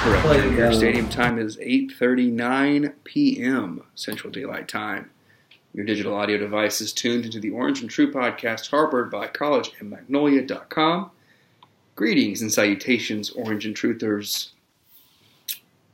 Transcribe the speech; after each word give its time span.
Correct 0.00 0.56
Your 0.56 0.72
stadium 0.72 1.08
time 1.08 1.38
is 1.38 1.56
8:39 1.56 2.92
p.m. 3.04 3.82
Central 3.94 4.32
Daylight 4.32 4.68
Time. 4.68 5.10
Your 5.74 5.84
digital 5.84 6.14
audio 6.14 6.38
device 6.38 6.80
is 6.80 6.92
tuned 6.92 7.24
into 7.24 7.40
the 7.40 7.50
Orange 7.50 7.80
and 7.80 7.90
True 7.90 8.10
podcast 8.10 8.70
harbored 8.70 9.10
by 9.10 9.26
collegeandmagnolia.com. 9.26 11.10
Greetings 11.94 12.40
and 12.40 12.52
salutations, 12.52 13.30
Orange 13.30 13.66
and 13.66 13.76
Truthers. 13.76 14.50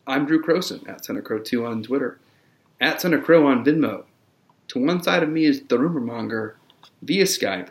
I'm 0.06 0.27
Drew 0.27 0.42
Croson 0.42 0.88
at 0.88 1.05
Son 1.05 1.16
of 1.16 1.24
Crow 1.24 1.38
2 1.38 1.66
on 1.66 1.83
Twitter, 1.83 2.20
at 2.80 3.00
Son 3.00 3.14
of 3.14 3.24
Crow 3.24 3.46
on 3.46 3.64
Venmo. 3.64 4.05
To 4.69 4.78
one 4.78 5.02
side 5.02 5.22
of 5.22 5.28
me 5.28 5.44
is 5.46 5.62
the 5.62 5.78
rumor 5.78 6.00
monger 6.00 6.56
via 7.02 7.24
Skype, 7.24 7.70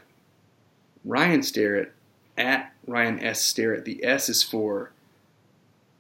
Ryan 1.05 1.43
Starrett 1.43 1.92
at 2.37 2.73
Ryan 2.87 3.19
S. 3.19 3.41
Starrett. 3.41 3.85
The 3.85 4.03
S 4.03 4.29
is 4.29 4.43
for 4.43 4.91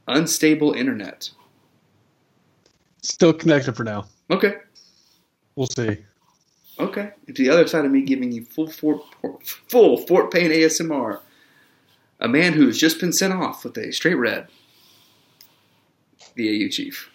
unstable 0.07 0.73
internet. 0.73 1.29
Still 3.01 3.33
connected 3.33 3.75
for 3.75 3.83
now. 3.83 4.05
Okay, 4.31 4.55
We'll 5.55 5.67
see. 5.67 5.97
okay. 6.79 7.11
It's 7.27 7.37
the 7.37 7.49
other 7.49 7.67
side 7.67 7.85
of 7.85 7.91
me, 7.91 8.01
giving 8.01 8.31
you 8.31 8.45
full 8.45 8.67
Fort, 8.67 9.01
full 9.67 9.97
Fort 9.97 10.31
Payne 10.31 10.49
ASMR, 10.51 11.19
a 12.21 12.27
man 12.27 12.53
who 12.53 12.65
has 12.65 12.77
just 12.79 12.99
been 12.99 13.13
sent 13.13 13.33
off 13.33 13.63
with 13.63 13.77
a 13.77 13.91
straight 13.91 14.15
red. 14.15 14.47
The 16.35 16.65
AU 16.65 16.69
chief. 16.69 17.09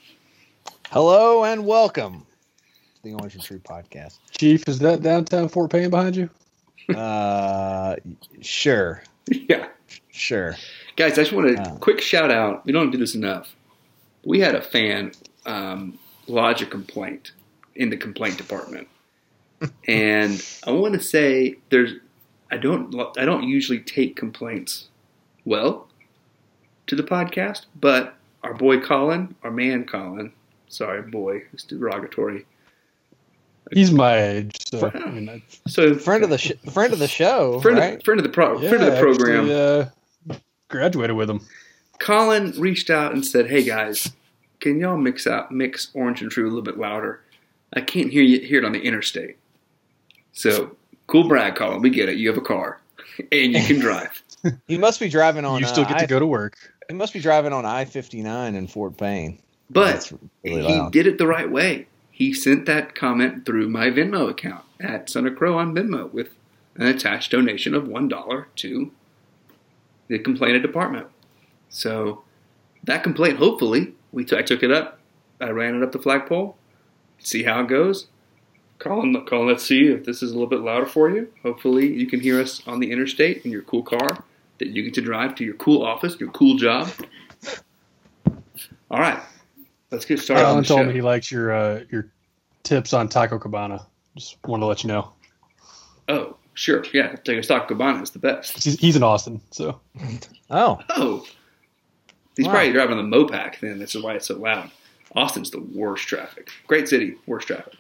Hello 0.91 1.45
and 1.45 1.67
welcome 1.67 2.25
to 2.97 3.03
the 3.03 3.15
Orange 3.15 3.35
and 3.35 3.43
True 3.43 3.59
podcast. 3.59 4.19
Chief, 4.31 4.69
is 4.69 4.79
that 4.79 5.03
downtown 5.03 5.49
Fort 5.49 5.73
Payne 5.73 5.91
behind 5.91 6.15
you? 6.15 6.31
Uh, 6.89 7.97
sure, 8.41 9.03
Yeah, 9.31 9.69
sure. 10.11 10.57
guys, 10.97 11.13
I 11.19 11.23
just 11.23 11.33
want 11.33 11.51
a 11.51 11.61
Uh. 11.61 11.77
quick 11.79 12.01
shout 12.01 12.31
out. 12.31 12.65
We 12.65 12.73
don't 12.73 12.91
do 12.91 12.99
this 12.99 13.15
enough. 13.15 13.55
We 14.25 14.41
had 14.41 14.55
a 14.55 14.63
fan 14.63 15.13
um, 15.47 15.99
lodge 16.27 16.63
a 16.63 16.67
complaint 16.67 17.33
in 17.75 17.91
the 17.91 17.97
complaint 17.97 18.37
department, 18.39 18.89
and 19.89 20.43
I 20.67 20.71
want 20.73 20.95
to 20.95 21.01
say 21.01 21.57
there's. 21.71 21.93
I 22.51 22.57
don't. 22.57 22.95
I 23.19 23.25
don't 23.27 23.45
usually 23.45 23.81
take 23.81 24.17
complaints 24.17 24.89
well 25.45 25.89
to 26.87 26.97
the 26.97 27.03
podcast, 27.03 27.67
but 27.79 28.15
our 28.43 28.55
boy 28.55 28.81
Colin, 28.81 29.35
our 29.43 29.51
man 29.51 29.85
Colin, 29.85 30.33
sorry 30.69 31.03
boy, 31.03 31.43
it's 31.53 31.65
derogatory. 31.65 32.47
He's 33.73 33.91
my 33.93 34.19
age, 34.23 34.57
so 34.71 34.91
I 34.95 35.11
mean, 35.11 35.43
So 35.67 35.95
Friend 35.95 36.25
of 36.25 36.31
the 36.31 36.39
sh- 36.39 36.53
friend 36.73 36.93
of 36.93 36.99
the 36.99 37.09
show, 37.09 37.61
friend, 37.61 37.79
right? 37.79 37.95
of, 37.97 38.03
friend 38.05 38.19
of 38.21 38.25
the 38.25 38.31
pro, 38.31 38.59
yeah, 38.61 38.69
friend 38.71 38.85
of 38.85 38.95
the 38.95 39.01
program. 39.01 39.41
Actually, 39.51 39.55
uh, 40.35 40.37
graduated 40.69 41.17
with 41.17 41.29
him. 41.31 41.41
Colin 41.99 42.53
reached 42.59 42.91
out 42.91 43.13
and 43.13 43.25
said, 43.27 43.49
"Hey 43.51 43.63
guys, 43.65 44.13
can 44.61 44.79
y'all 44.79 44.97
mix 44.97 45.27
out 45.27 45.51
mix 45.53 45.91
Orange 45.95 46.23
and 46.23 46.31
True 46.31 46.45
a 46.45 46.49
little 46.49 46.63
bit 46.63 46.79
louder? 46.79 47.21
I 47.75 47.81
can't 47.81 48.11
hear 48.11 48.23
you 48.23 48.41
hear 48.41 48.59
it 48.59 48.65
on 48.65 48.73
the 48.73 48.81
interstate." 48.81 49.37
So 50.33 50.77
cool, 51.07 51.27
brag, 51.29 51.57
Colin. 51.57 51.83
We 51.83 51.91
get 51.91 52.09
it. 52.09 52.17
You 52.17 52.29
have 52.29 52.39
a 52.39 52.43
car 52.43 52.81
and 53.33 53.53
you 53.53 53.63
can 53.63 53.79
drive. 53.81 54.23
He 54.69 54.79
must 54.79 55.01
be 55.01 55.09
driving 55.09 55.45
on. 55.45 55.61
you 55.61 55.67
still 55.67 55.85
uh, 55.85 55.89
get 55.89 55.99
to 55.99 56.05
I- 56.05 56.07
go 56.07 56.19
to 56.19 56.27
work. 56.27 56.57
He 56.89 56.95
must 56.95 57.13
be 57.13 57.21
driving 57.21 57.53
on 57.53 57.67
I 57.67 57.85
fifty 57.85 58.23
nine 58.23 58.55
in 58.55 58.67
Fort 58.67 58.97
Payne. 58.97 59.39
But 59.71 59.85
That's 59.93 60.13
really 60.43 60.63
he 60.63 60.79
loud. 60.79 60.93
did 60.93 61.07
it 61.07 61.19
the 61.19 61.27
right 61.27 61.51
way. 61.51 61.87
He 62.19 62.35
sent 62.35 62.67
that 62.67 62.97
comment 62.97 63.47
through 63.47 63.69
my 63.69 63.91
Venmo 63.91 64.29
account 64.29 64.65
at 64.81 65.09
Son 65.09 65.25
of 65.25 65.37
Crow 65.37 65.57
on 65.57 65.73
Venmo 65.73 66.13
with 66.13 66.31
an 66.75 66.89
attached 66.89 67.31
donation 67.31 67.75
of 67.77 67.87
one 67.87 68.09
dollar 68.09 68.49
to 68.57 68.91
the 70.09 70.19
complainant 70.19 70.63
department. 70.63 71.07
So 71.69 72.25
that 72.83 73.05
complaint, 73.05 73.39
hopefully, 73.39 73.95
we 74.11 74.25
t- 74.25 74.37
I 74.37 74.43
took 74.43 74.65
it 74.65 74.73
up. 74.73 74.99
I 75.41 75.51
ran 75.51 75.77
it 75.77 75.83
up 75.85 75.93
the 75.93 76.01
flagpole. 76.01 76.57
See 77.21 77.45
how 77.45 77.61
it 77.61 77.69
goes. 77.69 78.09
Colin, 78.81 79.25
Colin, 79.25 79.47
let's 79.47 79.65
see 79.65 79.87
if 79.87 80.05
this 80.05 80.21
is 80.21 80.33
a 80.33 80.35
little 80.35 80.49
bit 80.49 80.63
louder 80.63 80.87
for 80.87 81.09
you. 81.09 81.33
Hopefully, 81.45 81.87
you 81.87 82.09
can 82.09 82.19
hear 82.19 82.41
us 82.41 82.67
on 82.67 82.81
the 82.81 82.91
interstate 82.91 83.45
in 83.45 83.53
your 83.53 83.63
cool 83.63 83.85
car 83.85 84.25
that 84.59 84.71
you 84.71 84.83
get 84.83 84.95
to 84.95 85.03
drive 85.03 85.37
to 85.37 85.45
your 85.45 85.55
cool 85.55 85.85
office, 85.85 86.19
your 86.19 86.33
cool 86.33 86.57
job. 86.57 86.91
All 88.91 88.99
right, 88.99 89.23
let's 89.91 90.05
get 90.05 90.19
started. 90.21 90.43
on 90.45 90.49
Alan 90.51 90.63
the 90.63 90.69
told 90.69 90.81
show. 90.81 90.85
me 90.87 90.93
he 90.95 91.01
likes 91.03 91.31
your 91.31 91.53
uh, 91.53 91.81
your 91.91 92.11
tips 92.63 92.93
on 92.93 93.09
Taco 93.09 93.39
Cabana. 93.39 93.87
Just 94.17 94.37
wanted 94.47 94.63
to 94.63 94.67
let 94.67 94.83
you 94.85 94.89
know. 94.89 95.13
Oh, 96.09 96.37
sure. 96.55 96.85
Yeah, 96.93 97.15
take 97.17 97.39
a 97.39 97.43
stock 97.43 97.69
Cabana 97.69 98.03
is 98.03 98.11
the 98.11 98.19
best. 98.19 98.63
He's, 98.65 98.79
he's 98.79 98.97
in 98.97 99.03
Austin, 99.03 99.41
so 99.51 99.81
Oh, 100.51 100.79
Oh. 100.91 101.27
He's 102.37 102.47
Wow. 102.47 102.53
probably 102.53 102.73
driving 102.73 102.97
the 102.97 103.17
Mopac 103.17 103.59
then. 103.61 103.79
That's 103.79 103.95
why 103.95 104.15
it's 104.15 104.27
so 104.29 104.37
loud. 104.39 104.71
Austin's 105.17 105.51
the 105.51 105.61
worst 105.61 106.07
traffic. 106.07 106.51
Great 106.67 106.89
city, 106.89 107.17
worst 107.27 107.49
traffic. 107.49 107.75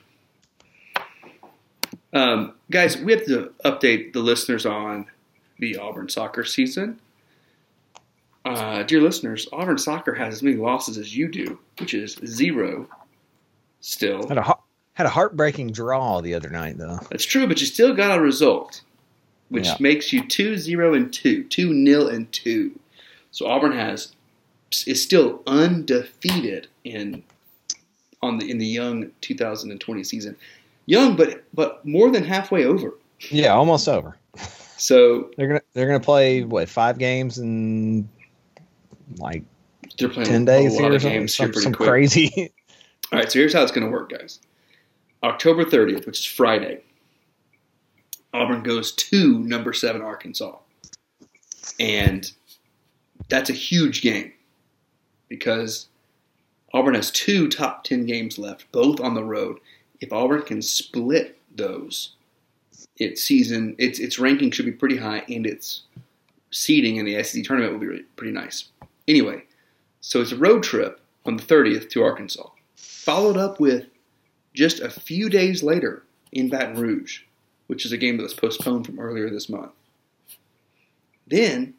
Um, 2.12 2.54
guys, 2.70 2.96
we 2.96 3.12
have 3.12 3.25
to 3.26 3.52
update 3.64 4.12
the 4.12 4.20
listeners 4.20 4.64
on 4.66 5.06
the 5.58 5.76
Auburn 5.76 6.08
soccer 6.08 6.44
season. 6.44 7.00
Uh, 8.48 8.82
dear 8.82 9.00
listeners, 9.00 9.47
Auburn 9.53 9.78
soccer 9.78 10.14
has 10.14 10.34
as 10.34 10.42
many 10.42 10.56
losses 10.56 10.97
as 10.98 11.14
you 11.16 11.28
do, 11.28 11.59
which 11.78 11.94
is 11.94 12.14
zero 12.25 12.88
still. 13.81 14.26
had 14.28 14.38
a 14.38 14.54
had 14.94 15.06
a 15.06 15.10
heartbreaking 15.10 15.70
draw 15.72 16.20
the 16.20 16.34
other 16.34 16.48
night 16.50 16.76
though. 16.78 16.98
That's 17.10 17.25
true, 17.25 17.47
but 17.47 17.60
you 17.60 17.66
still 17.66 17.94
got 17.94 18.19
a 18.19 18.20
result, 18.20 18.81
which 19.48 19.66
Yeah. 19.66 19.76
makes 19.81 20.12
you 20.12 20.26
two 20.26 20.56
zero 20.56 20.94
and 20.94 21.12
2, 21.12 21.44
2 21.44 21.72
nil 21.72 22.08
and 22.08 22.31
2. 22.32 22.78
So 23.31 23.47
Auburn 23.47 23.72
has 23.72 24.12
is 24.87 25.03
still 25.03 25.42
undefeated 25.47 26.66
in 26.84 27.22
on 28.22 28.38
the 28.38 28.50
in 28.50 28.58
the 28.58 28.66
young 28.66 29.10
2020 29.20 30.03
season. 30.04 30.37
Young, 30.87 31.16
but 31.16 31.44
but 31.54 31.84
more 31.87 32.10
than 32.10 32.25
halfway 32.25 32.64
over. 32.64 32.94
Yeah, 33.31 33.54
almost 33.54 33.88
over. 33.88 34.16
So 34.76 35.31
They're 35.37 35.48
gonna 35.48 35.62
they're 35.75 35.87
gonna 35.87 36.00
play 36.00 36.42
what 36.44 36.69
five 36.69 36.98
games 36.98 37.38
in 37.38 38.08
like 39.16 39.42
they're 39.98 40.08
playing 40.08 40.28
ten 40.28 40.44
days 40.44 40.76
here 40.76 40.92
or 40.92 40.94
of 40.94 41.02
something, 41.02 41.19
games 41.20 41.34
here 41.34 41.46
some, 41.46 41.52
pretty 41.52 41.64
some 41.64 41.72
quick. 41.74 41.88
crazy. 41.88 42.52
All 43.12 43.19
right, 43.19 43.30
so 43.32 43.38
here's 43.38 43.54
how 43.54 43.62
it's 43.62 43.72
going 43.72 43.86
to 43.86 43.91
work, 43.91 44.10
guys. 44.10 44.38
October 45.22 45.64
30th, 45.64 46.04
which 46.06 46.20
is 46.20 46.26
Friday, 46.26 46.82
Auburn 48.34 48.62
goes 48.62 48.92
to 48.92 49.38
number 49.41 49.72
seven 49.72 50.02
Arkansas, 50.02 50.56
and 51.80 52.30
that's 53.28 53.50
a 53.50 53.54
huge 53.54 54.02
game 54.02 54.32
because 55.28 55.88
Auburn 56.75 56.94
has 56.94 57.10
two 57.10 57.48
top 57.48 57.84
ten 57.84 58.04
games 58.06 58.38
left, 58.38 58.70
both 58.72 59.00
on 59.00 59.14
the 59.14 59.25
road. 59.25 59.58
If 60.00 60.12
Auburn 60.12 60.43
can 60.43 60.62
split 60.62 61.38
those, 61.55 62.12
its 62.99 63.22
season, 63.22 63.75
its 63.78 63.99
its 63.99 64.19
ranking 64.19 64.50
should 64.50 64.66
be 64.66 64.72
pretty 64.72 64.99
high, 64.99 65.25
and 65.28 65.46
its 65.46 65.82
seeding 66.50 66.96
in 66.96 67.06
the 67.06 67.22
SEC 67.22 67.43
tournament 67.44 67.72
will 67.72 67.81
be 67.81 67.87
really- 67.87 68.05
pretty 68.16 68.32
nice. 68.32 68.69
Anyway, 69.08 69.43
so 70.00 70.20
it's 70.20 70.32
a 70.32 70.37
road 70.37 70.62
trip 70.62 71.00
on 71.25 71.38
the 71.38 71.43
30th 71.43 71.88
to 71.90 72.02
Arkansas, 72.02 72.49
followed 72.76 73.38
up 73.38 73.58
with 73.58 73.87
just 74.55 74.81
a 74.81 74.90
few 74.90 75.31
days 75.31 75.62
later 75.62 76.05
in 76.31 76.50
Baton 76.50 76.78
Rouge, 76.78 77.22
which 77.66 77.87
is 77.87 77.93
a 77.93 77.96
game 77.96 78.19
that 78.19 78.22
was 78.22 78.34
postponed 78.34 78.84
from 78.84 79.00
earlier 79.00 79.31
this 79.31 79.49
month. 79.49 79.72
Then, 81.26 81.75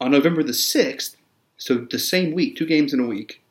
on 0.00 0.12
November 0.12 0.44
the 0.44 0.52
6th, 0.52 1.16
so 1.56 1.74
the 1.78 1.98
same 1.98 2.32
week, 2.32 2.56
two 2.56 2.66
games 2.66 2.92
in 2.92 3.00
a 3.00 3.06
week, 3.06 3.42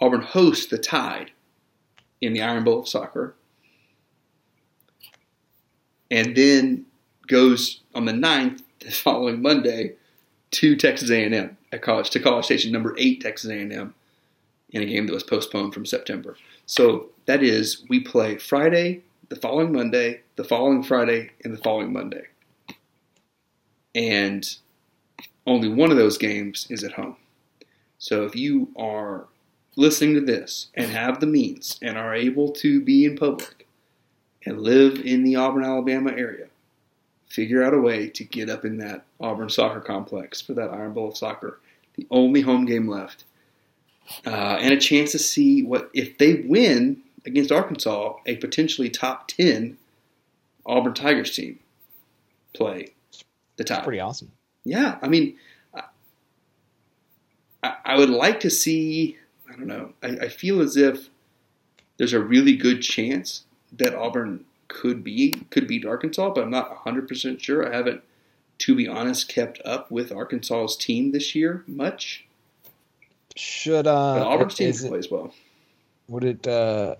Auburn 0.00 0.22
hosts 0.22 0.66
the 0.66 0.78
Tide 0.78 1.32
in 2.20 2.32
the 2.34 2.42
Iron 2.42 2.64
Bowl 2.64 2.80
of 2.80 2.88
soccer, 2.88 3.34
and 6.10 6.36
then 6.36 6.86
goes 7.26 7.80
on 7.94 8.04
the 8.04 8.12
9th, 8.12 8.62
the 8.80 8.90
following 8.90 9.42
Monday, 9.42 9.94
to 10.50 10.76
Texas 10.76 11.10
A&M 11.10 11.56
at 11.72 11.82
college 11.82 12.10
to 12.10 12.20
College 12.20 12.44
Station, 12.44 12.72
number 12.72 12.94
eight 12.98 13.20
Texas 13.20 13.50
A&M, 13.50 13.94
in 14.70 14.82
a 14.82 14.86
game 14.86 15.06
that 15.06 15.14
was 15.14 15.22
postponed 15.22 15.74
from 15.74 15.86
September. 15.86 16.36
So 16.66 17.08
that 17.26 17.42
is, 17.42 17.84
we 17.88 18.00
play 18.00 18.36
Friday, 18.36 19.02
the 19.28 19.36
following 19.36 19.72
Monday, 19.72 20.22
the 20.36 20.44
following 20.44 20.82
Friday, 20.82 21.30
and 21.44 21.52
the 21.52 21.62
following 21.62 21.92
Monday. 21.92 22.26
And 23.94 24.56
only 25.46 25.68
one 25.68 25.90
of 25.90 25.96
those 25.96 26.18
games 26.18 26.66
is 26.70 26.84
at 26.84 26.92
home. 26.92 27.16
So 27.98 28.24
if 28.24 28.36
you 28.36 28.68
are 28.76 29.26
listening 29.76 30.14
to 30.14 30.20
this 30.20 30.68
and 30.74 30.90
have 30.90 31.20
the 31.20 31.26
means 31.26 31.78
and 31.82 31.96
are 31.96 32.14
able 32.14 32.50
to 32.52 32.80
be 32.80 33.04
in 33.04 33.16
public 33.16 33.66
and 34.44 34.60
live 34.60 35.00
in 35.04 35.24
the 35.24 35.36
Auburn, 35.36 35.64
Alabama 35.64 36.10
area, 36.10 36.47
figure 37.28 37.62
out 37.62 37.74
a 37.74 37.78
way 37.78 38.08
to 38.08 38.24
get 38.24 38.48
up 38.48 38.64
in 38.64 38.78
that 38.78 39.04
Auburn 39.20 39.50
soccer 39.50 39.80
complex 39.80 40.40
for 40.40 40.54
that 40.54 40.70
Iron 40.70 40.92
Bowl 40.92 41.08
of 41.08 41.16
soccer, 41.16 41.60
the 41.94 42.06
only 42.10 42.40
home 42.40 42.64
game 42.64 42.88
left, 42.88 43.24
uh, 44.26 44.56
and 44.60 44.72
a 44.72 44.78
chance 44.78 45.12
to 45.12 45.18
see 45.18 45.62
what 45.62 45.90
if 45.92 46.18
they 46.18 46.34
win 46.46 47.02
against 47.26 47.52
Arkansas, 47.52 48.14
a 48.26 48.36
potentially 48.36 48.88
top 48.88 49.28
ten 49.28 49.76
Auburn 50.64 50.94
Tigers 50.94 51.34
team 51.34 51.58
play 52.54 52.94
the 53.56 53.64
top. 53.64 53.78
That's 53.78 53.84
Pretty 53.84 54.00
awesome. 54.00 54.32
Yeah, 54.64 54.98
I 55.02 55.08
mean, 55.08 55.36
I, 57.62 57.74
I 57.84 57.96
would 57.96 58.10
like 58.10 58.40
to 58.40 58.50
see. 58.50 59.16
I 59.48 59.52
don't 59.52 59.66
know. 59.66 59.92
I, 60.02 60.08
I 60.08 60.28
feel 60.28 60.60
as 60.60 60.76
if 60.76 61.08
there's 61.96 62.12
a 62.12 62.20
really 62.20 62.56
good 62.56 62.80
chance 62.82 63.44
that 63.72 63.94
Auburn 63.94 64.44
could 64.68 65.02
be 65.02 65.32
could 65.50 65.66
beat 65.66 65.84
Arkansas, 65.84 66.30
but 66.30 66.44
I'm 66.44 66.50
not 66.50 66.68
100 66.70 67.08
percent 67.08 67.40
sure. 67.42 67.70
I 67.72 67.76
haven't, 67.76 68.02
to 68.58 68.74
be 68.74 68.86
honest, 68.88 69.28
kept 69.28 69.60
up 69.64 69.90
with 69.90 70.12
Arkansas's 70.12 70.76
team 70.76 71.12
this 71.12 71.34
year 71.34 71.64
much. 71.66 72.24
Should 73.36 73.86
uh, 73.86 74.14
But 74.18 74.26
Auburn's 74.26 74.54
team 74.54 74.68
is 74.68 74.84
it- 74.84 74.88
plays 74.88 75.10
well. 75.10 75.32
would 76.08 76.24
it? 76.24 76.46
Uh, 76.46 76.96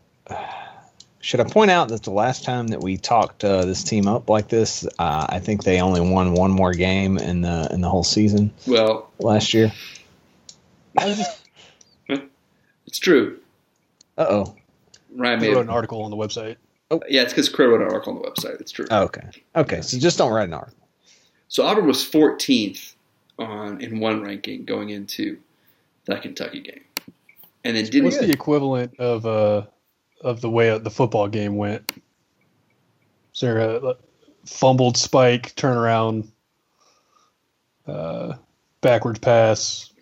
should 1.21 1.41
I 1.41 1.45
point 1.45 1.71
out 1.71 1.89
that 1.89 2.05
the 2.05 2.11
last 2.13 2.45
time 2.45 2.69
that 2.69 2.81
we 2.81 2.97
talked 2.97 3.43
uh, 3.45 3.65
this 3.65 3.83
team 3.83 4.07
up 4.07 4.31
like 4.31 4.49
this, 4.49 4.87
uh, 4.99 5.27
I 5.29 5.41
think 5.41 5.65
they 5.65 5.81
only 5.81 6.01
won 6.01 6.33
one 6.35 6.51
more 6.53 6.73
game 6.73 7.19
in 7.19 7.41
the 7.41 7.69
in 7.73 7.81
the 7.81 7.89
whole 7.89 8.05
season 8.05 8.53
Well, 8.67 9.11
last 9.19 9.53
year. 9.53 9.73
it's 12.87 12.99
true. 12.99 13.39
Uh 14.17 14.27
oh. 14.29 14.55
Ryan 15.15 15.39
I 15.39 15.43
made 15.43 15.55
wrote 15.55 15.63
an 15.63 15.71
article 15.71 16.03
on 16.03 16.11
the 16.11 16.17
website. 16.17 16.57
Yeah, 17.09 17.23
it's 17.23 17.33
because 17.33 17.49
Crow 17.49 17.69
wrote 17.69 17.83
an 17.83 17.89
article 17.89 18.17
on 18.17 18.23
the 18.23 18.29
website. 18.29 18.61
It's 18.61 18.73
true. 18.73 18.87
Oh, 18.91 19.05
okay. 19.05 19.29
Okay. 19.57 19.81
So 19.83 19.99
just 19.99 20.19
don't 20.19 20.33
write 20.33 20.49
an 20.49 20.55
article. 20.55 20.89
So 21.49 21.65
Auburn 21.67 21.87
was 21.87 21.99
14th 21.99 22.95
on 23.39 23.81
in 23.81 24.01
one 24.01 24.23
ranking 24.23 24.65
going 24.65 24.91
into 24.91 25.39
that 26.07 26.23
Kentucky 26.23 26.61
game, 26.61 26.85
and 27.65 27.77
then 27.77 27.85
didn't. 27.85 28.05
What's 28.05 28.19
the 28.19 28.31
equivalent 28.31 28.99
of 28.99 29.27
uh 29.27 29.63
of 30.23 30.41
the 30.41 30.51
way 30.51 30.77
the 30.79 30.91
football 30.91 31.29
game 31.29 31.57
went? 31.57 31.93
Is 33.35 33.41
there 33.41 33.59
a 33.59 33.95
fumbled 34.45 34.97
spike, 34.97 35.55
turnaround, 35.55 36.27
uh, 37.87 38.35
backwards 38.81 39.21
pass, 39.21 39.93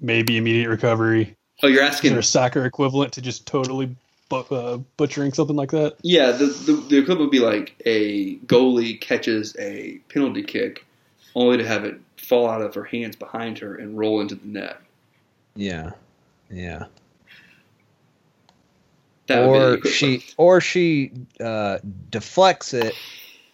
maybe 0.00 0.36
immediate 0.36 0.68
recovery? 0.68 1.36
Oh, 1.62 1.66
you're 1.66 1.82
asking 1.82 1.88
Is 1.88 1.94
asking 1.94 2.10
there 2.12 2.20
a 2.20 2.24
soccer 2.24 2.64
equivalent 2.64 3.12
to 3.14 3.22
just 3.22 3.46
totally 3.46 3.96
bu- 4.30 4.54
uh, 4.54 4.78
butchering 4.96 5.34
something 5.34 5.56
like 5.56 5.72
that? 5.72 5.96
Yeah, 6.00 6.30
the, 6.30 6.46
the 6.46 6.72
the 6.72 6.98
equivalent 6.98 7.20
would 7.20 7.30
be 7.30 7.40
like 7.40 7.74
a 7.84 8.36
goalie 8.38 8.98
catches 8.98 9.54
a 9.58 9.98
penalty 10.08 10.42
kick, 10.42 10.86
only 11.34 11.58
to 11.58 11.66
have 11.66 11.84
it 11.84 12.00
fall 12.16 12.48
out 12.48 12.62
of 12.62 12.74
her 12.74 12.84
hands 12.84 13.16
behind 13.16 13.58
her 13.58 13.74
and 13.76 13.98
roll 13.98 14.22
into 14.22 14.36
the 14.36 14.46
net. 14.46 14.80
Yeah. 15.54 15.90
Yeah. 16.50 16.86
That 19.26 19.46
would 19.46 19.52
be 19.52 19.80
the 19.82 19.88
or 19.88 19.90
she 19.90 20.24
or 20.36 20.60
she 20.60 21.12
uh, 21.38 21.78
deflects 22.10 22.74
it, 22.74 22.94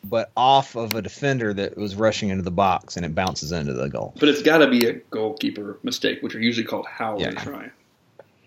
but 0.05 0.31
off 0.37 0.75
of 0.75 0.95
a 0.95 1.03
defender 1.03 1.53
that 1.53 1.77
was 1.77 1.97
rushing 1.97 2.31
into 2.31 2.43
the 2.43 2.51
box, 2.51 2.97
and 2.97 3.05
it 3.05 3.15
bounces 3.15 3.53
into 3.53 3.75
the 3.75 3.89
goal. 3.89 4.15
But 4.19 4.31
it's 4.31 4.43
got 4.43 4.59
to 4.59 4.69
be 4.69 4.87
a 4.87 4.95
goalkeeper 4.95 5.79
mistake, 5.83 6.23
which 6.23 6.35
are 6.35 6.41
usually 6.41 6.67
called 6.67 6.87
howling 6.87 7.33
Yeah. 7.33 7.43
try. 7.43 7.71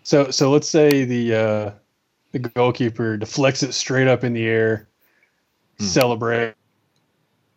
So 0.03 0.31
so 0.31 0.49
let's 0.49 0.67
say 0.67 1.05
the 1.05 1.35
uh, 1.35 1.71
the 2.31 2.39
goalkeeper 2.39 3.17
deflects 3.17 3.63
it 3.63 3.73
straight 3.73 4.07
up 4.07 4.23
in 4.23 4.33
the 4.33 4.45
air, 4.47 4.87
Hmm. 5.79 5.85
celebrate. 5.85 6.53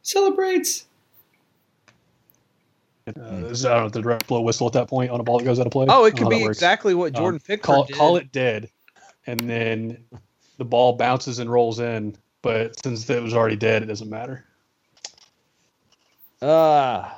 Celebrates. 0.02 0.86
Uh, 3.08 3.20
is- 3.46 3.66
I 3.66 3.74
don't 3.74 3.82
know, 3.84 3.88
the 3.88 4.02
ref 4.02 4.26
blow 4.26 4.40
whistle 4.40 4.66
at 4.68 4.72
that 4.74 4.88
point 4.88 5.10
on 5.10 5.18
a 5.20 5.22
ball 5.24 5.38
that 5.38 5.44
goes 5.44 5.58
out 5.58 5.66
of 5.66 5.72
play. 5.72 5.86
Oh, 5.88 6.04
it 6.04 6.16
could 6.16 6.28
be 6.28 6.44
exactly 6.44 6.94
what 6.94 7.12
Jordan 7.12 7.34
Um, 7.36 7.40
Pickford 7.40 7.62
call 7.64 7.84
did. 7.84 7.96
call 7.96 8.16
it 8.16 8.30
dead, 8.32 8.70
and 9.26 9.40
then 9.40 10.04
the 10.58 10.64
ball 10.64 10.92
bounces 10.94 11.38
and 11.40 11.50
rolls 11.50 11.80
in. 11.80 12.16
But 12.42 12.80
since 12.82 13.08
it 13.10 13.22
was 13.22 13.34
already 13.34 13.56
dead, 13.56 13.82
it 13.82 13.86
doesn't 13.86 14.08
matter. 14.10 14.44
Uh, 16.40 17.08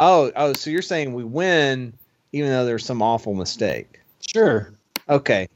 oh, 0.00 0.32
oh. 0.34 0.52
So 0.54 0.70
you're 0.70 0.82
saying 0.82 1.12
we 1.14 1.22
win, 1.24 1.92
even 2.32 2.50
though 2.50 2.64
there's 2.64 2.84
some 2.84 3.02
awful 3.02 3.34
mistake? 3.34 4.00
Sure. 4.20 4.72
Okay. 5.08 5.48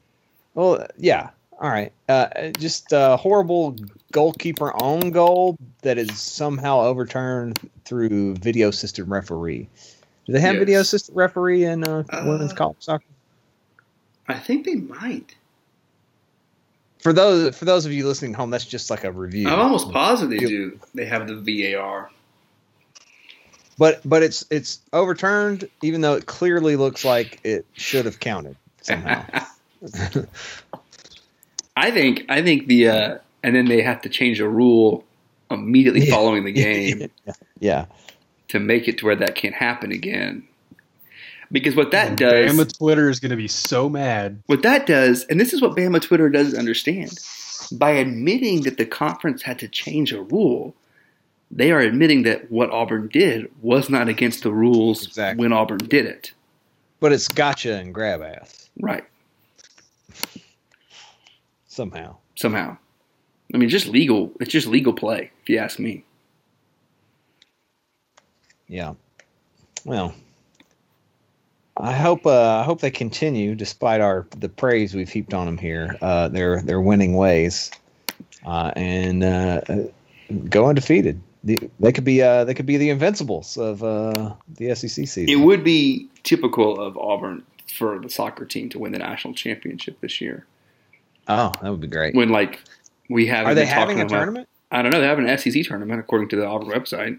Well, 0.54 0.86
yeah. 0.98 1.30
All 1.60 1.70
right. 1.70 1.92
Uh, 2.08 2.50
just 2.58 2.92
a 2.92 3.16
horrible 3.16 3.76
goalkeeper 4.12 4.72
own 4.82 5.10
goal 5.10 5.56
that 5.82 5.96
is 5.98 6.20
somehow 6.20 6.80
overturned 6.80 7.58
through 7.84 8.34
video 8.36 8.68
assistant 8.68 9.08
referee. 9.08 9.68
Do 10.26 10.32
they 10.32 10.40
have 10.40 10.54
Yes. 10.54 10.60
video 10.60 10.80
assistant 10.80 11.16
referee 11.16 11.64
in 11.64 11.84
uh, 11.84 12.04
women's 12.24 12.52
Uh, 12.52 12.56
college 12.56 12.76
soccer? 12.80 13.04
I 14.28 14.34
think 14.38 14.64
they 14.64 14.74
might. 14.76 15.34
For 17.00 17.12
those 17.12 17.56
for 17.56 17.64
those 17.64 17.84
of 17.84 17.92
you 17.92 18.06
listening 18.06 18.32
at 18.32 18.36
home, 18.36 18.50
that's 18.50 18.64
just 18.64 18.88
like 18.90 19.02
a 19.02 19.10
review. 19.10 19.48
I'm 19.48 19.58
almost 19.58 19.90
positive 19.90 20.30
they 20.40 20.46
do. 20.46 20.78
They 20.94 21.04
have 21.06 21.26
the 21.26 21.34
VAR. 21.74 22.10
But 23.78 24.00
but 24.04 24.22
it's 24.22 24.44
it's 24.50 24.80
overturned, 24.92 25.68
even 25.82 26.00
though 26.00 26.14
it 26.14 26.26
clearly 26.26 26.76
looks 26.76 27.04
like 27.04 27.40
it 27.42 27.66
should 27.72 28.04
have 28.04 28.20
counted 28.20 28.56
somehow. 28.82 29.24
I 31.76 31.90
think 31.90 32.24
I 32.28 32.42
think 32.42 32.66
the 32.68 32.88
uh, 32.88 33.18
and 33.42 33.54
then 33.56 33.66
they 33.66 33.82
have 33.82 34.02
to 34.02 34.08
change 34.08 34.40
a 34.40 34.48
rule 34.48 35.04
immediately 35.50 36.06
Yeah. 36.06 36.14
following 36.14 36.44
the 36.44 36.52
game 36.64 37.10
yeah. 37.58 37.86
to 38.48 38.58
make 38.60 38.88
it 38.88 38.98
to 38.98 39.06
where 39.06 39.16
that 39.16 39.34
can't 39.34 39.54
happen 39.54 39.92
again. 39.92 40.46
Because 41.50 41.76
what 41.76 41.90
that 41.90 42.16
does, 42.16 42.50
Bama 42.50 42.78
Twitter 42.78 43.10
is 43.10 43.20
going 43.20 43.30
to 43.30 43.36
be 43.36 43.48
so 43.48 43.88
mad. 43.90 44.42
what 44.46 44.62
that 44.62 44.86
does, 44.86 45.24
and 45.24 45.38
this 45.38 45.52
is 45.52 45.60
what 45.60 45.76
Bama 45.76 46.00
Twitter 46.00 46.30
doesn't 46.30 46.58
understand, 46.58 47.12
by 47.70 47.90
admitting 47.90 48.62
that 48.62 48.78
the 48.78 48.86
conference 48.86 49.42
had 49.42 49.58
to 49.58 49.68
change 49.68 50.12
a 50.14 50.22
rule, 50.22 50.74
they 51.50 51.70
are 51.70 51.80
admitting 51.80 52.22
that 52.22 52.50
what 52.50 52.70
Auburn 52.70 53.08
did 53.08 53.50
was 53.60 53.90
not 53.90 54.08
against 54.08 54.42
the 54.44 54.52
rules 54.52 55.06
Exactly. 55.06 55.42
when 55.42 55.52
Auburn 55.52 55.76
did 55.76 56.06
it. 56.06 56.32
But 57.00 57.12
it's 57.12 57.28
gotcha 57.28 57.74
and 57.74 57.92
grab 57.92 58.22
ass 58.22 58.70
Right. 58.80 59.04
Somehow. 61.72 62.16
Somehow. 62.34 62.76
I 63.52 63.58
mean, 63.58 63.68
just 63.68 63.88
legal. 63.88 64.32
It's 64.40 64.50
just 64.50 64.66
legal 64.66 64.92
play, 64.92 65.30
if 65.42 65.48
you 65.48 65.58
ask 65.58 65.78
me. 65.78 66.04
Yeah. 68.68 68.94
Well, 69.84 70.14
I 71.76 71.92
hope 71.92 72.26
uh, 72.26 72.60
I 72.60 72.62
hope 72.62 72.80
they 72.80 72.90
continue 72.90 73.54
despite 73.54 74.00
our 74.00 74.26
the 74.38 74.48
praise 74.48 74.94
we've 74.94 75.08
heaped 75.08 75.34
on 75.34 75.46
them 75.46 75.58
here. 75.58 75.96
Uh, 76.00 76.28
their 76.28 76.62
their 76.62 76.80
winning 76.80 77.14
ways, 77.14 77.70
uh, 78.46 78.72
and 78.76 79.24
uh, 79.24 79.60
uh, 79.68 79.76
go 80.48 80.68
undefeated. 80.68 81.20
The, 81.44 81.58
they 81.80 81.90
could 81.90 82.04
be 82.04 82.22
uh, 82.22 82.44
they 82.44 82.54
could 82.54 82.66
be 82.66 82.76
the 82.76 82.90
invincibles 82.90 83.56
of 83.56 83.82
uh, 83.82 84.34
the 84.56 84.74
SEC 84.74 84.88
season. 84.88 85.28
It 85.28 85.40
would 85.40 85.64
be 85.64 86.08
typical 86.22 86.80
of 86.80 86.96
Auburn 86.96 87.42
for 87.66 87.98
the 87.98 88.08
soccer 88.08 88.44
team 88.44 88.68
to 88.70 88.78
win 88.78 88.92
the 88.92 88.98
national 88.98 89.34
championship 89.34 90.00
this 90.00 90.20
year. 90.20 90.46
Oh, 91.28 91.52
that 91.62 91.70
would 91.70 91.80
be 91.80 91.86
great. 91.86 92.14
When 92.14 92.28
like 92.30 92.60
we 93.08 93.26
have 93.26 93.46
Are 93.46 93.54
they 93.54 93.66
having 93.66 94.00
a 94.00 94.08
tournament? 94.08 94.48
I 94.70 94.82
don't 94.82 94.90
know. 94.90 95.00
They 95.00 95.06
have 95.06 95.18
an 95.18 95.38
SEC 95.38 95.64
tournament 95.64 96.00
according 96.00 96.28
to 96.30 96.36
the 96.36 96.46
Auburn 96.46 96.68
website. 96.68 97.18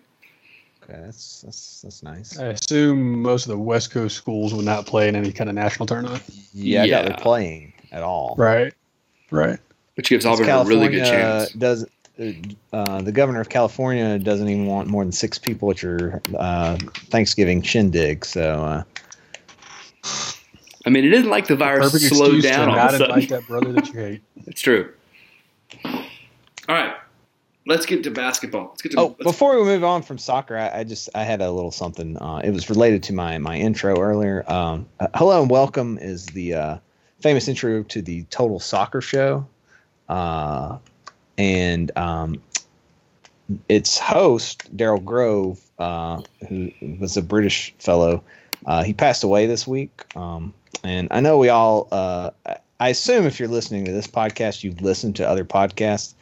Okay, 0.83 1.00
that's 1.05 1.41
that's 1.41 1.81
that's 1.81 2.03
nice. 2.03 2.38
I 2.39 2.48
assume 2.48 3.22
most 3.22 3.45
of 3.45 3.51
the 3.51 3.60
West 3.60 3.91
Coast 3.91 4.17
schools 4.17 4.53
would 4.53 4.65
not 4.65 4.86
play 4.86 5.07
in 5.07 5.15
any 5.15 5.31
kind 5.31 5.50
of 5.50 5.55
national 5.55 5.86
tournament. 5.86 6.24
Yeah, 6.53 6.83
Yeah. 6.83 7.03
they're 7.03 7.17
playing 7.17 7.74
at 7.91 8.03
all. 8.03 8.36
Right. 8.38 8.74
Right. 9.31 9.60
which 9.95 10.10
gives 10.10 10.25
Because 10.25 10.39
Auburn 10.41 10.50
a 10.50 10.69
really 10.69 10.89
good 10.89 11.05
chance. 11.05 11.51
Does 11.53 11.86
uh, 12.74 13.01
the 13.01 13.12
governor 13.12 13.41
of 13.41 13.50
California 13.50 14.19
doesn't 14.19 14.48
even 14.48 14.65
want 14.67 14.88
more 14.88 15.03
than 15.03 15.12
six 15.12 15.39
people 15.39 15.72
at 15.72 15.81
your 15.81 16.22
uh, 16.38 16.77
Thanksgiving 17.10 17.62
shindig? 17.62 18.25
So 18.25 18.63
uh, 18.63 18.83
I 20.86 20.90
mean, 20.90 21.06
it 21.06 21.13
isn't 21.13 21.30
like 21.30 21.48
the 21.48 21.56
virus 21.56 21.92
Perfect 21.92 22.13
slowed 22.13 22.36
excuse 22.36 22.44
down 22.44 22.68
to 22.68 22.72
all 22.72 22.78
not 22.78 22.94
of 22.94 23.02
a 23.02 23.04
invite 23.06 23.30
sudden. 23.30 23.40
that 23.42 23.48
brother 23.48 23.72
that 23.74 23.88
you 23.88 24.00
hate. 24.00 24.22
It's 24.48 24.62
true. 24.62 24.92
All 25.86 25.96
right, 26.75 26.94
let's 27.66 27.86
get 27.86 28.04
to 28.04 28.12
basketball. 28.12 28.68
Let's 28.70 28.82
get 28.82 28.92
to. 28.94 29.00
Oh, 29.00 29.06
let's- 29.08 29.24
before 29.24 29.58
we 29.58 29.63
move 29.66 29.84
on 29.84 30.02
from 30.02 30.18
soccer, 30.18 30.58
I, 30.58 30.80
I 30.80 30.84
just 30.84 31.10
I 31.16 31.24
had 31.24 31.42
a 31.42 31.52
little 31.52 31.72
something. 31.72 32.18
Uh, 32.22 32.42
it 32.44 32.52
was 32.52 32.70
related 32.70 33.04
to 33.04 33.13
my 33.13 33.38
my 33.38 33.58
intro 33.58 34.00
earlier. 34.00 34.44
Um, 34.52 34.86
uh, 35.00 35.08
Hello 35.16 35.42
and 35.42 35.50
welcome 35.50 35.98
is 36.02 36.25
the 36.28 36.54
uh, 36.54 36.78
famous 37.22 37.48
intro 37.48 37.84
to 37.84 38.02
the 38.02 38.24
Total 38.25 38.60
Soccer 38.60 39.00
Show, 39.02 39.48
uh, 40.10 40.78
and 41.38 41.92
um, 41.98 42.42
its 43.70 43.98
host 43.98 44.75
Daryl 44.75 45.04
Grove, 45.04 45.60
uh, 45.80 46.22
who 46.50 46.72
was 47.00 47.16
a 47.18 47.22
British 47.22 47.74
fellow, 47.80 48.24
uh, 48.66 48.84
he 48.84 48.94
passed 48.94 49.24
away 49.24 49.46
this 49.48 49.66
week. 49.66 50.04
Um, 50.16 50.54
and 50.84 51.08
I 51.12 51.20
know 51.20 51.38
we 51.38 51.50
all. 51.50 51.88
Uh, 51.92 52.32
I- 52.46 52.58
assume 52.90 53.25
if 53.25 53.40
you're 53.40 53.48
listening 53.48 53.86
to 53.86 53.94
this 53.94 54.08
podcast, 54.08 54.62
you've 54.62 54.82
listened 54.82 55.16
to 55.16 55.25
other 55.25 55.46
podcasts 55.46 56.16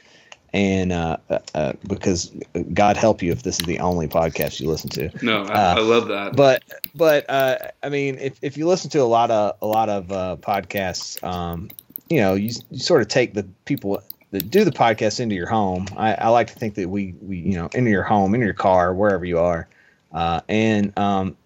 and 0.54 0.92
uh, 0.92 1.18
uh, 1.30 1.40
uh, 1.56 1.74
because 1.88 2.32
God 2.74 2.98
help 2.98 3.22
you 3.22 3.32
if 3.32 3.44
this 3.44 3.60
is 3.60 3.66
the 3.66 3.80
only 3.80 4.08
podcast 4.08 4.60
you 4.60 4.70
listen 4.70 4.90
to. 4.92 5.10
no, 5.24 5.44
I, 5.44 5.54
uh, 5.54 5.76
I 5.78 5.80
love 5.80 6.08
that. 6.10 6.36
But 6.36 6.64
but 6.94 7.30
uh, 7.30 7.58
I 7.84 7.90
mean, 7.90 8.18
if, 8.20 8.38
if 8.42 8.58
you 8.58 8.68
listen 8.68 8.90
to 8.92 9.00
a 9.00 9.04
lot 9.04 9.32
of 9.32 9.56
a 9.62 9.68
lot 9.68 9.90
of 9.90 10.12
uh, 10.12 10.38
podcasts, 10.40 11.24
um, 11.24 11.70
you 12.10 12.20
know, 12.20 12.34
you, 12.34 12.52
you 12.70 12.80
sort 12.80 13.02
of 13.02 13.08
take 13.08 13.34
the 13.34 13.44
people 13.66 14.02
that 14.32 14.50
do 14.50 14.64
the 14.64 14.72
podcast 14.72 15.20
into 15.20 15.36
your 15.36 15.48
home. 15.48 15.88
I, 15.96 16.14
I 16.16 16.28
like 16.30 16.48
to 16.48 16.54
think 16.54 16.76
that 16.76 16.90
we 16.90 17.16
we 17.22 17.38
you 17.38 17.56
know 17.56 17.70
into 17.74 17.90
your 17.90 18.04
home, 18.04 18.34
into 18.34 18.46
your 18.46 18.54
car, 18.54 18.94
wherever 18.94 19.24
you 19.24 19.40
are, 19.40 19.68
uh, 20.12 20.42
and 20.50 20.98
um, 20.98 21.38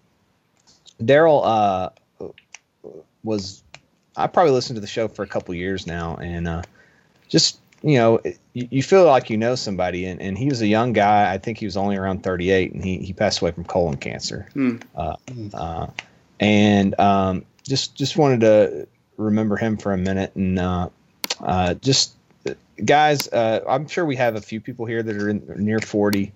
Daryl 1.00 1.42
uh, 1.44 1.90
was. 3.26 3.62
I 4.16 4.28
probably 4.28 4.52
listened 4.52 4.76
to 4.76 4.80
the 4.80 4.86
show 4.86 5.08
for 5.08 5.22
a 5.22 5.26
couple 5.26 5.54
years 5.54 5.86
now, 5.86 6.16
and 6.16 6.48
uh, 6.48 6.62
just 7.28 7.58
you 7.82 7.98
know, 7.98 8.20
you, 8.52 8.68
you 8.70 8.82
feel 8.82 9.04
like 9.04 9.30
you 9.30 9.36
know 9.36 9.54
somebody, 9.54 10.06
and, 10.06 10.20
and 10.20 10.38
he 10.38 10.48
was 10.48 10.62
a 10.62 10.66
young 10.66 10.92
guy. 10.92 11.32
I 11.32 11.38
think 11.38 11.58
he 11.58 11.66
was 11.66 11.76
only 11.76 11.96
around 11.96 12.22
38, 12.22 12.72
and 12.72 12.82
he, 12.82 12.98
he 12.98 13.12
passed 13.12 13.40
away 13.40 13.50
from 13.50 13.64
colon 13.64 13.96
cancer. 13.96 14.48
Hmm. 14.54 14.76
Uh, 14.94 15.16
uh, 15.52 15.86
and 16.40 16.98
um, 16.98 17.44
just 17.62 17.94
just 17.94 18.16
wanted 18.16 18.40
to 18.40 18.88
remember 19.16 19.56
him 19.56 19.76
for 19.76 19.92
a 19.92 19.98
minute, 19.98 20.34
and 20.34 20.58
uh, 20.58 20.88
uh, 21.40 21.74
just 21.74 22.16
guys, 22.84 23.28
uh, 23.28 23.60
I'm 23.68 23.88
sure 23.88 24.04
we 24.04 24.16
have 24.16 24.36
a 24.36 24.40
few 24.40 24.60
people 24.60 24.86
here 24.86 25.02
that 25.02 25.16
are 25.16 25.28
in, 25.28 25.42
near 25.56 25.78
40. 25.78 26.32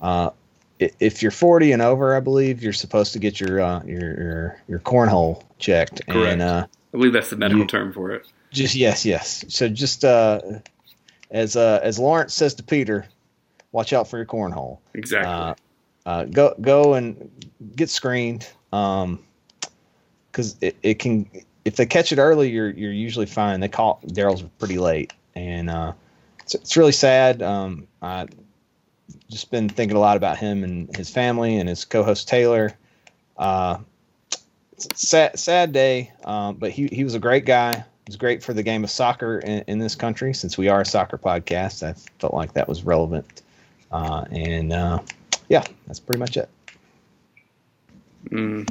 Uh, 0.00 0.30
if 0.78 1.22
you're 1.22 1.30
40 1.30 1.72
and 1.72 1.82
over, 1.82 2.16
I 2.16 2.20
believe 2.20 2.62
you're 2.62 2.72
supposed 2.72 3.12
to 3.12 3.18
get 3.18 3.40
your 3.40 3.60
uh, 3.60 3.82
your, 3.84 4.00
your 4.00 4.62
your 4.68 4.78
cornhole 4.80 5.42
checked, 5.64 6.06
Correct. 6.06 6.32
and 6.32 6.42
uh, 6.42 6.66
I 6.68 6.96
believe 6.96 7.12
that's 7.12 7.30
the 7.30 7.36
medical 7.36 7.62
you- 7.62 7.66
term 7.66 7.92
for 7.92 8.12
it. 8.12 8.26
just 8.50 8.74
yes, 8.74 9.04
yes. 9.04 9.44
So 9.48 9.68
just 9.68 10.04
uh, 10.04 10.40
as 11.30 11.56
uh, 11.56 11.80
as 11.82 11.98
Lawrence 11.98 12.34
says 12.34 12.54
to 12.54 12.62
Peter, 12.62 13.06
watch 13.72 13.92
out 13.92 14.08
for 14.08 14.16
your 14.18 14.26
cornhole. 14.26 14.78
Exactly. 14.94 15.32
Uh, 15.32 15.54
uh, 16.06 16.24
go 16.26 16.54
go 16.60 16.94
and 16.94 17.30
get 17.76 17.88
screened. 17.90 18.48
Um, 18.72 19.20
because 20.30 20.56
it, 20.60 20.76
it 20.82 20.98
can 20.98 21.28
if 21.64 21.76
they 21.76 21.86
catch 21.86 22.12
it 22.12 22.18
early, 22.18 22.50
you're 22.50 22.70
you're 22.70 22.92
usually 22.92 23.26
fine. 23.26 23.60
They 23.60 23.68
caught 23.68 24.02
Daryl's 24.08 24.42
pretty 24.58 24.78
late, 24.78 25.12
and 25.34 25.70
uh, 25.70 25.92
it's, 26.40 26.54
it's 26.56 26.76
really 26.76 26.92
sad. 26.92 27.40
Um, 27.40 27.86
I 28.02 28.26
just 29.30 29.50
been 29.50 29.68
thinking 29.68 29.96
a 29.96 30.00
lot 30.00 30.16
about 30.16 30.36
him 30.38 30.64
and 30.64 30.94
his 30.96 31.08
family 31.08 31.56
and 31.56 31.68
his 31.68 31.84
co-host 31.84 32.28
Taylor. 32.28 32.72
Uh, 33.36 33.78
it's 33.78 33.82
a 33.82 33.93
sad 34.94 35.38
sad 35.38 35.72
day, 35.72 36.12
um, 36.24 36.56
but 36.56 36.70
he 36.70 36.86
he 36.88 37.04
was 37.04 37.14
a 37.14 37.18
great 37.18 37.44
guy. 37.44 37.72
He 37.72 38.08
was 38.08 38.16
great 38.16 38.42
for 38.42 38.52
the 38.52 38.62
game 38.62 38.84
of 38.84 38.90
soccer 38.90 39.38
in, 39.38 39.64
in 39.66 39.78
this 39.78 39.94
country. 39.94 40.34
Since 40.34 40.58
we 40.58 40.68
are 40.68 40.82
a 40.82 40.86
soccer 40.86 41.16
podcast, 41.18 41.82
I 41.82 41.94
felt 42.18 42.34
like 42.34 42.52
that 42.54 42.68
was 42.68 42.84
relevant. 42.84 43.42
Uh, 43.90 44.24
and 44.30 44.72
uh, 44.72 44.98
yeah, 45.48 45.64
that's 45.86 46.00
pretty 46.00 46.18
much 46.18 46.36
it. 46.36 46.48
hmm 48.28 48.62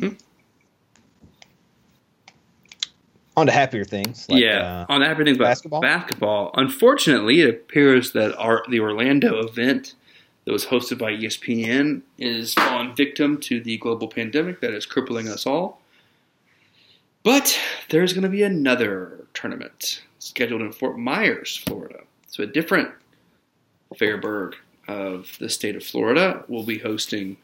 On 3.35 3.47
to 3.47 3.51
happier 3.51 3.83
things. 3.85 4.27
Like, 4.29 4.41
yeah. 4.43 4.85
uh, 4.89 4.93
On 4.93 5.01
everything 5.01 5.37
but 5.37 5.45
basketball? 5.45 5.81
basketball. 5.81 6.51
Unfortunately, 6.55 7.41
it 7.41 7.49
appears 7.49 8.11
that 8.11 8.35
our 8.37 8.63
the 8.69 8.79
Orlando 8.79 9.39
event 9.43 9.95
that 10.45 10.51
was 10.51 10.65
hosted 10.67 10.97
by 10.99 11.13
ESPN 11.13 12.01
is 12.19 12.53
falling 12.53 12.93
victim 12.95 13.39
to 13.39 13.61
the 13.61 13.77
global 13.77 14.07
pandemic 14.07 14.59
that 14.61 14.73
is 14.73 14.85
crippling 14.85 15.27
us 15.29 15.45
all. 15.47 15.79
But 17.23 17.57
there's 17.89 18.13
going 18.13 18.23
to 18.23 18.29
be 18.29 18.43
another 18.43 19.25
tournament 19.33 20.01
scheduled 20.19 20.61
in 20.61 20.71
Fort 20.71 20.99
Myers, 20.99 21.57
Florida. 21.65 22.01
So 22.27 22.43
a 22.43 22.47
different 22.47 22.89
Fairburg 23.97 24.55
of 24.87 25.37
the 25.39 25.49
state 25.49 25.75
of 25.75 25.83
Florida 25.83 26.43
will 26.47 26.63
be 26.63 26.77
hosting 26.77 27.37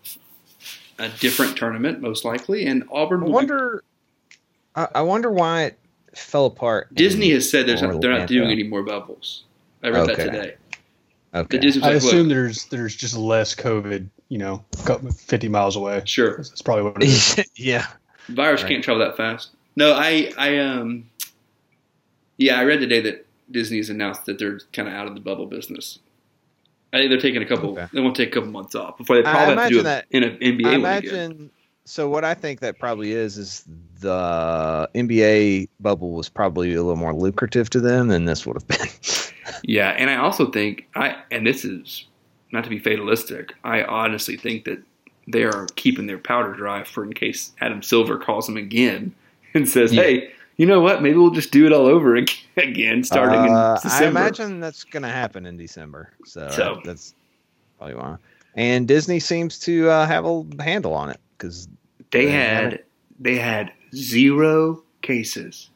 a 0.98 1.10
different 1.10 1.58
tournament, 1.58 2.02
most 2.02 2.26
likely, 2.26 2.66
and 2.66 2.84
Auburn 2.92 3.22
I 3.22 3.24
will 3.24 3.30
be 3.30 3.34
wonder. 3.34 3.84
I, 4.76 4.88
I 4.96 5.02
wonder 5.02 5.32
why 5.32 5.64
it 5.64 5.80
fell 6.14 6.46
apart. 6.46 6.94
Disney 6.94 7.32
has 7.32 7.50
said 7.50 7.68
there's 7.68 7.82
not, 7.82 8.02
they're 8.02 8.18
not 8.18 8.28
doing 8.28 8.50
any 8.50 8.64
more 8.64 8.84
bubbles. 8.84 9.44
I 9.82 9.90
read 9.90 10.08
that 10.08 10.18
today. 10.18 10.56
Okay. 11.34 11.60
The 11.60 11.80
I 11.84 11.88
like, 11.88 11.96
assume 11.98 12.28
look, 12.28 12.30
there's 12.30 12.66
there's 12.66 12.96
just 12.96 13.16
less 13.16 13.54
COVID, 13.56 14.10
you 14.30 14.40
know, 14.40 14.66
50 14.74 15.48
miles 15.48 15.76
away. 15.76 16.02
sure, 16.06 16.38
That's 16.38 16.62
probably 16.62 16.86
what 16.86 17.04
it 17.04 17.04
is. 17.04 17.40
yeah. 17.56 17.86
virus 18.30 18.64
Right. 18.64 18.70
can't 18.72 18.84
travel 18.84 19.06
that 19.06 19.16
fast. 19.16 19.52
No, 19.80 19.94
I, 19.94 20.34
I, 20.38 20.58
um, 20.58 21.10
yeah, 22.36 22.60
I 22.60 22.66
read 22.66 22.82
today 22.82 23.00
that 23.00 23.26
Disney's 23.50 23.90
announced 23.90 24.26
that 24.26 24.38
they're 24.38 24.60
kind 24.74 24.90
of 24.90 24.94
out 24.94 25.08
of 25.08 25.16
the 25.16 25.22
bubble 25.22 25.46
business. 25.46 26.00
I 26.92 26.98
think 26.98 27.10
they're 27.10 27.20
taking 27.22 27.42
a 27.42 27.46
couple. 27.46 27.72
Okay. 27.72 27.88
They 27.94 28.02
won't 28.02 28.18
take 28.18 28.28
a 28.28 28.32
couple 28.32 28.50
months 28.50 28.76
off 28.76 28.98
before 28.98 29.16
they 29.16 29.22
I 29.22 29.32
probably 29.32 29.56
have 29.56 29.70
to 29.70 29.74
do 29.74 29.80
imagine 29.80 30.06
it 30.12 30.18
in 30.18 30.24
an 30.24 30.58
NBA 30.58 30.66
I 30.66 30.74
imagine. 30.74 31.52
So 31.86 32.10
what 32.10 32.26
I 32.26 32.34
think 32.34 32.60
that 32.60 32.78
probably 32.78 33.14
is 33.14 33.38
is 33.38 33.64
the 34.02 34.90
NBA 34.94 35.70
bubble 35.80 36.12
was 36.12 36.28
probably 36.28 36.74
a 36.74 36.84
little 36.84 36.98
more 36.98 37.14
lucrative 37.14 37.70
to 37.70 37.80
them 37.80 38.10
than 38.10 38.26
this 38.26 38.46
would 38.46 38.58
have 38.58 38.68
been. 38.68 38.88
Yeah, 39.64 39.90
and 39.90 40.12
I 40.12 40.18
also 40.18 40.52
think 40.52 40.88
I, 40.96 41.22
and 41.32 41.46
this 41.46 41.66
is 41.66 42.06
not 42.52 42.64
to 42.66 42.70
be 42.70 42.80
fatalistic. 42.80 43.56
I 43.64 43.82
honestly 43.82 44.38
think 44.38 44.66
that 44.66 44.82
they 45.28 45.44
are 45.44 45.66
keeping 45.76 46.06
their 46.06 46.20
powder 46.20 46.54
dry 46.54 46.84
for 46.84 47.04
in 47.04 47.14
case 47.14 47.52
Adam 47.60 47.82
Silver 47.82 48.20
calls 48.20 48.46
them 48.46 48.58
again 48.58 49.16
and 49.54 49.68
says, 49.68 49.94
Yeah. 49.94 50.04
"Hey, 50.04 50.32
you 50.58 50.66
know 50.66 50.80
what? 50.82 51.02
Maybe 51.02 51.18
we'll 51.18 51.32
just 51.32 51.52
do 51.52 51.66
it 51.66 51.72
all 51.74 51.86
over 51.88 52.16
ag- 52.22 52.32
again, 52.58 53.04
starting 53.04 53.46
in 53.46 53.52
Uh, 53.54 53.78
I 53.80 53.82
December." 53.84 54.20
imagine 54.20 54.60
that's 54.60 54.84
going 54.84 55.04
to 55.04 55.10
happen 55.10 55.46
in 55.46 55.58
December. 55.58 56.12
So, 56.26 56.50
So- 56.50 56.82
that's 56.84 57.14
probably 57.78 57.96
why. 57.96 58.18
And 58.56 58.88
Disney 58.88 59.20
seems 59.20 59.60
to 59.60 59.90
uh, 59.90 60.06
have 60.08 60.26
a 60.26 60.44
handle 60.60 60.94
on 60.94 61.10
it 61.10 61.20
because 61.38 61.68
they 62.12 62.26
Yeah. 62.26 62.32
had 62.62 62.84
they 63.20 63.36
had 63.38 63.72
zero 63.94 64.82
cases, 65.02 65.70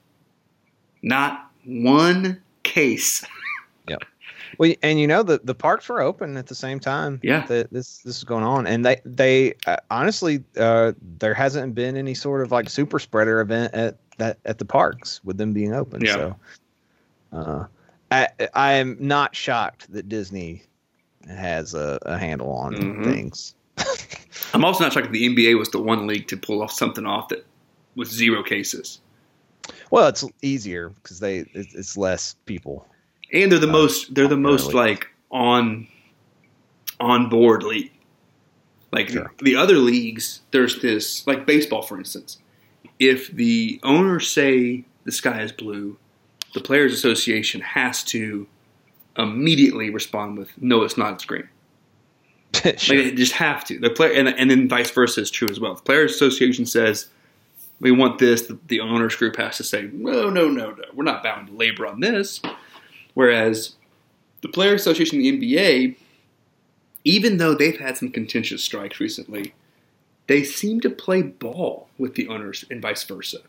not 1.01 1.49
one 1.65 2.41
case. 2.63 3.23
Well, 4.57 4.73
and 4.81 4.99
you 4.99 5.07
know 5.07 5.23
the 5.23 5.39
the 5.43 5.55
parks 5.55 5.89
were 5.89 6.01
open 6.01 6.37
at 6.37 6.47
the 6.47 6.55
same 6.55 6.79
time. 6.79 7.19
Yeah. 7.23 7.45
that 7.47 7.71
this 7.71 7.99
this 7.99 8.17
is 8.17 8.23
going 8.23 8.43
on, 8.43 8.67
and 8.67 8.85
they 8.85 9.01
they 9.05 9.53
uh, 9.65 9.77
honestly 9.89 10.43
uh, 10.57 10.93
there 11.19 11.33
hasn't 11.33 11.75
been 11.75 11.97
any 11.97 12.13
sort 12.13 12.41
of 12.41 12.51
like 12.51 12.69
super 12.69 12.99
spreader 12.99 13.41
event 13.41 13.73
at 13.73 13.97
that 14.17 14.37
at 14.45 14.59
the 14.59 14.65
parks 14.65 15.21
with 15.23 15.37
them 15.37 15.53
being 15.53 15.73
open. 15.73 16.01
Yeah. 16.05 16.13
So, 16.13 16.35
uh, 17.33 17.65
I 18.11 18.27
I 18.53 18.73
am 18.73 18.97
not 18.99 19.35
shocked 19.35 19.91
that 19.93 20.07
Disney 20.09 20.63
has 21.27 21.73
a, 21.73 21.99
a 22.03 22.17
handle 22.17 22.51
on 22.51 22.73
Mhm. 22.75 23.03
things. 23.05 23.55
I'm 24.53 24.63
also 24.65 24.83
not 24.83 24.93
shocked 24.93 25.07
that 25.07 25.13
the 25.13 25.27
NBA 25.35 25.57
was 25.57 25.69
the 25.69 25.81
one 25.81 26.05
league 26.05 26.27
to 26.27 26.37
pull 26.37 26.61
off 26.61 26.71
something 26.71 27.05
off 27.05 27.29
that 27.29 27.45
with 27.95 28.09
zero 28.11 28.43
cases. 28.43 28.99
Well, 29.89 30.07
it's 30.09 30.25
easier 30.41 30.89
because 30.89 31.19
they 31.21 31.45
it's 31.53 31.95
less 31.97 32.35
people. 32.45 32.85
And 33.33 33.51
they're 33.51 33.59
the 33.59 33.67
Uh, 33.67 33.71
most 33.71 34.13
they're 34.15 34.27
the 34.27 34.37
most 34.37 34.67
really. 34.73 34.91
like 34.91 35.07
on 35.31 35.87
on 36.99 37.29
board 37.29 37.63
league. 37.63 37.91
Like 38.91 39.09
Sure. 39.09 39.31
the 39.41 39.55
other 39.55 39.75
leagues 39.77 40.41
there's 40.51 40.81
this 40.81 41.25
like 41.27 41.45
baseball 41.45 41.81
for 41.81 41.97
instance. 41.97 42.37
If 42.99 43.31
the 43.31 43.79
owners 43.83 44.29
say 44.29 44.85
the 45.03 45.11
sky 45.11 45.41
is 45.41 45.51
blue 45.51 45.97
the 46.53 46.61
players 46.61 46.93
association 46.93 47.61
has 47.61 48.03
to 48.03 48.45
immediately 49.17 49.89
respond 49.89 50.37
with 50.37 50.49
no 50.61 50.83
it's 50.83 50.97
not 50.97 51.13
it's 51.13 51.25
green. 51.25 51.49
Sure. 52.53 52.71
like 52.71 53.05
they 53.05 53.11
just 53.15 53.31
have 53.33 53.65
to. 53.65 53.79
The 53.79 53.89
player 53.89 54.13
and, 54.13 54.27
and 54.29 54.49
then 54.51 54.69
vice 54.69 54.91
versa 54.91 55.21
is 55.21 55.31
true 55.31 55.49
as 55.49 55.59
well. 55.59 55.71
If 55.71 55.79
the 55.79 55.83
players 55.85 56.13
association 56.13 56.65
says 56.67 57.07
we 57.79 57.91
want 57.91 58.19
this. 58.19 58.43
The, 58.43 58.57
the 58.67 58.79
owners 58.79 59.15
group 59.15 59.35
has 59.37 59.57
to 59.57 59.63
say 59.63 59.89
no 59.91 60.29
no 60.29 60.47
no 60.49 60.69
no. 60.71 60.83
We're 60.93 61.03
not 61.03 61.23
bound 61.23 61.47
to 61.47 61.53
labor 61.53 61.87
on 61.87 61.99
this 61.99 62.39
Whereas 63.13 63.75
the 64.41 64.49
Player 64.49 64.73
Association, 64.73 65.19
the 65.19 65.31
NBA, 65.31 65.95
even 67.03 67.37
though 67.37 67.53
they've 67.53 67.79
had 67.79 67.97
some 67.97 68.09
contentious 68.11 68.63
strikes 68.63 68.99
recently, 68.99 69.53
they 70.27 70.43
seem 70.43 70.79
to 70.81 70.89
play 70.89 71.21
ball 71.21 71.89
with 71.97 72.15
the 72.15 72.27
owners 72.27 72.65
and 72.71 72.81
vice 72.81 73.03
versa. 73.03 73.39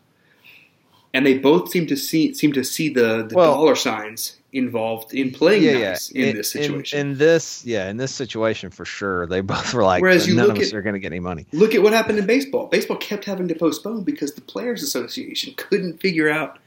and 1.13 1.25
they 1.25 1.37
both 1.37 1.69
seem 1.71 1.87
to 1.87 1.95
see 1.95 2.33
seem 2.33 2.51
to 2.51 2.63
see 2.63 2.89
the, 2.89 3.25
the 3.29 3.35
Well- 3.35 3.53
dollar 3.53 3.75
signs 3.75 4.37
involved 4.51 5.13
in 5.13 5.31
playing 5.31 5.63
yeah, 5.63 5.89
nice 5.89 6.13
yeah. 6.13 6.27
in 6.27 6.35
this 6.37 6.51
situation. 6.51 6.97
In, 6.99 7.17
this, 7.17 7.65
yeah, 7.65 7.89
in 7.89 7.97
this 7.97 8.13
situation 8.15 8.69
for 8.69 8.85
sure, 8.85 9.25
they 9.27 9.41
both 9.41 9.73
were 9.73 9.83
like, 9.83 10.01
Whereas 10.01 10.27
you 10.27 10.35
none 10.35 10.47
look 10.47 10.57
of 10.57 10.61
us 10.63 10.69
at- 10.69 10.77
are 10.77 10.81
going 10.81 10.93
to 10.93 10.99
get 10.99 11.11
any 11.11 11.19
money. 11.19 11.45
Look 11.51 11.73
at 11.75 11.81
what 11.81 11.91
happened 11.93 12.19
in 12.19 12.25
baseball. 12.25 12.67
Baseball 12.67 12.95
kept 12.97 13.25
having 13.25 13.47
to 13.49 13.55
postpone 13.55 14.03
because 14.03 14.33
the 14.33 14.41
Players 14.41 14.81
Association 14.83 15.53
couldn't 15.57 15.99
figure 15.99 16.29
out 16.29 16.59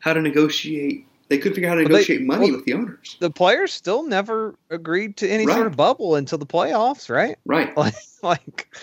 how 0.00 0.12
to 0.14 0.20
negotiate. 0.20 1.06
They 1.30 1.38
couldn't 1.38 1.54
figure 1.54 1.70
out 1.70 1.74
how 1.74 1.76
to 1.76 1.82
Well, 1.84 1.88
they- 1.88 1.94
negotiate 1.94 2.22
money 2.26 2.46
well, 2.50 2.56
with 2.56 2.64
the 2.66 2.74
owners. 2.74 3.16
The 3.20 3.30
players 3.30 3.72
still 3.72 4.02
never 4.02 4.56
agreed 4.68 5.16
to 5.18 5.28
any 5.28 5.46
Right. 5.46 5.54
sort 5.54 5.66
of 5.68 5.76
bubble 5.76 6.16
until 6.16 6.36
the 6.38 6.44
playoffs, 6.46 7.08
right? 7.08 7.38
Right. 7.46 7.74
Like, 7.76 7.94
like 8.22 8.74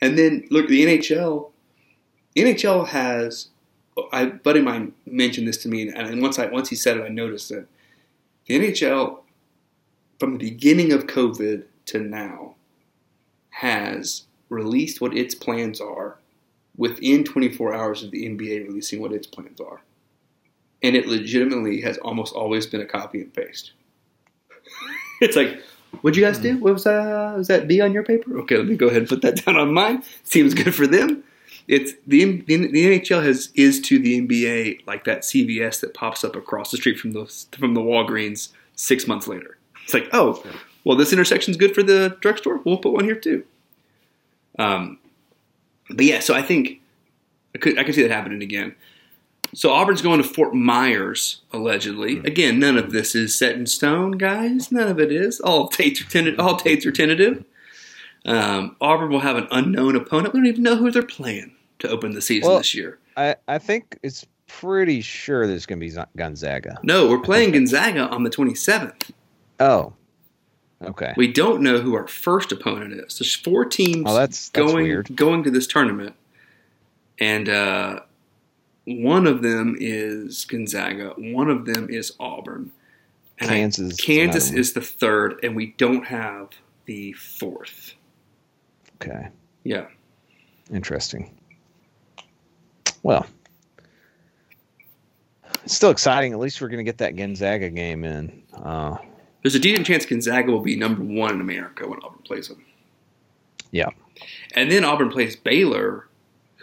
And 0.00 0.16
then 0.16 0.46
look, 0.50 0.68
the 0.68 0.84
NHL. 0.86 1.50
NHL 2.36 2.86
has. 2.88 3.48
I 4.12 4.24
buddy 4.26 4.60
of 4.60 4.64
mine 4.64 4.92
mentioned 5.04 5.46
this 5.46 5.58
to 5.58 5.68
me, 5.68 5.88
and 5.88 6.22
once 6.22 6.38
I 6.38 6.46
once 6.46 6.70
he 6.70 6.76
said 6.76 6.96
it, 6.96 7.02
I 7.04 7.08
noticed 7.08 7.50
that 7.50 7.66
the 8.46 8.54
NHL, 8.58 9.18
from 10.18 10.32
the 10.32 10.38
beginning 10.38 10.92
of 10.92 11.06
COVID 11.06 11.64
to 11.86 11.98
now, 11.98 12.54
has 13.50 14.24
released 14.48 15.00
what 15.00 15.14
its 15.16 15.34
plans 15.34 15.78
are 15.80 16.18
within 16.76 17.22
24 17.24 17.74
hours 17.74 18.02
of 18.02 18.10
the 18.12 18.24
NBA 18.26 18.66
releasing 18.66 19.00
what 19.00 19.12
its 19.12 19.26
plans 19.26 19.60
are, 19.60 19.82
and 20.82 20.96
it 20.96 21.06
legitimately 21.06 21.80
has 21.82 21.98
almost 21.98 22.34
always 22.34 22.66
been 22.66 22.80
a 22.80 22.86
copy 22.86 23.20
and 23.22 23.32
paste. 23.32 23.72
it's 25.20 25.36
like, 25.36 25.60
what'd 26.00 26.16
you 26.16 26.24
guys 26.24 26.38
do? 26.38 26.58
What 26.58 26.72
was 26.72 26.84
that? 26.84 27.36
Was 27.36 27.48
that 27.48 27.68
B 27.68 27.80
on 27.80 27.92
your 27.92 28.02
paper? 28.02 28.38
Okay, 28.40 28.56
let 28.56 28.66
me 28.66 28.76
go 28.76 28.88
ahead 28.88 29.02
and 29.02 29.08
put 29.08 29.22
that 29.22 29.36
down 29.44 29.56
on 29.56 29.72
mine. 29.72 30.02
Seems 30.24 30.54
good 30.54 30.74
for 30.74 30.86
them. 30.86 31.24
It's 31.68 31.92
the 32.06 32.42
the, 32.42 32.70
the 32.70 32.98
NHL 32.98 33.22
has 33.24 33.50
is 33.54 33.80
to 33.82 33.98
the 33.98 34.20
NBA 34.20 34.86
like 34.86 35.04
that 35.04 35.22
CVS 35.22 35.80
that 35.80 35.94
pops 35.94 36.24
up 36.24 36.34
across 36.34 36.70
the 36.70 36.76
street 36.76 36.98
from 36.98 37.12
the 37.12 37.26
from 37.52 37.74
the 37.74 37.80
Walgreens 37.80 38.48
six 38.74 39.06
months 39.06 39.28
later. 39.28 39.58
It's 39.84 39.94
like, 39.94 40.08
oh, 40.12 40.44
well, 40.84 40.96
this 40.96 41.12
intersection's 41.12 41.56
good 41.56 41.74
for 41.74 41.82
the 41.82 42.16
drugstore. 42.20 42.60
We'll 42.64 42.78
put 42.78 42.92
one 42.92 43.04
here 43.04 43.14
too. 43.14 43.44
Um, 44.58 44.98
but 45.88 46.04
yeah, 46.04 46.20
so 46.20 46.34
I 46.34 46.42
think 46.42 46.80
I 47.54 47.58
could 47.58 47.78
I 47.78 47.84
could 47.84 47.94
see 47.94 48.02
that 48.02 48.10
happening 48.10 48.42
again. 48.42 48.74
So 49.54 49.70
Auburn's 49.70 50.00
going 50.02 50.22
to 50.22 50.26
Fort 50.28 50.54
Myers 50.54 51.42
allegedly. 51.52 52.18
Again, 52.20 52.58
none 52.58 52.78
of 52.78 52.90
this 52.90 53.14
is 53.14 53.38
set 53.38 53.54
in 53.54 53.66
stone, 53.66 54.12
guys. 54.12 54.72
None 54.72 54.88
of 54.88 54.98
it 54.98 55.12
is. 55.12 55.40
All 55.40 55.68
dates 55.68 56.00
are 56.00 56.08
tentative. 56.08 56.40
All 56.40 56.56
dates 56.56 56.86
are 56.86 56.92
tentative. 56.92 57.44
Um, 58.24 58.76
Auburn 58.80 59.10
will 59.10 59.20
have 59.20 59.36
an 59.36 59.48
unknown 59.50 59.94
opponent. 59.96 60.32
We 60.32 60.40
don't 60.40 60.46
even 60.46 60.62
know 60.62 60.76
who 60.76 60.90
they're 60.90 61.02
playing 61.02 61.54
to 61.80 61.88
open 61.88 62.12
the 62.12 62.22
season 62.22 62.48
Well- 62.48 62.58
this 62.58 62.74
year. 62.74 62.98
I, 63.14 63.36
I 63.46 63.58
think 63.58 63.98
it's 64.02 64.24
pretty 64.46 65.02
sure 65.02 65.46
there's 65.46 65.66
going 65.66 65.80
to 65.80 65.86
be 65.86 66.02
Gonzaga. 66.16 66.78
No, 66.82 67.08
we're 67.08 67.20
playing 67.20 67.50
Gonzaga 67.52 68.08
on 68.08 68.22
the 68.22 68.30
27th. 68.30 69.10
Oh, 69.60 69.92
okay. 70.82 71.12
We 71.16 71.30
don't 71.30 71.60
know 71.60 71.78
who 71.80 71.94
our 71.94 72.06
first 72.08 72.52
opponent 72.52 72.94
is. 72.94 73.18
There's 73.18 73.34
four 73.34 73.66
teams 73.66 74.04
Oh, 74.06 74.14
that's- 74.14 74.48
that's 74.48 74.50
going 74.50 74.84
weird. 74.84 75.14
going 75.14 75.42
to 75.44 75.50
this 75.50 75.66
tournament, 75.66 76.14
and 77.18 77.50
uh, 77.50 78.00
one 78.86 79.26
of 79.26 79.42
them 79.42 79.76
is 79.78 80.44
Gonzaga. 80.44 81.14
One 81.16 81.48
of 81.50 81.66
them 81.66 81.88
is 81.90 82.12
Auburn. 82.20 82.72
And 83.38 83.50
I- 83.50 83.54
Kansas 83.54 83.92
is 83.92 84.00
Kansas 84.00 84.50
is 84.52 84.72
the 84.72 84.80
third, 84.80 85.40
and 85.42 85.54
we 85.56 85.74
don't 85.78 86.04
have 86.06 86.48
the 86.86 87.12
fourth. 87.14 87.94
Okay, 89.02 89.28
Yeah. 89.64 89.86
interesting. 90.72 91.34
Well, 93.02 93.26
it's 95.64 95.74
still 95.74 95.90
exciting. 95.90 96.32
At 96.32 96.38
least 96.38 96.60
we're 96.60 96.68
going 96.68 96.78
to 96.78 96.84
get 96.84 96.98
that 96.98 97.16
Gonzaga 97.16 97.68
game 97.70 98.04
in. 98.04 98.42
Uh, 98.52 98.96
There's 99.42 99.54
a 99.56 99.58
decent 99.60 99.86
chance 99.86 100.06
Gonzaga 100.06 100.50
will 100.52 100.60
be 100.60 100.76
number 100.76 101.02
one 101.02 101.34
in 101.34 101.40
America 101.40 101.88
when 101.88 101.98
Auburn 102.02 102.22
plays 102.24 102.48
them. 102.48 102.64
yeah, 103.72 103.88
And 104.54 104.70
then 104.70 104.84
Auburn 104.84 105.08
plays 105.10 105.34
Baylor, 105.34 106.06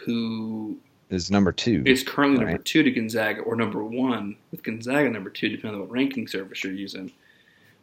who 0.06 0.78
is 1.10 1.30
number 1.30 1.52
two. 1.52 1.82
It's 1.86 2.02
currently 2.02 2.44
number 2.44 2.58
two 2.58 2.82
to 2.82 2.90
Gonzaga, 2.90 3.40
or 3.42 3.56
number 3.56 3.82
one 3.84 4.36
with 4.50 4.62
Gonzaga 4.62 5.08
number 5.10 5.30
two, 5.30 5.48
depending 5.48 5.80
on 5.80 5.86
what 5.86 5.90
ranking 5.90 6.26
service 6.28 6.62
you're 6.64 6.72
using. 6.72 7.12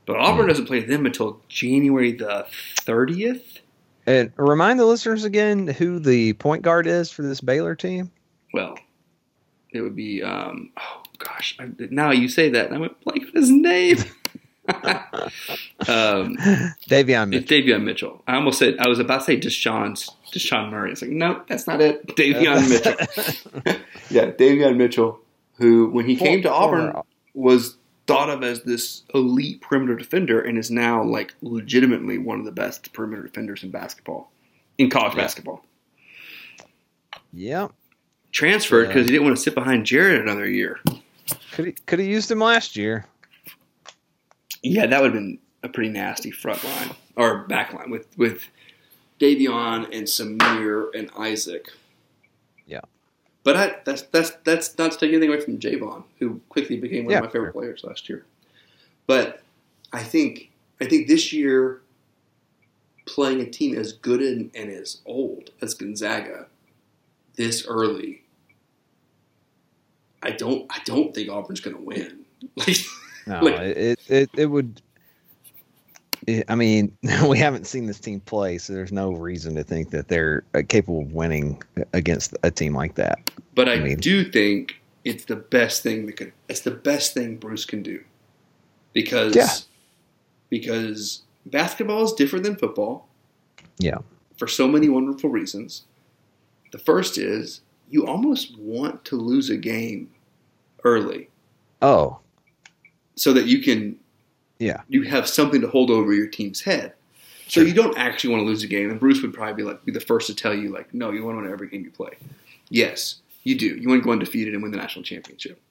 But 0.05 0.17
Auburn 0.17 0.43
Hmm. 0.45 0.49
doesn't 0.49 0.65
play 0.67 0.79
them 0.79 1.05
until 1.05 1.41
January 1.49 2.13
the 2.13 2.45
30th. 2.81 3.59
And 4.05 4.31
remind 4.37 4.79
the 4.79 4.85
listeners 4.85 5.25
again 5.25 5.67
who 5.67 5.99
the 5.99 6.33
point 6.33 6.61
guard 6.61 6.87
is 6.87 7.11
for 7.11 7.23
this 7.23 7.41
Baylor 7.41 7.75
team. 7.75 8.11
Well, 8.53 8.77
it 9.71 9.81
would 9.81 9.97
be, 9.97 10.23
um, 10.23 10.71
oh 10.77 11.03
gosh, 11.17 11.57
I, 11.59 11.67
now 11.89 12.11
you 12.11 12.29
say 12.29 12.49
that, 12.51 12.67
and 12.67 12.75
I 12.75 12.79
went 12.79 13.01
blank 13.01 13.23
on 13.25 13.31
his 13.33 13.49
name. 13.51 13.97
um, 14.69 16.35
Davion 16.89 17.29
Mitchell. 17.29 17.47
Davion 17.57 17.83
Mitchell. 17.83 18.23
I 18.27 18.35
almost 18.35 18.59
said 18.59 18.77
I 18.79 18.87
was 18.87 18.99
about 18.99 19.19
to 19.19 19.25
say 19.25 19.39
Deshaun 19.39 19.97
Deshaun 20.33 20.69
Murray. 20.71 20.91
It's 20.91 21.01
like 21.01 21.11
no, 21.11 21.41
that's 21.47 21.67
not 21.67 21.81
it. 21.81 22.05
Davion 22.15 22.69
Mitchell. 23.65 23.75
yeah, 24.09 24.31
Davion 24.31 24.77
Mitchell, 24.77 25.19
who 25.57 25.89
when 25.89 26.05
he 26.05 26.15
came 26.15 26.41
to 26.43 26.51
Auburn 26.51 26.91
Former- 26.91 27.05
was 27.33 27.77
thought 28.07 28.29
of 28.29 28.41
as 28.43 28.63
this 28.63 29.03
elite 29.13 29.61
perimeter 29.61 29.95
defender 29.95 30.39
and 30.41 30.57
is 30.57 30.71
now 30.71 31.03
like 31.03 31.33
legitimately 31.41 32.17
one 32.17 32.39
of 32.39 32.45
the 32.45 32.51
best 32.51 32.93
perimeter 32.93 33.23
defenders 33.23 33.63
in 33.63 33.71
basketball, 33.71 34.31
in 34.77 34.89
college 34.89 35.15
basketball. 35.15 35.63
Yeah, 37.33 37.67
Transferred 38.31 38.87
because 38.87 39.05
he 39.05 39.11
didn't 39.11 39.25
want 39.25 39.35
to 39.37 39.41
sit 39.41 39.55
behind 39.55 39.85
Jared 39.85 40.21
another 40.21 40.47
year. 40.47 40.79
could 41.51 41.85
could 41.85 41.99
have 41.99 42.07
used 42.07 42.29
him 42.31 42.39
last 42.39 42.75
year. 42.75 43.05
Yeah, 44.63 44.85
that 44.87 45.01
would 45.01 45.13
have 45.13 45.21
been 45.21 45.39
a 45.63 45.69
pretty 45.69 45.89
nasty 45.89 46.31
front 46.31 46.63
line 46.63 46.89
or 47.15 47.47
back 47.47 47.73
line 47.73 47.89
with 47.89 48.07
with 48.17 48.47
Davion 49.19 49.85
and 49.85 50.05
Samir 50.07 50.93
and 50.93 51.09
Isaac. 51.17 51.71
Yeah. 52.65 52.81
But 53.43 53.55
I, 53.55 53.75
that's 53.85 54.01
that's 54.03 54.31
that's 54.43 54.77
not 54.77 54.91
to 54.91 54.97
take 54.97 55.09
anything 55.11 55.29
away 55.29 55.39
from 55.41 55.57
Javon, 55.57 56.03
who 56.19 56.41
quickly 56.49 56.77
became 56.77 57.05
one 57.05 57.11
Yeah, 57.13 57.19
of 57.19 57.23
my 57.25 57.29
favorite 57.31 57.53
sure. 57.53 57.61
players 57.61 57.83
last 57.83 58.09
year. 58.09 58.25
But 59.07 59.41
I 59.93 60.03
think 60.03 60.51
I 60.81 60.85
think 60.85 61.07
this 61.07 61.31
year 61.31 61.81
playing 63.05 63.39
a 63.39 63.45
team 63.49 63.77
as 63.77 63.93
good 63.93 64.21
and, 64.21 64.51
and 64.53 64.69
as 64.69 64.99
old 65.05 65.51
as 65.61 65.73
Gonzaga 65.73 66.47
this 67.37 67.65
early, 67.65 68.23
I 70.21 70.31
don't 70.31 70.65
I 70.69 70.79
don't 70.85 71.13
think 71.13 71.29
Auburn's 71.29 71.61
going 71.61 71.75
to 71.77 71.81
win. 71.81 72.25
Like 72.55 72.77
No, 73.25 73.41
Like- 73.41 73.59
it, 73.59 73.99
it 74.07 74.29
it 74.35 74.45
would. 74.47 74.81
I 76.49 76.55
mean, 76.55 76.95
we 77.27 77.37
haven't 77.37 77.67
seen 77.67 77.85
this 77.85 77.99
team 77.99 78.19
play, 78.21 78.57
so 78.57 78.73
there's 78.73 78.91
no 78.91 79.11
reason 79.13 79.55
to 79.55 79.63
think 79.63 79.91
that 79.91 80.07
they're 80.07 80.43
uh, 80.53 80.61
capable 80.67 81.01
of 81.01 81.13
winning 81.13 81.61
against 81.93 82.35
a 82.43 82.51
team 82.51 82.75
like 82.75 82.95
that. 82.95 83.31
But 83.55 83.69
I, 83.69 83.73
I 83.73 83.79
mean- 83.79 83.97
do 83.97 84.29
think 84.29 84.75
it's 85.05 85.25
the 85.25 85.37
best 85.37 85.83
thing 85.83 86.05
that 86.07 86.13
could. 86.17 86.33
It's 86.49 86.61
the 86.61 86.71
best 86.71 87.13
thing 87.13 87.37
Bruce 87.37 87.63
can 87.65 87.81
do, 87.81 88.03
because 88.93 89.35
Yeah. 89.35 89.47
because 90.49 91.21
basketball 91.45 92.03
is 92.03 92.11
different 92.13 92.43
than 92.43 92.57
football 92.57 93.07
Yeah, 93.79 93.99
for 94.37 94.47
so 94.47 94.67
many 94.67 94.89
wonderful 94.89 95.29
reasons. 95.29 95.83
The 96.73 96.77
first 96.79 97.17
is 97.17 97.61
you 97.89 98.05
almost 98.05 98.57
want 98.59 99.05
to 99.05 99.15
lose 99.15 99.49
a 99.49 99.55
game 99.55 100.09
early 100.83 101.29
Oh, 101.81 102.19
so 103.15 103.31
that 103.31 103.45
you 103.45 103.61
can 103.61 103.97
yeah, 104.59 104.81
you 104.87 105.03
have 105.03 105.27
something 105.27 105.61
to 105.61 105.67
hold 105.67 105.91
over 105.91 106.13
your 106.13 106.27
team's 106.27 106.61
head. 106.61 106.93
So 107.49 107.61
you 107.61 107.73
don't 107.73 107.97
actually 107.97 108.31
want 108.31 108.41
to 108.41 108.45
lose 108.45 108.63
a 108.63 108.67
game, 108.67 108.89
and 108.89 108.99
Bruce 108.99 109.21
would 109.21 109.33
probably 109.33 109.53
be 109.53 109.63
like 109.63 109.85
be 109.85 109.91
the 109.91 110.01
first 110.01 110.27
to 110.27 110.35
tell 110.35 110.53
you 110.53 110.69
like, 110.69 110.93
no, 110.93 111.11
you 111.11 111.23
want 111.23 111.37
to 111.37 111.43
win 111.43 111.51
every 111.51 111.69
game 111.69 111.83
you 111.83 111.91
play. 111.91 112.11
Yes, 112.69 113.21
you 113.43 113.57
do. 113.57 113.67
You 113.67 113.87
want 113.87 114.01
to 114.01 114.05
go 114.05 114.11
undefeated 114.11 114.53
and 114.53 114.61
win 114.61 114.71
the 114.71 114.77
national 114.77 115.03
championship. 115.03 115.61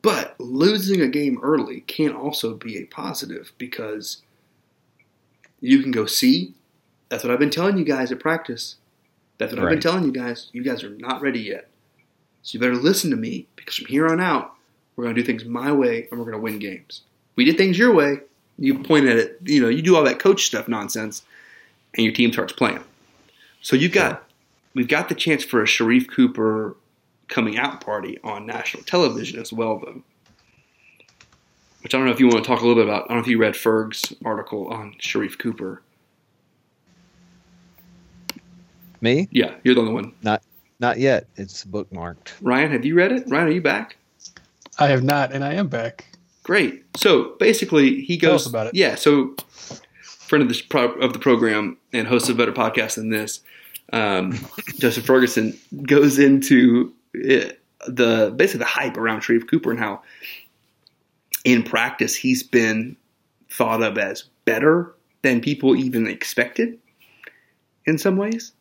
But 0.00 0.34
losing 0.38 1.00
a 1.00 1.08
game 1.08 1.38
early 1.42 1.80
can 1.82 2.12
also 2.12 2.54
be 2.54 2.78
a 2.78 2.84
positive 2.84 3.52
because 3.58 4.22
you 5.60 5.82
can 5.82 5.90
go 5.90 6.06
see. 6.06 6.54
That's 7.08 7.22
what 7.22 7.32
I've 7.32 7.38
been 7.38 7.50
telling 7.50 7.78
you 7.78 7.84
guys 7.84 8.10
at 8.10 8.20
practice. 8.20 8.76
That's 9.38 9.52
what 9.52 9.62
I've 9.62 9.70
been 9.70 9.80
telling 9.80 10.04
you 10.04 10.12
guys. 10.12 10.48
You 10.52 10.62
guys 10.62 10.82
are 10.84 10.90
not 10.90 11.20
ready 11.20 11.40
yet. 11.40 11.68
So 12.42 12.56
you 12.56 12.60
better 12.60 12.76
listen 12.76 13.10
to 13.10 13.16
me 13.16 13.46
because 13.56 13.76
from 13.76 13.86
here 13.86 14.06
on 14.06 14.20
out, 14.20 14.54
we're 14.94 15.04
going 15.04 15.14
to 15.14 15.20
do 15.20 15.26
things 15.26 15.44
my 15.44 15.72
way 15.72 16.08
and 16.10 16.18
we're 16.18 16.26
going 16.26 16.36
to 16.36 16.42
win 16.42 16.58
games. 16.58 17.02
We 17.36 17.44
did 17.44 17.56
things 17.56 17.78
your 17.78 17.92
way. 17.92 18.20
You 18.58 18.78
point 18.78 19.06
at 19.06 19.16
it, 19.16 19.38
you 19.44 19.60
know, 19.60 19.68
you 19.68 19.82
do 19.82 19.96
all 19.96 20.04
that 20.04 20.18
coach 20.18 20.44
stuff 20.44 20.68
nonsense, 20.68 21.22
and 21.94 22.04
your 22.04 22.12
team 22.12 22.32
starts 22.32 22.52
playing. 22.52 22.80
So 23.62 23.74
you've 23.74 23.92
got, 23.92 24.24
we've 24.74 24.88
got 24.88 25.08
the 25.08 25.14
chance 25.14 25.42
for 25.42 25.60
a 25.62 25.66
Sharife 25.66 26.08
Cooper 26.08 26.76
coming 27.28 27.58
out 27.58 27.80
party 27.80 28.18
on 28.22 28.46
national 28.46 28.84
television 28.84 29.40
as 29.40 29.52
well, 29.52 29.78
though. 29.78 30.02
Which 31.82 31.94
I 31.94 31.98
don't 31.98 32.06
know 32.06 32.12
if 32.12 32.20
you 32.20 32.28
want 32.28 32.44
to 32.44 32.48
talk 32.48 32.60
a 32.60 32.66
little 32.66 32.82
bit 32.82 32.88
about. 32.88 33.04
I 33.04 33.08
don't 33.08 33.16
know 33.18 33.22
if 33.22 33.28
you 33.28 33.38
read 33.38 33.56
Ferg's 33.56 34.14
article 34.24 34.68
on 34.68 34.94
Sharife 35.00 35.38
Cooper. 35.38 35.82
me. 39.04 39.28
Yeah, 39.30 39.54
you're 39.62 39.76
the 39.76 39.82
only 39.82 39.92
one. 39.92 40.12
Not 40.24 40.42
Not 40.80 40.98
yet. 40.98 41.28
It's 41.36 41.64
bookmarked. 41.64 42.32
Ryan, 42.40 42.72
have 42.72 42.84
you 42.84 42.96
read 42.96 43.12
it? 43.12 43.24
Ryan, 43.28 43.48
are 43.48 43.52
you 43.52 43.62
back? 43.62 43.96
I 44.78 44.88
have 44.88 45.04
not, 45.04 45.32
and 45.32 45.44
I 45.44 45.54
am 45.54 45.68
back. 45.68 46.06
Great. 46.44 46.84
So 46.96 47.34
basically, 47.40 48.02
he 48.02 48.16
goes 48.16 48.42
us 48.42 48.46
about 48.46 48.68
it. 48.68 48.74
Yeah. 48.74 48.94
So, 48.94 49.34
friend 50.02 50.42
of 50.42 50.48
the 50.48 50.62
pro- 50.68 50.92
of 50.92 51.12
the 51.12 51.18
program 51.18 51.78
and 51.92 52.06
host 52.06 52.28
of 52.28 52.36
a 52.36 52.38
better 52.38 52.52
podcast 52.52 52.94
than 52.96 53.10
this, 53.10 53.40
um, 53.92 54.38
Joseph 54.78 55.06
Ferguson 55.06 55.58
goes 55.82 56.18
into 56.18 56.92
it, 57.14 57.60
the 57.86 58.32
basically 58.36 58.58
the 58.58 58.66
hype 58.66 58.98
around 58.98 59.22
Sharife 59.22 59.48
Cooper 59.48 59.70
and 59.70 59.80
how, 59.80 60.02
in 61.44 61.62
practice, 61.62 62.14
he's 62.14 62.42
been 62.42 62.96
thought 63.50 63.82
of 63.82 63.96
as 63.96 64.24
better 64.44 64.94
than 65.22 65.40
people 65.40 65.74
even 65.74 66.06
expected, 66.06 66.78
in 67.86 67.96
some 67.96 68.18
ways. 68.18 68.52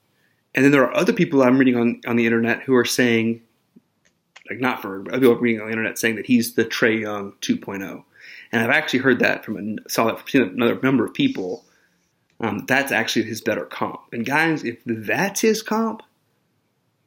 And 0.55 0.63
then 0.63 0.71
there 0.71 0.83
are 0.83 0.95
other 0.95 1.11
people 1.11 1.43
I'm 1.43 1.57
reading 1.57 1.75
on 1.75 1.99
on 2.07 2.15
the 2.15 2.25
internet 2.25 2.61
who 2.61 2.75
are 2.75 2.85
saying 2.85 3.41
like 4.53 4.61
not 4.61 4.81
for 4.81 5.03
people 5.03 5.35
reading 5.35 5.61
on 5.61 5.67
the 5.67 5.71
internet 5.71 5.97
saying 5.97 6.15
that 6.15 6.25
he's 6.25 6.53
the 6.53 6.65
Trae 6.65 7.01
Young 7.01 7.33
2.0, 7.41 8.03
and 8.51 8.61
I've 8.61 8.69
actually 8.69 8.99
heard 8.99 9.19
that 9.19 9.43
from 9.43 9.57
a 9.57 9.89
saw 9.89 10.05
that 10.05 10.27
from 10.27 10.41
another 10.41 10.79
number 10.81 11.05
of 11.05 11.13
people. 11.13 11.65
Um, 12.39 12.65
that's 12.67 12.91
actually 12.91 13.23
his 13.25 13.39
better 13.39 13.63
comp. 13.65 14.01
And 14.11 14.25
guys, 14.25 14.65
if 14.65 14.77
that's 14.85 15.39
his 15.39 15.61
comp, 15.61 16.01
I 16.01 16.05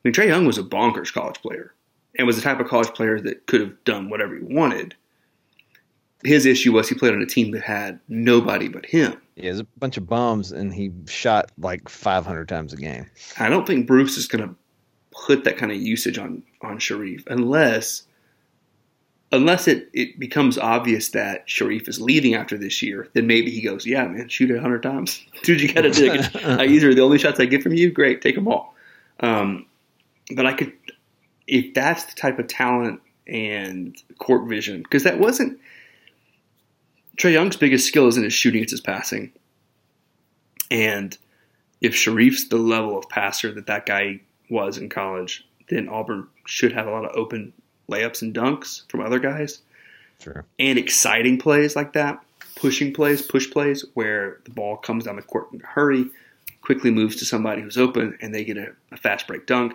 mean 0.05 0.15
Trae 0.15 0.29
Young 0.29 0.47
was 0.47 0.57
a 0.57 0.63
bonkers 0.63 1.13
college 1.13 1.43
player 1.43 1.75
and 2.17 2.27
was 2.27 2.37
the 2.37 2.43
type 2.43 2.61
of 2.61 2.69
college 2.69 2.89
player 2.95 3.21
that 3.21 3.47
could 3.47 3.61
have 3.61 3.85
done 3.85 4.09
whatever 4.09 4.35
he 4.35 4.43
wanted. 4.43 4.95
His 6.25 6.47
issue 6.47 6.73
was 6.73 6.89
he 6.89 6.95
played 6.95 7.13
on 7.13 7.23
a 7.23 7.27
team 7.27 7.51
that 7.53 7.63
had 7.63 8.01
nobody 8.09 8.69
but 8.69 8.87
him. 8.87 9.21
Yeah, 9.37 9.45
there's 9.45 9.61
a 9.61 9.67
bunch 9.79 9.99
of 9.99 10.07
bums, 10.07 10.51
and 10.51 10.73
he 10.73 10.91
shot 11.07 11.53
like 11.59 11.89
500 11.89 12.49
times 12.49 12.73
a 12.73 12.77
game. 12.77 13.07
I 13.39 13.51
don't 13.51 13.67
think 13.67 13.87
Bruce 13.87 14.17
is 14.17 14.27
going 14.27 14.49
to 14.49 14.55
put 15.25 15.45
that 15.45 15.57
kind 15.57 15.73
of 15.73 15.79
usage 15.79 16.19
on 16.19 16.43
on 16.63 16.79
Sharife 16.79 17.27
unless 17.27 18.03
unless 19.33 19.67
it, 19.67 19.89
it 19.93 20.19
becomes 20.19 20.57
obvious 20.57 21.11
that 21.11 21.47
Sharife 21.47 21.89
is 21.89 22.01
leaving 22.01 22.35
after 22.35 22.57
this 22.57 22.81
year, 22.81 23.09
then 23.13 23.27
maybe 23.27 23.51
he 23.51 23.61
goes, 23.61 23.85
yeah, 23.85 24.07
man, 24.07 24.29
shoot 24.29 24.51
it 24.51 24.61
hundred 24.61 24.83
times. 24.83 25.25
Dude, 25.43 25.61
you 25.61 25.73
got 25.73 25.83
to 25.83 25.91
dig 25.91 26.13
it. 26.15 26.59
These 26.69 26.85
are 26.85 26.95
the 26.95 27.03
only 27.03 27.19
shots 27.19 27.41
I 27.41 27.47
get 27.47 27.63
from 27.63 27.75
you. 27.75 27.91
Great, 27.91 28.23
take 28.23 28.35
them 28.35 28.49
all. 28.49 28.75
Um, 29.21 29.67
but 30.35 30.47
I 30.47 30.53
could, 30.53 30.73
if 31.47 31.75
that's 31.75 32.05
the 32.05 32.15
type 32.15 32.39
of 32.39 32.47
talent 32.47 33.01
and 33.27 34.01
court 34.19 34.49
vision, 34.49 34.83
because 34.83 35.03
that 35.03 35.19
wasn't 35.19 35.59
Trae 37.17 37.33
Young's 37.33 37.57
biggest 37.57 37.87
skill 37.87 38.07
isn't 38.09 38.23
his 38.23 38.33
shooting; 38.33 38.63
it's 38.63 38.73
his 38.73 38.81
passing. 38.81 39.33
And 40.71 41.17
if 41.81 41.95
Sharife's 41.95 42.49
the 42.49 42.57
level 42.57 42.99
of 42.99 43.09
passer 43.09 43.53
that 43.53 43.67
that 43.67 43.87
guy 43.87 44.21
was 44.49 44.79
in 44.79 44.89
college, 44.89 45.47
then 45.69 45.89
Auburn 45.89 46.27
should 46.47 46.73
have 46.73 46.87
a 46.87 46.91
lot 46.91 47.05
of 47.05 47.17
open 47.17 47.53
layups 47.91 48.23
and 48.23 48.35
dunks 48.35 48.89
from 48.91 49.01
other 49.01 49.19
guys 49.19 49.61
Sure. 50.21 50.45
and 50.59 50.79
exciting 50.79 51.39
plays 51.39 51.77
like 51.77 51.93
that, 51.93 52.21
pushing 52.57 52.93
plays, 52.93 53.23
push 53.23 53.51
plays, 53.51 53.85
where 53.95 54.39
the 54.45 54.51
ball 54.51 54.77
comes 54.77 55.05
down 55.05 55.17
the 55.17 55.23
court 55.23 55.49
in 55.53 55.61
a 55.61 55.67
hurry, 55.67 56.07
quickly 56.63 56.91
moves 56.91 57.17
to 57.17 57.25
somebody 57.25 57.63
who's 57.63 57.77
open, 57.79 58.17
and 58.21 58.35
they 58.35 58.45
get 58.45 58.57
a, 58.57 58.73
a 58.93 58.97
fast 58.97 59.27
break 59.27 59.47
dunk. 59.47 59.73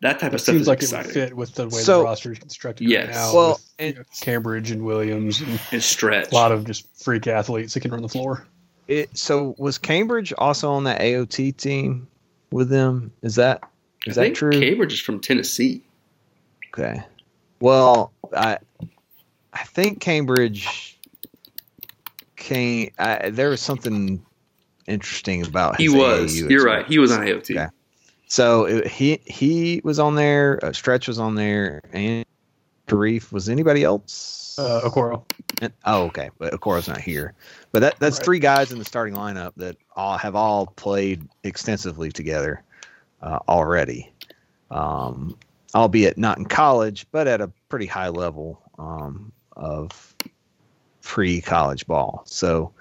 That 0.00 0.20
type 0.20 0.32
It 0.32 0.36
of 0.36 0.40
stuff 0.40 0.52
seems 0.54 0.62
is 0.62 0.68
like 0.68 0.78
it 0.78 0.82
exciting. 0.84 1.06
would 1.06 1.14
fit 1.14 1.36
with 1.36 1.54
the 1.54 1.64
way 1.64 1.70
So- 1.80 1.98
the 1.98 2.04
roster 2.04 2.32
is 2.32 2.38
constructed 2.38 2.88
Yes. 2.88 3.06
right 3.06 3.14
now. 3.14 3.34
Well, 3.34 3.48
with, 3.52 3.70
and- 3.80 3.88
you 3.94 4.00
know, 4.00 4.04
Cambridge 4.20 4.70
and 4.70 4.84
Williams 4.84 5.40
and 5.40 5.60
and 5.72 5.82
stretch. 5.82 6.30
a 6.30 6.34
lot 6.34 6.52
of 6.52 6.64
just 6.64 6.86
freak 7.02 7.26
athletes 7.26 7.74
that 7.74 7.80
can 7.80 7.90
run 7.90 8.02
the 8.02 8.08
floor. 8.08 8.46
It, 8.86 9.16
so 9.18 9.54
was 9.58 9.76
Cambridge 9.76 10.32
also 10.38 10.70
on 10.70 10.84
that 10.84 11.00
AOT 11.00 11.52
team 11.56 12.06
with 12.50 12.68
them? 12.68 13.12
Is 13.22 13.36
that 13.36 13.62
is 14.06 14.16
I 14.16 14.20
that 14.20 14.26
think 14.26 14.36
true? 14.36 14.52
Cambridge 14.52 14.92
is 14.92 15.00
from 15.00 15.20
Tennessee. 15.20 15.82
Okay. 16.68 17.02
Well, 17.60 18.12
I 18.34 18.58
I 19.52 19.64
think 19.64 20.00
Cambridge 20.00 20.98
came. 22.36 22.90
I, 22.98 23.30
there 23.30 23.50
was 23.50 23.60
something 23.60 24.24
interesting 24.86 25.46
about 25.46 25.80
He 25.80 25.88
was. 25.88 26.34
AAU 26.34 26.50
You're 26.50 26.64
right. 26.64 26.86
He 26.86 26.98
was 26.98 27.12
on. 27.12 27.20
AOT. 27.20 27.56
Okay. 27.56 27.66
So 28.28 28.66
it, 28.66 28.86
he 28.86 29.20
he 29.26 29.80
was 29.84 29.98
on 29.98 30.14
there. 30.14 30.58
Uh, 30.62 30.72
Stretch 30.72 31.08
was 31.08 31.18
on 31.18 31.34
there, 31.34 31.82
and 31.92 32.24
Sharife 32.86 33.32
was 33.32 33.48
anybody 33.48 33.84
else? 33.84 34.47
Uh, 34.58 34.80
Okoro. 34.84 35.24
And- 35.62 35.72
oh, 35.84 36.04
okay. 36.04 36.30
But 36.38 36.52
Okoro's 36.52 36.88
not 36.88 37.00
here. 37.00 37.34
But 37.72 37.80
that 37.80 37.98
that's 37.98 38.18
Right. 38.18 38.24
three 38.24 38.38
guys 38.38 38.72
in 38.72 38.78
the 38.78 38.84
starting 38.84 39.14
lineup 39.14 39.52
that 39.56 39.76
all 39.94 40.18
have 40.18 40.34
all 40.34 40.66
played 40.66 41.26
extensively 41.44 42.10
together 42.10 42.62
uh, 43.22 43.38
already, 43.48 44.12
um, 44.70 45.36
albeit 45.74 46.18
not 46.18 46.38
in 46.38 46.44
college, 46.44 47.06
but 47.12 47.26
at 47.26 47.40
a 47.40 47.48
pretty 47.68 47.86
high 47.86 48.08
level 48.08 48.60
um, 48.78 49.32
of 49.56 50.14
pre-college 51.02 51.86
ball. 51.86 52.22
So 52.26 52.72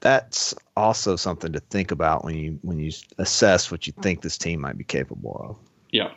that's 0.00 0.54
also 0.76 1.16
something 1.16 1.52
to 1.52 1.60
think 1.60 1.90
about 1.90 2.24
when 2.24 2.36
you 2.36 2.58
when 2.62 2.78
you 2.78 2.90
assess 3.18 3.70
what 3.70 3.86
you 3.86 3.92
think 4.02 4.20
this 4.22 4.36
team 4.36 4.60
might 4.60 4.76
be 4.76 4.84
capable 4.84 5.40
of. 5.48 5.56
Yeah. 5.90 6.10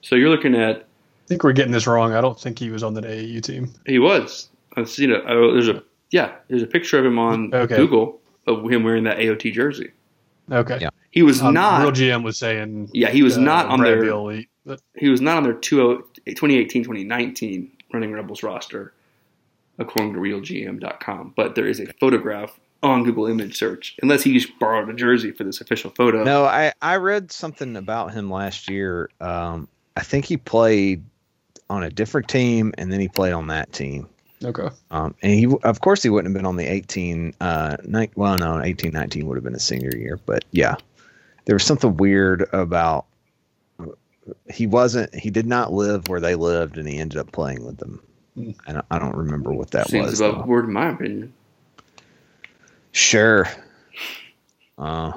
So 0.00 0.16
you're 0.16 0.30
looking 0.30 0.54
at 0.54 0.78
I 0.78 0.84
think 1.28 1.44
we're 1.44 1.52
getting 1.52 1.72
this 1.72 1.86
wrong. 1.86 2.14
I 2.14 2.20
don't 2.20 2.38
think 2.40 2.58
he 2.58 2.70
was 2.70 2.82
on 2.82 2.94
that 2.94 3.04
AAU 3.04 3.42
team. 3.42 3.72
he 3.86 3.98
was. 3.98 4.48
I've 4.76 4.88
seen 4.88 5.10
it. 5.10 5.22
Oh, 5.28 5.52
there's 5.52 5.68
a 5.68 5.82
yeah. 6.10 6.36
There's 6.48 6.62
a 6.62 6.66
picture 6.66 6.98
of 6.98 7.04
him 7.04 7.18
on 7.18 7.52
Okay. 7.54 7.76
Google 7.76 8.20
of 8.46 8.68
him 8.70 8.82
wearing 8.82 9.04
that 9.04 9.18
AOT 9.18 9.52
jersey. 9.52 9.90
Okay. 10.50 10.78
Yeah. 10.80 10.88
He 11.10 11.22
was 11.22 11.42
Um, 11.42 11.54
not. 11.54 11.82
Real 11.82 11.92
GM 11.92 12.22
was 12.24 12.38
saying. 12.38 12.90
yeah, 12.92 13.10
he 13.10 13.22
was 13.22 13.36
uh, 13.36 13.40
not 13.42 13.66
on 13.66 13.80
Brad 13.80 13.92
their. 14.00 14.04
Elite, 14.04 14.48
but 14.64 14.80
He 14.96 15.08
was 15.08 15.20
not 15.20 15.36
on 15.38 15.42
their 15.42 15.52
20 15.54 16.02
2018 16.34 16.84
2019 16.84 17.70
Running 17.92 18.12
Rebels 18.12 18.42
roster, 18.42 18.92
according 19.78 20.14
to 20.14 20.20
RealGM.com. 20.20 21.34
But 21.36 21.54
there 21.54 21.66
is 21.66 21.80
a 21.80 21.86
photograph 22.00 22.58
on 22.82 23.02
Google 23.04 23.26
Image 23.26 23.56
Search, 23.58 23.96
unless 24.02 24.22
he 24.22 24.32
just 24.32 24.56
borrowed 24.60 24.88
a 24.88 24.94
jersey 24.94 25.32
for 25.32 25.44
this 25.44 25.60
official 25.60 25.90
photo. 25.90 26.22
No, 26.24 26.44
I 26.44 26.72
I 26.80 26.96
read 26.96 27.32
something 27.32 27.76
about 27.76 28.12
him 28.14 28.30
last 28.30 28.68
year. 28.70 29.10
Um, 29.20 29.68
I 29.96 30.02
think 30.02 30.24
he 30.26 30.36
played 30.36 31.02
on 31.70 31.82
a 31.82 31.90
different 31.90 32.28
team, 32.28 32.72
and 32.78 32.92
then 32.92 33.00
he 33.00 33.08
played 33.08 33.32
on 33.32 33.48
that 33.48 33.72
team. 33.72 34.08
okay. 34.44 34.68
Um, 34.90 35.14
and 35.22 35.32
he, 35.32 35.46
of 35.62 35.80
course, 35.80 36.02
he 36.02 36.08
wouldn't 36.10 36.32
have 36.34 36.38
been 36.38 36.46
on 36.46 36.56
the 36.56 36.66
18, 36.66 37.34
uh, 37.40 37.76
nine, 37.84 38.10
well, 38.14 38.36
no, 38.38 38.62
18, 38.62 38.92
19 38.92 39.26
would 39.26 39.36
have 39.36 39.44
been 39.44 39.54
a 39.54 39.60
senior 39.60 39.94
year. 39.96 40.18
But 40.24 40.44
yeah, 40.50 40.76
there 41.44 41.54
was 41.54 41.64
something 41.64 41.96
weird 41.96 42.48
about 42.52 43.06
he 44.50 44.66
wasn't, 44.66 45.14
he 45.14 45.30
did 45.30 45.46
not 45.46 45.72
live 45.72 46.08
where 46.08 46.20
they 46.20 46.34
lived, 46.34 46.76
and 46.78 46.86
he 46.88 46.98
ended 46.98 47.18
up 47.18 47.32
playing 47.32 47.64
with 47.64 47.78
them. 47.78 48.00
Hmm. 48.34 48.50
I 48.66 48.72
don't, 48.72 48.86
I 48.90 48.98
don't 48.98 49.16
remember 49.16 49.52
what 49.52 49.70
that 49.72 49.88
Seems 49.88 50.06
was. 50.10 50.20
above 50.20 50.36
though. 50.40 50.44
board 50.44 50.64
in 50.66 50.72
my 50.72 50.90
opinion. 50.90 51.32
Sure. 52.92 53.46
Uh, 54.76 55.12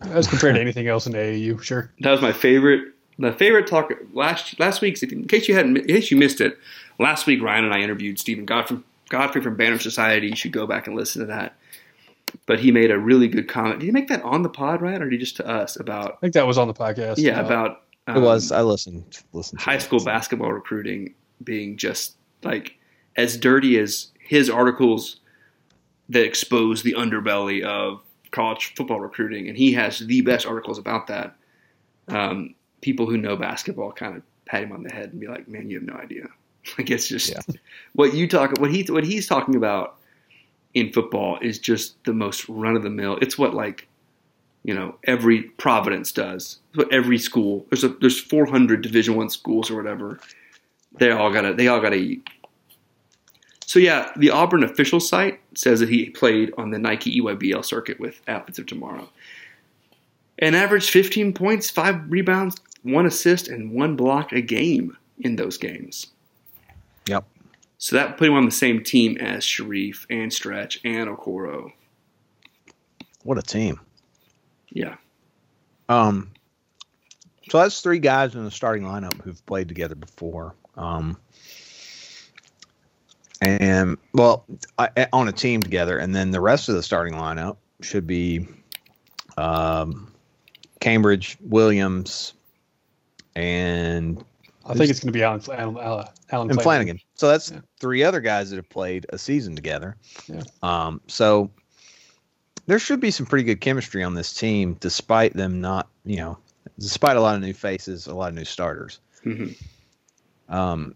As 0.00 0.26
compared 0.26 0.54
to 0.56 0.60
anything 0.60 0.88
else 0.88 1.06
in 1.06 1.12
AAU, 1.12 1.62
sure. 1.62 1.92
That 2.00 2.10
was 2.10 2.20
my 2.20 2.32
favorite. 2.32 2.92
My 3.18 3.32
favorite 3.32 3.66
talk 3.66 3.90
last 4.12 4.58
last 4.60 4.80
week's. 4.80 5.02
If, 5.02 5.12
in 5.12 5.26
case 5.26 5.48
you 5.48 5.54
hadn't, 5.54 5.76
in 5.78 5.86
case 5.86 6.10
you 6.10 6.16
missed 6.16 6.40
it, 6.40 6.58
last 6.98 7.26
week 7.26 7.42
Ryan 7.42 7.64
and 7.64 7.74
I 7.74 7.80
interviewed 7.80 8.18
Steven 8.18 8.44
Godfrey, 8.44 8.78
Godfrey 9.08 9.40
from 9.40 9.56
Banner 9.56 9.78
Society. 9.78 10.28
You 10.28 10.36
should 10.36 10.52
go 10.52 10.66
back 10.66 10.86
and 10.86 10.94
listen 10.96 11.20
to 11.20 11.26
that. 11.26 11.56
But 12.44 12.60
he 12.60 12.72
made 12.72 12.90
a 12.90 12.98
really 12.98 13.28
good 13.28 13.48
comment. 13.48 13.80
Did 13.80 13.86
he 13.86 13.92
make 13.92 14.08
that 14.08 14.22
on 14.22 14.42
the 14.42 14.48
pod, 14.48 14.82
Ryan, 14.82 15.00
or 15.02 15.04
did 15.08 15.12
he 15.12 15.18
just 15.18 15.36
to 15.36 15.46
us 15.46 15.78
about? 15.78 16.14
I 16.14 16.16
think 16.20 16.34
that 16.34 16.46
was 16.46 16.58
on 16.58 16.68
the 16.68 16.74
podcast. 16.74 17.14
Yeah, 17.18 17.40
Uh, 17.40 17.44
about. 17.46 17.82
it 18.08 18.20
was, 18.20 18.52
I 18.52 18.62
listened, 18.62 19.22
listened 19.32 19.60
to 19.60 19.64
high 19.64 19.76
it. 19.76 19.80
school 19.82 20.04
basketball 20.04 20.52
recruiting 20.52 21.14
being 21.42 21.76
just 21.76 22.16
like 22.42 22.74
as 23.16 23.36
dirty 23.38 23.78
as 23.78 24.08
his 24.18 24.50
articles 24.50 25.20
that 26.08 26.24
expose 26.24 26.82
the 26.82 26.94
underbelly 26.94 27.62
of 27.62 28.02
college 28.32 28.74
football 28.74 29.00
recruiting, 29.00 29.48
and 29.48 29.56
he 29.56 29.72
has 29.72 30.00
the 30.00 30.20
best 30.20 30.44
articles 30.46 30.78
about 30.78 31.06
that. 31.06 31.36
Um, 32.08 32.54
people 32.80 33.06
who 33.06 33.16
know 33.16 33.36
basketball 33.36 33.92
kind 33.92 34.16
of 34.16 34.22
pat 34.44 34.62
him 34.62 34.72
on 34.72 34.82
the 34.82 34.92
head 34.92 35.10
and 35.10 35.20
be 35.20 35.26
like, 35.26 35.48
"Man, 35.48 35.70
you 35.70 35.78
have 35.78 35.86
no 35.88 35.94
idea." 35.94 36.26
Like 36.76 36.90
it's 36.90 37.06
just 37.06 37.30
Yeah. 37.30 37.54
what 37.92 38.12
you 38.14 38.26
talk 38.26 38.58
what 38.58 38.72
he 38.72 38.82
what 38.90 39.04
he's 39.04 39.28
talking 39.28 39.54
about 39.54 39.98
in 40.74 40.92
football 40.92 41.38
is 41.40 41.60
just 41.60 41.94
the 42.04 42.12
most 42.12 42.48
run 42.48 42.74
of 42.74 42.82
the 42.82 42.90
mill. 42.90 43.18
It's 43.22 43.38
what 43.38 43.54
like 43.54 43.86
you 44.64 44.74
know 44.74 44.96
every 45.04 45.42
Providence 45.42 46.10
does. 46.10 46.58
It's 46.70 46.78
what 46.78 46.92
every 46.92 47.18
school 47.18 47.64
there's 47.70 47.84
a, 47.84 47.90
there's 48.00 48.20
400 48.20 48.82
Division 48.82 49.14
One 49.14 49.30
schools 49.30 49.70
or 49.70 49.76
whatever. 49.76 50.18
They 50.98 51.12
all 51.12 51.32
gotta 51.32 51.54
they 51.54 51.68
all 51.68 51.80
gotta 51.80 51.96
eat. 51.96 52.26
So 53.64 53.78
yeah, 53.78 54.10
the 54.16 54.30
Auburn 54.30 54.64
official 54.64 54.98
site 54.98 55.38
says 55.54 55.78
that 55.80 55.88
he 55.88 56.10
played 56.10 56.52
on 56.58 56.70
the 56.70 56.78
Nike 56.78 57.20
EYBL 57.20 57.64
circuit 57.64 58.00
with 58.00 58.20
Athletes 58.26 58.58
of 58.58 58.66
Tomorrow, 58.66 59.08
and 60.38 60.54
averaged 60.54 60.90
15 60.90 61.32
points, 61.32 61.70
five 61.70 62.00
rebounds, 62.10 62.56
one 62.82 63.06
assist, 63.06 63.48
and 63.48 63.72
one 63.72 63.96
block 63.96 64.32
a 64.32 64.40
game 64.40 64.96
in 65.18 65.36
those 65.36 65.56
games. 65.56 66.08
Yep. 67.06 67.24
So 67.78 67.96
that 67.96 68.16
put 68.16 68.28
him 68.28 68.34
on 68.34 68.44
the 68.44 68.50
same 68.50 68.82
team 68.82 69.16
as 69.18 69.44
Sharife 69.44 70.06
and 70.10 70.32
Stretch 70.32 70.80
and 70.84 71.08
Okoro. 71.08 71.72
What 73.22 73.38
a 73.38 73.42
team. 73.42 73.80
Yeah. 74.70 74.96
Um, 75.88 76.30
So 77.50 77.58
that's 77.58 77.80
three 77.80 77.98
guys 77.98 78.34
in 78.34 78.44
the 78.44 78.50
starting 78.50 78.84
lineup 78.84 79.20
who've 79.22 79.44
played 79.46 79.68
together 79.68 79.94
before. 79.94 80.54
Um, 80.76 81.16
and 83.40 83.96
well, 84.12 84.44
I, 84.78 85.06
on 85.12 85.28
a 85.28 85.32
team 85.32 85.62
together, 85.62 85.98
and 85.98 86.14
then 86.14 86.30
the 86.30 86.40
rest 86.40 86.68
of 86.68 86.74
the 86.74 86.82
starting 86.82 87.14
lineup 87.14 87.56
should 87.82 88.06
be 88.06 88.48
um, 89.36 90.12
Cambridge, 90.86 91.36
Williams, 91.40 92.32
and 93.34 94.22
I 94.64 94.74
think 94.74 94.88
it's 94.88 95.00
going 95.00 95.12
to 95.12 95.18
be 95.18 95.24
Alan, 95.24 95.42
Alan, 95.52 95.76
Alan, 95.78 96.06
Alan 96.30 96.50
and 96.52 96.60
Flanigan. 96.60 97.00
So 97.16 97.26
that's 97.26 97.50
Yeah. 97.50 97.58
three 97.80 98.04
other 98.04 98.20
guys 98.20 98.50
that 98.50 98.56
have 98.56 98.68
played 98.68 99.04
a 99.08 99.18
season 99.18 99.56
together. 99.56 99.96
Yeah. 100.28 100.44
Um, 100.62 101.00
so 101.08 101.50
there 102.66 102.78
should 102.78 103.00
be 103.00 103.10
some 103.10 103.26
pretty 103.26 103.42
good 103.42 103.60
chemistry 103.60 104.04
on 104.04 104.14
this 104.14 104.32
team, 104.32 104.76
despite 104.78 105.34
them 105.34 105.60
not, 105.60 105.88
you 106.04 106.18
know, 106.18 106.38
despite 106.78 107.16
a 107.16 107.20
lot 107.20 107.34
of 107.34 107.40
new 107.40 107.52
faces, 107.52 108.06
a 108.06 108.14
lot 108.14 108.28
of 108.28 108.36
new 108.36 108.44
starters. 108.44 109.00
Mhm. 109.24 109.60
Um, 110.48 110.94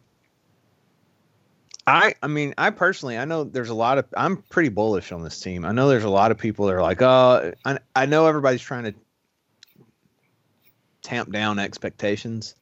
I, 1.89 2.15
I 2.23 2.29
mean, 2.29 2.55
I 2.59 2.71
personally, 2.71 3.19
I 3.19 3.25
know 3.25 3.43
there's 3.43 3.71
a 3.71 3.75
lot 3.75 3.99
of, 3.99 4.07
I'm 4.17 4.37
pretty 4.51 4.69
bullish 4.69 5.11
on 5.11 5.25
this 5.25 5.41
team. 5.41 5.65
I 5.65 5.73
know 5.73 5.89
there's 5.89 6.05
a 6.05 6.09
lot 6.09 6.31
of 6.31 6.39
people 6.39 6.67
that 6.67 6.77
are 6.77 6.83
like, 6.83 7.03
oh, 7.03 7.53
I, 7.65 7.79
I 7.97 8.07
know 8.07 8.29
everybody's 8.29 8.63
trying 8.63 8.85
to 8.85 8.95
tamp 11.11 11.33
down 11.33 11.59
expectations, 11.59 12.55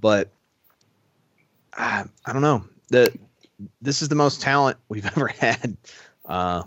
but 0.00 0.30
I, 1.72 2.04
I 2.26 2.32
don't 2.32 2.42
know. 2.42 2.64
The 2.88 3.12
this 3.80 4.02
is 4.02 4.08
the 4.08 4.16
most 4.16 4.40
talent 4.42 4.76
we've 4.88 5.06
ever 5.16 5.28
had 5.28 5.76
uh, 6.26 6.64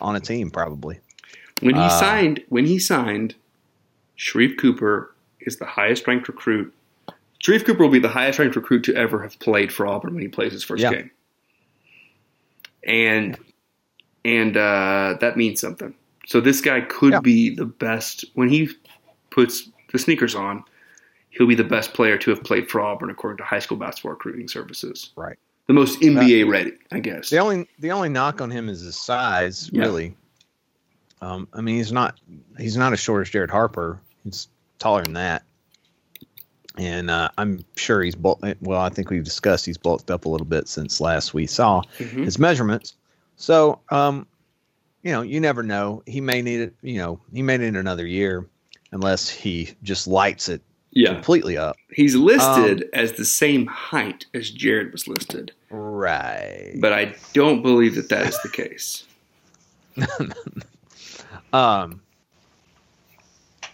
on 0.00 0.16
a 0.16 0.20
team, 0.20 0.50
probably. 0.50 1.00
When 1.60 1.74
he 1.74 1.86
Uh, 1.86 1.88
signed, 1.88 2.44
when 2.50 2.66
he 2.66 2.78
signed, 2.78 3.34
Sharife 4.18 4.58
Cooper 4.58 5.14
is 5.40 5.56
the 5.56 5.64
highest 5.64 6.06
ranked 6.06 6.28
recruit. 6.28 6.74
Sharife 7.42 7.64
Cooper 7.64 7.82
will 7.82 7.90
be 7.90 7.98
the 7.98 8.08
highest 8.08 8.38
ranked 8.38 8.56
recruit 8.56 8.84
to 8.84 8.94
ever 8.94 9.22
have 9.22 9.38
played 9.38 9.72
for 9.72 9.86
Auburn 9.86 10.12
when 10.14 10.22
he 10.22 10.28
plays 10.28 10.52
his 10.52 10.62
first 10.64 10.82
Yeah. 10.82 10.90
game. 10.90 11.10
And 12.86 13.38
and 14.24 14.56
uh, 14.56 15.16
that 15.20 15.36
means 15.36 15.60
something. 15.60 15.94
So 16.26 16.40
this 16.40 16.60
guy 16.60 16.80
could 16.82 17.12
Yeah. 17.14 17.20
be 17.20 17.54
the 17.54 17.64
best 17.64 18.24
when 18.34 18.48
he 18.48 18.68
puts 19.30 19.70
the 19.92 19.98
sneakers 19.98 20.34
on. 20.34 20.64
He'll 21.30 21.46
be 21.46 21.54
the 21.54 21.64
best 21.64 21.92
player 21.92 22.16
to 22.18 22.30
have 22.30 22.42
played 22.44 22.70
for 22.70 22.80
Auburn 22.80 23.10
according 23.10 23.38
to 23.38 23.44
high 23.44 23.58
school 23.58 23.76
basketball 23.76 24.12
recruiting 24.12 24.48
services. 24.48 25.10
Right. 25.16 25.36
The 25.66 25.74
most 25.74 26.00
NBA 26.00 26.48
ready, 26.48 26.72
I 26.92 27.00
guess. 27.00 27.28
The 27.30 27.38
only 27.38 27.68
the 27.80 27.90
only 27.90 28.08
knock 28.08 28.40
on 28.40 28.50
him 28.50 28.68
is 28.68 28.80
his 28.82 28.96
size, 28.96 29.68
Yeah. 29.72 29.82
really. 29.82 30.16
Um, 31.20 31.48
I 31.52 31.60
mean, 31.60 31.76
he's 31.76 31.92
not 31.92 32.18
he's 32.58 32.76
not 32.76 32.92
as 32.92 33.00
short 33.00 33.26
as 33.26 33.30
Jared 33.30 33.50
Harper. 33.50 34.00
He's 34.24 34.48
taller 34.78 35.02
than 35.02 35.14
that, 35.14 35.42
and 36.78 37.10
uh, 37.10 37.30
I'm 37.38 37.64
sure 37.76 38.02
he's 38.02 38.14
bulk. 38.14 38.40
Well, 38.60 38.80
I 38.80 38.90
think 38.90 39.10
we've 39.10 39.24
discussed 39.24 39.66
he's 39.66 39.78
bulked 39.78 40.10
up 40.10 40.24
a 40.24 40.28
little 40.28 40.46
bit 40.46 40.68
since 40.68 41.00
last 41.00 41.32
we 41.34 41.46
saw 41.46 41.82
Mhm. 41.98 42.24
his 42.24 42.38
measurements. 42.38 42.94
So, 43.36 43.80
um, 43.90 44.26
you 45.02 45.12
know, 45.12 45.22
you 45.22 45.40
never 45.40 45.62
know. 45.62 46.02
He 46.06 46.20
may 46.20 46.42
need 46.42 46.60
it. 46.60 46.74
You 46.82 46.98
know, 46.98 47.20
he 47.32 47.42
may 47.42 47.56
need 47.58 47.76
another 47.76 48.06
year, 48.06 48.46
unless 48.92 49.28
he 49.28 49.74
just 49.82 50.06
lights 50.06 50.48
it 50.48 50.62
Yeah. 50.92 51.14
completely 51.14 51.56
up. 51.56 51.76
He's 51.90 52.14
listed 52.14 52.82
Um, 52.84 52.88
as 52.92 53.12
the 53.12 53.24
same 53.24 53.66
height 53.66 54.26
as 54.34 54.50
Jared 54.50 54.92
was 54.92 55.06
listed. 55.08 55.52
Right. 55.70 56.74
but 56.80 56.92
I 56.92 57.14
don't 57.32 57.62
believe 57.62 57.94
that 57.96 58.08
that 58.10 58.26
is 58.26 58.38
the 58.42 58.48
case. 58.48 59.04
Um, 61.52 62.02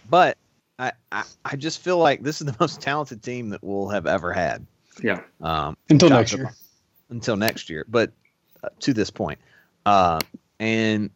but 0.09 0.37
I, 0.79 0.91
I, 1.11 1.23
I 1.43 1.55
just 1.55 1.79
feel 1.81 1.97
like 1.97 2.23
this 2.23 2.39
is 2.39 2.47
the 2.47 2.55
most 2.59 2.81
talented 2.81 3.21
team 3.23 3.49
that 3.49 3.63
we'll 3.63 3.89
have 3.89 4.05
ever 4.07 4.31
had. 4.31 4.65
Yeah, 5.01 5.21
Um, 5.41 5.75
until 5.89 6.09
next 6.09 6.33
year. 6.33 6.53
until 7.09 7.35
next 7.35 7.69
year, 7.69 7.85
but 7.89 8.11
uh, 8.63 8.69
to 8.81 8.93
this 8.93 9.09
point, 9.09 9.39
uh, 9.85 10.19
and 10.59 11.09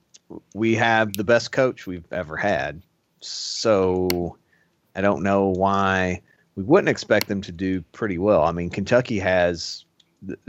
we 0.56 0.74
have 0.76 1.14
the 1.14 1.24
best 1.24 1.52
coach 1.52 1.86
we've 1.86 2.12
ever 2.12 2.36
had. 2.36 2.82
So 3.20 4.38
I 4.96 5.02
don't 5.02 5.24
know 5.24 5.48
why 5.48 6.22
we 6.56 6.64
wouldn't 6.64 6.90
expect 6.90 7.28
them 7.28 7.42
to 7.42 7.52
do 7.52 7.82
pretty 7.92 8.18
well. 8.18 8.44
I 8.44 8.52
mean, 8.52 8.70
Kentucky 8.70 9.20
has 9.20 9.86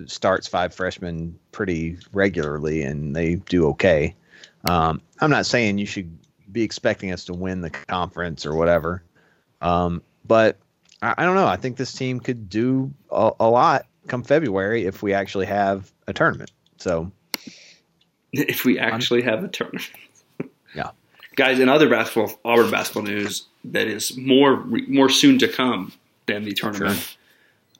starts 0.07 0.49
five 0.49 0.75
freshmen 0.75 1.39
pretty 1.53 1.99
regularly, 2.13 2.83
and 2.83 3.15
they 3.15 3.37
do 3.37 3.67
okay. 3.69 4.15
Um, 4.69 5.01
I'm 5.21 5.31
not 5.31 5.47
saying 5.47 5.79
you 5.79 5.87
should 5.87 6.17
be 6.51 6.63
expecting 6.63 7.13
us 7.13 7.25
to 7.27 7.35
win 7.35 7.61
the 7.61 7.71
conference 7.71 8.47
or 8.47 8.55
whatever, 8.55 9.03
um, 9.61 10.03
but 10.27 10.57
I, 11.03 11.15
I 11.19 11.25
don't 11.25 11.35
know. 11.35 11.47
I 11.47 11.57
think 11.57 11.77
this 11.77 11.93
team 11.93 12.21
could 12.21 12.49
do 12.49 12.93
a, 13.11 13.31
a 13.41 13.49
lot 13.49 13.87
come 14.07 14.23
February 14.23 14.87
if 14.87 15.03
we 15.03 15.13
actually 15.13 15.47
have 15.47 15.93
a 16.07 16.13
tournament. 16.13 16.51
So 16.79 17.13
if 18.33 18.65
we 18.65 18.79
actually 18.79 19.23
have 19.23 19.45
a 19.45 19.49
tournament. 19.49 19.91
Yeah. 20.75 20.91
Guys. 21.39 21.61
In 21.61 21.69
other 21.69 21.89
basketball, 21.89 22.39
Auburn 22.45 22.71
basketball 22.71 23.05
news, 23.05 23.47
that 23.65 23.87
is 23.87 24.17
more 24.17 24.65
more 24.67 25.09
soon 25.09 25.39
to 25.39 25.49
come 25.49 25.93
than 26.27 26.45
the 26.45 26.53
tournament. 26.53 27.17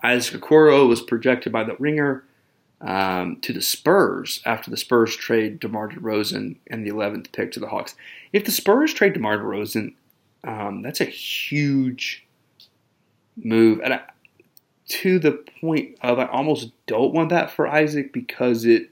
Isaac 0.03 0.41
Okoro 0.41 0.89
was 0.89 1.03
projected 1.03 1.53
by 1.53 1.65
the 1.65 1.75
Ringer 1.79 2.25
um, 2.81 3.41
to 3.41 3.53
the 3.53 3.61
Spurs 3.61 4.41
after 4.47 4.71
the 4.71 4.77
Spurs 4.77 5.17
trade 5.17 5.59
DeMar 5.59 5.89
DeRozan 5.89 6.57
and 6.69 6.87
the 6.87 6.91
11th 6.91 7.33
pick 7.33 7.51
to 7.53 7.61
the 7.61 7.67
Hawks. 7.67 7.97
If 8.33 8.45
the 8.45 8.53
Spurs 8.53 8.95
trade 8.95 9.15
DeMar 9.15 9.39
DeRozan, 9.39 9.95
um, 10.45 10.83
that's 10.83 11.01
a 11.01 11.05
huge 11.05 12.25
move, 13.37 13.81
and 13.83 13.95
I, 13.95 14.01
to 14.89 15.19
the 15.19 15.33
point 15.61 15.97
of 16.01 16.21
I 16.21 16.27
almost 16.27 16.71
don't 16.87 17.13
want 17.13 17.31
that 17.31 17.51
for 17.51 17.67
Isaac 17.67 18.13
because 18.13 18.65
it 18.65 18.89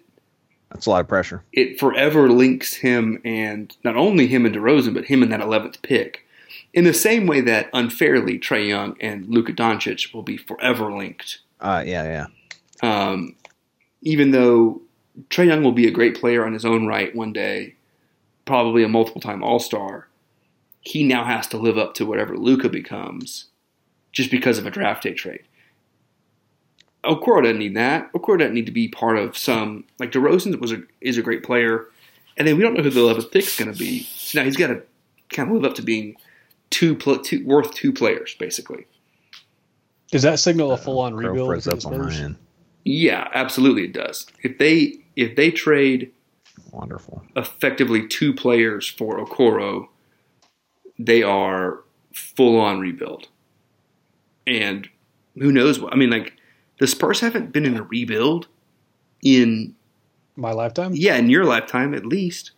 that's 0.70 0.86
a 0.86 0.90
lot 0.90 1.00
of 1.00 1.08
pressure. 1.08 1.42
it 1.52 1.78
forever 1.78 2.28
links 2.28 2.74
him 2.74 3.20
and 3.24 3.76
not 3.84 3.96
only 3.96 4.26
him 4.26 4.44
and 4.44 4.54
DeRozan, 4.54 4.94
but 4.94 5.04
him 5.04 5.22
and 5.22 5.32
that 5.32 5.40
11th 5.40 5.80
pick. 5.82 6.26
In 6.74 6.84
the 6.84 6.94
same 6.94 7.26
way 7.26 7.40
that 7.40 7.70
unfairly 7.72 8.38
Trae 8.38 8.68
Young 8.68 8.96
and 9.00 9.26
Luka 9.28 9.52
Doncic 9.52 10.12
will 10.12 10.22
be 10.22 10.36
forever 10.36 10.92
linked. 10.92 11.40
Uh, 11.60 11.82
yeah, 11.86 12.26
yeah. 12.82 13.08
Um, 13.08 13.34
even 14.02 14.30
though 14.32 14.82
Trae 15.30 15.46
Young 15.46 15.62
will 15.62 15.72
be 15.72 15.86
a 15.86 15.92
great 15.92 16.18
player 16.18 16.44
on 16.44 16.52
his 16.52 16.64
own 16.64 16.86
right 16.86 17.14
one 17.14 17.32
day, 17.32 17.76
probably 18.44 18.82
a 18.82 18.88
multiple 18.88 19.20
time 19.20 19.42
All 19.42 19.58
Star, 19.58 20.08
he 20.80 21.02
now 21.02 21.24
has 21.24 21.46
to 21.48 21.56
live 21.56 21.78
up 21.78 21.94
to 21.94 22.06
whatever 22.06 22.36
Luka 22.36 22.68
becomes 22.68 23.46
just 24.12 24.30
because 24.30 24.58
of 24.58 24.66
a 24.66 24.70
draft 24.70 25.02
day 25.02 25.14
trade. 25.14 25.44
Okoro 27.06 27.42
doesn't 27.42 27.58
need 27.58 27.76
that. 27.76 28.12
Okoro 28.12 28.38
doesn't 28.38 28.54
need 28.54 28.66
to 28.66 28.72
be 28.72 28.88
part 28.88 29.16
of 29.16 29.36
some 29.36 29.84
like 29.98 30.12
DeRozan 30.12 30.58
was 30.60 30.72
a 30.72 30.82
is 31.00 31.18
a 31.18 31.22
great 31.22 31.42
player, 31.42 31.86
and 32.36 32.46
then 32.46 32.56
we 32.56 32.62
don't 32.62 32.74
know 32.74 32.82
who 32.82 32.90
the 32.90 33.00
11th 33.00 33.32
pick 33.32 33.44
is 33.44 33.56
going 33.56 33.72
to 33.72 33.78
be. 33.78 34.02
So 34.02 34.38
now 34.38 34.44
he's 34.44 34.56
got 34.56 34.68
to 34.68 34.82
kind 35.30 35.48
of 35.48 35.54
live 35.56 35.70
up 35.70 35.76
to 35.76 35.82
being 35.82 36.16
two, 36.70 36.94
pl- 36.94 37.20
two 37.20 37.44
worth 37.46 37.74
two 37.74 37.92
players 37.92 38.34
basically. 38.38 38.86
Does 40.10 40.22
that 40.22 40.38
signal 40.38 40.70
a 40.70 40.74
uh, 40.74 40.76
full 40.76 41.00
on 41.00 41.16
Crow 41.16 41.30
rebuild 41.30 41.48
froze 41.48 41.64
for 41.64 41.70
the 41.70 41.88
up 41.88 41.92
on 41.92 42.06
my 42.06 42.14
end. 42.14 42.36
Yeah, 42.84 43.28
absolutely 43.34 43.84
it 43.84 43.92
does. 43.92 44.26
If 44.42 44.58
they 44.58 44.98
if 45.16 45.34
they 45.34 45.50
trade 45.50 46.12
Wonderful. 46.70 47.24
effectively 47.34 48.06
two 48.06 48.32
players 48.32 48.88
for 48.88 49.18
Okoro, 49.18 49.88
they 50.98 51.22
are 51.22 51.80
full 52.12 52.60
on 52.60 52.78
rebuild. 52.80 53.28
And 54.46 54.88
who 55.34 55.50
knows 55.50 55.80
what 55.80 55.92
I 55.92 55.96
mean, 55.96 56.10
like 56.10 56.35
the 56.78 56.86
Spurs 56.86 57.20
haven't 57.20 57.52
been 57.52 57.64
in 57.64 57.76
a 57.76 57.82
rebuild 57.82 58.48
in 59.22 59.74
My 60.36 60.52
lifetime. 60.52 60.92
yeah, 60.94 61.16
in 61.16 61.30
your 61.30 61.44
lifetime 61.44 61.94
at 61.94 62.06
least. 62.06 62.52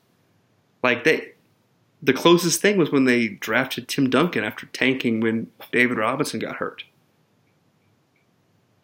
Like 0.82 1.04
they 1.04 1.32
the 2.02 2.12
closest 2.12 2.60
thing 2.60 2.78
was 2.78 2.92
when 2.92 3.04
they 3.04 3.28
drafted 3.28 3.88
Tim 3.88 4.08
Duncan 4.08 4.44
after 4.44 4.66
tanking 4.66 5.20
when 5.20 5.48
David 5.72 5.98
Robinson 5.98 6.38
got 6.38 6.56
hurt. 6.56 6.84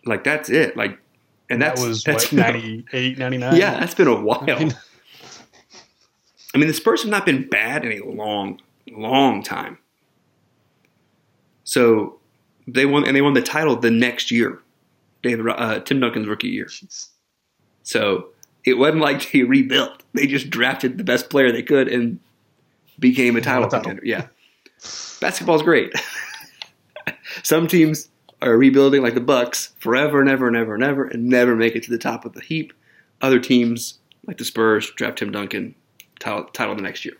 Like 0.04 0.24
that's 0.24 0.50
it. 0.50 0.76
Like 0.76 0.98
and 1.50 1.62
that 1.62 1.76
that's 1.76 1.86
was 1.86 2.02
that's 2.02 2.32
what 2.32 2.38
98, 2.38 3.18
99? 3.18 3.56
yeah, 3.56 3.78
that's 3.78 3.94
been 3.94 4.08
a 4.08 4.14
while. 4.20 4.44
I 4.48 6.58
mean, 6.58 6.68
the 6.68 6.74
Spurs 6.74 7.02
have 7.02 7.10
not 7.10 7.26
been 7.26 7.48
bad 7.48 7.84
in 7.84 8.00
a 8.00 8.04
long, 8.06 8.60
long 8.90 9.42
time. 9.42 9.78
So 11.64 12.18
they 12.68 12.86
won, 12.86 13.04
and 13.06 13.16
they 13.16 13.22
won 13.22 13.34
the 13.34 13.42
title 13.42 13.74
the 13.76 13.90
next 13.90 14.30
year, 14.30 14.60
David 15.24 15.46
uh, 15.48 15.80
Tim 15.80 15.98
Duncan's 15.98 16.28
rookie 16.28 16.48
year. 16.48 16.68
So 17.82 18.28
it 18.64 18.74
wasn't 18.74 19.02
like 19.02 19.32
they 19.32 19.42
rebuilt; 19.42 20.04
they 20.12 20.26
just 20.26 20.50
drafted 20.50 20.98
the 20.98 21.04
best 21.04 21.30
player 21.30 21.50
they 21.50 21.62
could 21.62 21.88
and 21.88 22.20
became 22.98 23.34
a 23.34 23.40
title 23.40 23.68
title. 23.68 23.80
contender. 23.80 24.02
Yeah, 24.04 24.28
basketball's 25.20 25.62
great. 25.62 25.92
Some 27.42 27.66
teams 27.66 28.08
are 28.42 28.56
rebuilding 28.56 29.02
like 29.02 29.14
the 29.14 29.20
Bucks 29.20 29.72
forever 29.80 30.20
and 30.20 30.28
ever 30.28 30.46
and 30.46 30.56
ever 30.56 30.74
and 30.74 30.84
ever 30.84 31.06
and 31.06 31.26
never 31.26 31.56
make 31.56 31.74
it 31.74 31.82
to 31.84 31.90
the 31.90 31.98
top 31.98 32.24
of 32.24 32.34
the 32.34 32.42
heap. 32.42 32.72
Other 33.22 33.40
teams 33.40 33.98
like 34.26 34.38
the 34.38 34.44
Spurs 34.44 34.90
draft 34.92 35.18
Tim 35.18 35.32
Duncan 35.32 35.74
title, 36.20 36.44
title 36.52 36.76
the 36.76 36.82
next 36.82 37.04
year. 37.04 37.14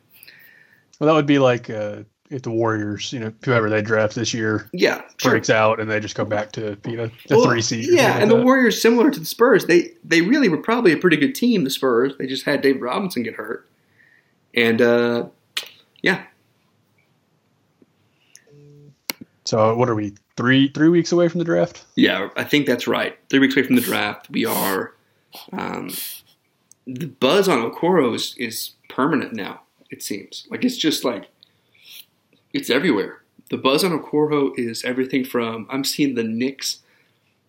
Well, 0.99 1.09
that 1.09 1.15
would 1.15 1.27
be 1.27 1.39
like 1.39 1.71
uh, 1.71 2.05
if 2.31 2.43
the 2.43 2.51
Warriors, 2.51 3.13
you 3.13 3.21
know, 3.21 3.33
whoever 3.45 3.69
they 3.69 3.83
draft 3.83 4.15
this 4.15 4.33
year 4.33 4.69
Yeah, 4.73 5.03
sure. 5.19 5.33
breaks 5.33 5.51
out 5.51 5.79
and 5.79 5.91
they 5.91 6.01
just 6.01 6.15
go 6.15 6.25
back 6.25 6.53
to 6.53 6.77
being 6.77 6.99
a, 7.01 7.07
the 7.29 7.37
Well, 7.37 7.45
three 7.47 7.61
seed. 7.61 7.87
Yeah, 7.91 8.05
something 8.15 8.23
and 8.23 8.31
like 8.33 8.39
the. 8.41 8.45
Warriors, 8.45 8.81
similar 8.81 9.11
to 9.11 9.21
the 9.21 9.27
Spurs, 9.27 9.67
they 9.67 9.93
they 10.03 10.21
really 10.23 10.49
were 10.49 10.57
probably 10.59 10.93
a 10.93 10.97
pretty 10.97 11.17
good 11.19 11.35
team. 11.35 11.65
The 11.65 11.71
Spurs, 11.71 12.15
they 12.19 12.27
just 12.27 12.45
had 12.45 12.63
David 12.63 12.81
Robinson 12.83 13.23
get 13.23 13.35
hurt, 13.35 13.69
and 14.55 14.81
uh, 14.81 15.27
yeah, 16.03 16.25
So 19.45 19.77
what 19.77 19.89
are 19.89 19.95
we 19.95 20.15
three 20.37 20.69
three 20.69 20.89
weeks 20.89 21.13
away 21.13 21.29
from 21.29 21.39
the 21.39 21.45
draft? 21.45 21.85
yeah, 21.97 22.29
I 22.37 22.45
think 22.45 22.67
that's 22.67 22.87
right. 22.87 23.19
Three 23.29 23.39
weeks 23.41 23.55
away 23.57 23.67
from 23.67 23.77
the 23.77 23.83
draft, 23.83 24.31
we 24.31 24.45
are. 24.47 24.95
Um, 25.53 25.91
the 26.87 27.07
buzz 27.07 27.49
on 27.49 27.59
Okoro 27.71 28.15
is, 28.15 28.35
is 28.39 28.73
permanent 28.89 29.33
now. 29.35 29.63
It 29.91 30.03
seems 30.03 30.47
like 30.51 30.65
it's 30.65 30.77
just 30.77 31.05
like 31.05 31.29
it's 32.55 32.71
everywhere. 32.71 33.21
The 33.51 33.59
buzz 33.59 33.85
on 33.85 33.91
Okoro 33.91 34.53
is 34.57 34.85
everything 34.85 35.25
from 35.25 35.67
I'm 35.71 35.85
seeing 35.85 36.15
the 36.15 36.25
Knicks 36.25 36.79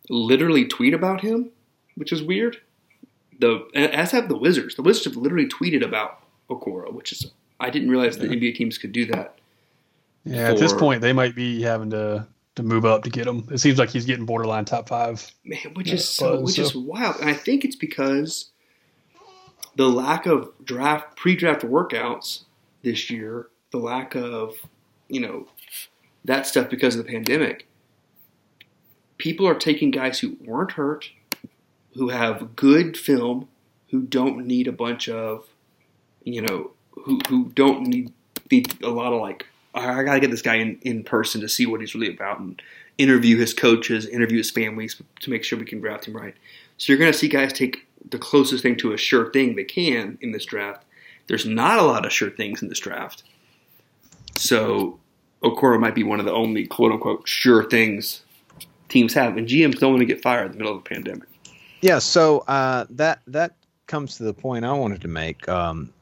literally 0.10 0.66
tweet 0.66 0.94
about 0.94 1.22
him, 1.22 1.52
which 1.96 2.12
is 2.12 2.22
weird. 2.22 2.58
The 3.40 3.66
as 3.74 4.12
have 4.12 4.28
the 4.28 4.38
Wizards. 4.38 4.76
The 4.76 4.82
Wizards 4.82 5.06
have 5.06 5.16
literally 5.16 5.48
tweeted 5.48 5.86
about 5.86 6.20
Okoro, 6.50 6.92
which 6.92 7.14
is 7.14 7.32
I 7.60 7.70
didn't 7.70 7.90
realize 7.90 8.18
the 8.18 8.28
NBA 8.28 8.56
teams 8.56 8.78
could 8.78 8.92
do 8.92 9.06
that. 9.06 9.38
Yeah, 10.26 10.50
at 10.50 10.58
this 10.58 10.74
point 10.74 11.02
they 11.02 11.14
might 11.14 11.36
be 11.36 11.62
having 11.62 11.92
to 11.92 12.28
to 12.56 12.64
move 12.64 12.86
up 12.86 13.04
to 13.04 13.10
get 13.10 13.28
him. 13.28 13.48
It 13.52 13.60
seems 13.60 13.78
like 13.78 13.90
he's 13.90 14.06
getting 14.06 14.26
borderline 14.26 14.66
top 14.66 14.90
five. 14.90 15.32
Man, 15.44 15.74
which 15.76 15.92
is 15.92 16.08
so, 16.08 16.38
buzz, 16.38 16.46
which 16.46 16.60
is 16.60 16.76
wild, 16.76 17.18
and 17.20 17.30
I 17.30 17.34
think 17.34 17.64
it's 17.64 17.76
because 17.76 18.50
the 19.76 19.90
lack 19.90 20.26
of 20.26 20.52
draft 20.64 21.18
pre-draft 21.18 21.62
workouts 21.62 22.44
this 22.82 23.10
year, 23.10 23.50
the 23.72 23.78
lack 23.78 24.16
of 24.16 24.56
you 25.08 25.20
know 25.20 25.48
that 26.24 26.48
stuff 26.48 26.70
because 26.70 26.96
of 26.96 27.06
the 27.06 27.12
pandemic. 27.12 27.68
People 29.18 29.48
are 29.48 29.56
taking 29.56 29.92
guys 29.92 30.20
who 30.20 30.38
weren't 30.42 30.74
hurt, 30.74 31.10
who 31.94 32.10
have 32.10 32.56
good 32.56 32.98
film, 32.98 33.48
who 33.92 34.02
don't 34.02 34.46
need 34.46 34.68
a 34.68 34.74
bunch 34.74 35.08
of, 35.08 35.48
you 36.24 36.42
know, 36.42 36.72
who 36.92 37.20
who 37.30 37.52
don't 37.56 37.88
need 37.88 38.12
need 38.52 38.82
a 38.84 38.90
lot 38.90 39.14
of 39.14 39.22
like. 39.22 39.48
I 39.74 40.04
gotta 40.04 40.22
get 40.22 40.32
this 40.32 40.42
guy 40.42 40.56
in, 40.56 40.80
in 40.82 41.04
person 41.04 41.42
to 41.42 41.50
see 41.50 41.66
what 41.66 41.82
he's 41.82 41.96
really 41.96 42.14
about 42.14 42.40
and 42.40 42.62
interview 42.98 43.38
his 43.38 43.54
coaches, 43.54 44.08
interview 44.08 44.38
his 44.38 44.52
families 44.52 45.02
to 45.22 45.30
make 45.30 45.44
sure 45.44 45.60
we 45.60 45.66
can 45.66 45.82
draft 45.82 46.08
him 46.08 46.16
right. 46.16 46.36
So 46.78 46.92
you're 46.92 47.00
going 47.00 47.12
to 47.12 47.18
see 47.18 47.28
guys 47.28 47.54
take 47.54 47.88
the 48.10 48.18
closest 48.18 48.64
thing 48.64 48.78
to 48.78 48.94
a 48.94 48.98
sure 48.98 49.32
thing 49.32 49.56
they 49.56 49.64
can 49.64 50.18
in 50.22 50.32
this 50.32 50.46
draft. 50.46 50.84
There's 51.28 51.46
not 51.46 51.80
a 51.80 51.84
lot 51.84 52.06
of 52.06 52.14
sure 52.14 52.30
things 52.30 52.62
in 52.62 52.70
this 52.70 52.80
draft. 52.80 53.24
So 54.36 55.00
Okoro 55.44 55.80
might 55.80 55.96
be 55.96 56.04
one 56.04 56.20
of 56.20 56.26
the 56.26 56.34
only 56.34 56.68
quote 56.68 56.92
unquote 56.92 57.28
sure 57.28 57.70
things 57.70 58.22
teams 58.90 59.14
have. 59.14 59.38
And 59.38 59.48
GMs 59.48 59.80
don't 59.80 59.92
want 59.92 60.02
to 60.02 60.06
get 60.06 60.22
fired 60.22 60.48
in 60.48 60.52
the 60.54 60.58
middle 60.58 60.74
of 60.74 60.80
a 60.80 60.82
pandemic. 60.82 61.28
Yeah, 61.82 62.00
so 62.00 62.40
uh, 62.48 62.86
that 62.90 63.22
that 63.28 63.56
comes 63.88 64.18
to 64.18 64.24
the 64.24 64.34
point 64.34 64.66
I 64.66 64.74
wanted 64.74 65.02
to 65.02 65.08
make. 65.08 65.48
Um, 65.48 65.94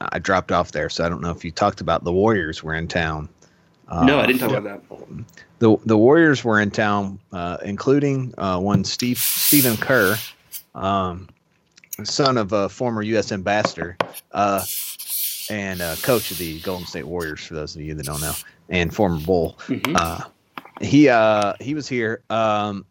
I 0.00 0.18
dropped 0.18 0.52
off 0.52 0.72
there, 0.72 0.88
so 0.88 1.04
I 1.04 1.08
don't 1.08 1.20
know 1.20 1.30
if 1.30 1.44
you 1.44 1.50
talked 1.50 1.80
about 1.80 2.04
the 2.04 2.12
Warriors 2.12 2.62
were 2.62 2.74
in 2.74 2.88
town. 2.88 3.28
Uh, 3.88 4.04
no, 4.04 4.20
I 4.20 4.26
didn't 4.26 4.40
talk 4.40 4.52
about 4.52 4.88
that. 4.88 5.24
the 5.58 5.76
the 5.84 5.96
Warriors 5.96 6.44
were 6.44 6.60
in 6.60 6.70
town, 6.70 7.18
uh, 7.32 7.58
including 7.64 8.34
uh, 8.38 8.58
one 8.58 8.84
Steve 8.84 9.18
Stephen 9.18 9.76
Kerr, 9.76 10.16
um, 10.74 11.28
son 12.04 12.36
of 12.36 12.52
a 12.52 12.68
former 12.68 13.02
U.S. 13.02 13.32
ambassador, 13.32 13.96
uh, 14.32 14.64
and 15.50 15.80
uh, 15.80 15.96
coach 16.02 16.30
of 16.30 16.38
the 16.38 16.60
Golden 16.60 16.86
State 16.86 17.06
Warriors. 17.06 17.40
For 17.40 17.54
those 17.54 17.74
of 17.76 17.82
you 17.82 17.94
that 17.94 18.06
don't 18.06 18.20
know, 18.20 18.34
and 18.68 18.94
former 18.94 19.20
Bull. 19.20 19.56
Mhm. 19.66 19.94
Uh, 19.96 20.24
he 20.80 21.08
uh, 21.08 21.54
he 21.60 21.74
was 21.74 21.88
here, 21.88 22.22
um, 22.30 22.84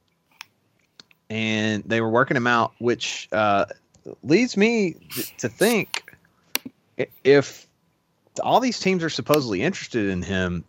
and 1.29 1.83
they 1.85 2.01
were 2.01 2.09
working 2.09 2.37
him 2.37 2.47
out, 2.47 2.73
which 2.79 3.27
uh, 3.31 3.65
leads 4.23 4.57
me 4.57 4.95
to 5.37 5.49
think 5.49 6.03
if 7.23 7.67
all 8.43 8.59
these 8.59 8.79
teams 8.79 9.03
are 9.03 9.09
supposedly 9.09 9.61
interested 9.61 10.09
in 10.09 10.21
him, 10.21 10.63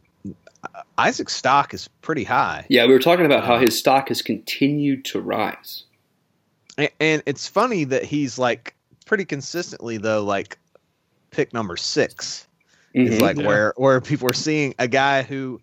Isaac's 0.99 1.35
stock 1.35 1.72
is 1.75 1.88
pretty 2.03 2.25
high. 2.25 2.66
Yeah, 2.68 2.87
we 2.87 2.92
were 2.92 2.99
talking 2.99 3.27
about 3.27 3.44
how 3.44 3.59
his 3.59 3.79
stock 3.79 4.09
has 4.09 4.22
continued 4.22 5.05
to 5.07 5.20
rise. 5.20 5.85
A- 6.79 6.90
And 7.01 7.22
it's 7.27 7.46
funny 7.46 7.85
that 7.85 8.05
he's 8.05 8.38
like 8.38 8.75
pretty 9.05 9.25
consistently 9.25 9.96
though, 9.99 10.25
like 10.25 10.59
pick 11.37 11.53
number 11.53 11.77
6 11.77 12.46
It's 12.94 13.16
Mhm. 13.16 13.20
like 13.20 13.37
Yeah. 13.37 13.46
where 13.46 13.75
where 13.77 14.01
people 14.01 14.27
are 14.31 14.33
seeing 14.33 14.75
a 14.79 14.88
guy 14.88 15.22
who 15.22 15.61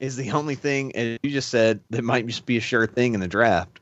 is 0.00 0.16
the 0.16 0.32
only 0.32 0.56
thing, 0.56 0.94
as 0.96 1.16
you 1.22 1.30
just 1.30 1.50
said, 1.50 1.78
that 1.90 2.02
might 2.02 2.26
just 2.26 2.46
be 2.46 2.56
a 2.56 2.60
sure 2.60 2.84
thing 2.86 3.14
in 3.14 3.20
the 3.20 3.28
draft. 3.28 3.78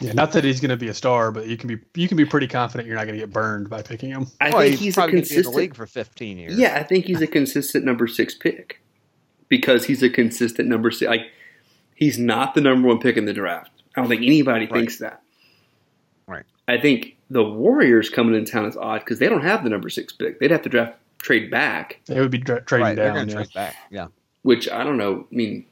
Yeah, 0.00 0.12
not 0.12 0.32
that 0.32 0.44
he's 0.44 0.60
going 0.60 0.68
to 0.70 0.76
be 0.76 0.88
a 0.88 0.94
star, 0.94 1.32
but 1.32 1.46
you 1.48 1.56
can 1.56 1.68
be 1.68 1.78
you 2.00 2.06
can 2.06 2.16
be 2.18 2.24
pretty 2.26 2.46
confident 2.46 2.86
you're 2.86 2.96
not 2.96 3.06
going 3.06 3.18
to 3.18 3.24
get 3.24 3.32
burned 3.32 3.68
by 3.70 3.80
picking 3.82 4.10
him. 4.10 4.26
I 4.42 4.50
Well, 4.50 4.60
think 4.60 4.76
he's 4.76 4.94
a 4.94 4.96
probably 4.96 5.12
gonna 5.12 5.22
be 5.22 5.28
in 5.28 5.28
consistent. 5.36 5.54
the 5.54 5.58
league 5.58 5.74
for 5.74 5.86
15 5.86 6.38
years. 6.38 6.58
Yeah, 6.58 6.74
I 6.76 6.82
think 6.82 7.06
he's 7.06 7.22
a 7.22 7.26
consistent 7.26 7.84
number 7.86 8.06
six 8.06 8.34
pick 8.34 8.80
because 9.48 9.86
he's 9.86 10.02
a 10.02 10.10
consistent 10.10 10.68
number 10.68 10.90
six. 10.90 11.08
Like 11.08 11.26
he's 11.94 12.18
not 12.18 12.54
the 12.54 12.60
number 12.60 12.88
one 12.88 12.98
pick 13.00 13.16
in 13.16 13.24
the 13.24 13.32
draft. 13.32 13.70
I 13.96 14.00
don't 14.02 14.08
think 14.10 14.22
anybody 14.22 14.66
Right. 14.66 14.72
thinks 14.74 14.98
that. 14.98 15.22
Right. 16.26 16.44
I 16.68 16.78
think 16.78 17.16
the 17.30 17.44
Warriors 17.44 18.08
coming 18.10 18.34
in 18.34 18.44
town 18.44 18.64
is 18.66 18.76
odd 18.76 19.00
because 19.00 19.18
they 19.18 19.28
don't 19.28 19.42
have 19.42 19.62
the 19.64 19.70
number 19.70 19.88
six 19.90 20.12
pick. 20.12 20.40
They'd 20.40 20.50
have 20.50 20.62
to 20.62 20.68
draft 20.68 20.94
trade 21.18 21.50
back, 21.50 22.00
They 22.06 22.20
would 22.20 22.30
be 22.30 22.38
dra- 22.38 22.60
trading 22.62 22.84
right. 22.86 22.96
They're 22.96 23.12
down. 23.12 23.28
yeah. 23.28 23.34
trade 23.34 23.52
back. 23.54 23.76
Yeah. 23.90 24.06
which 24.42 24.68
I 24.70 24.84
don't 24.84 24.96
know. 24.96 25.26
I 25.30 25.34
mean, 25.34 25.66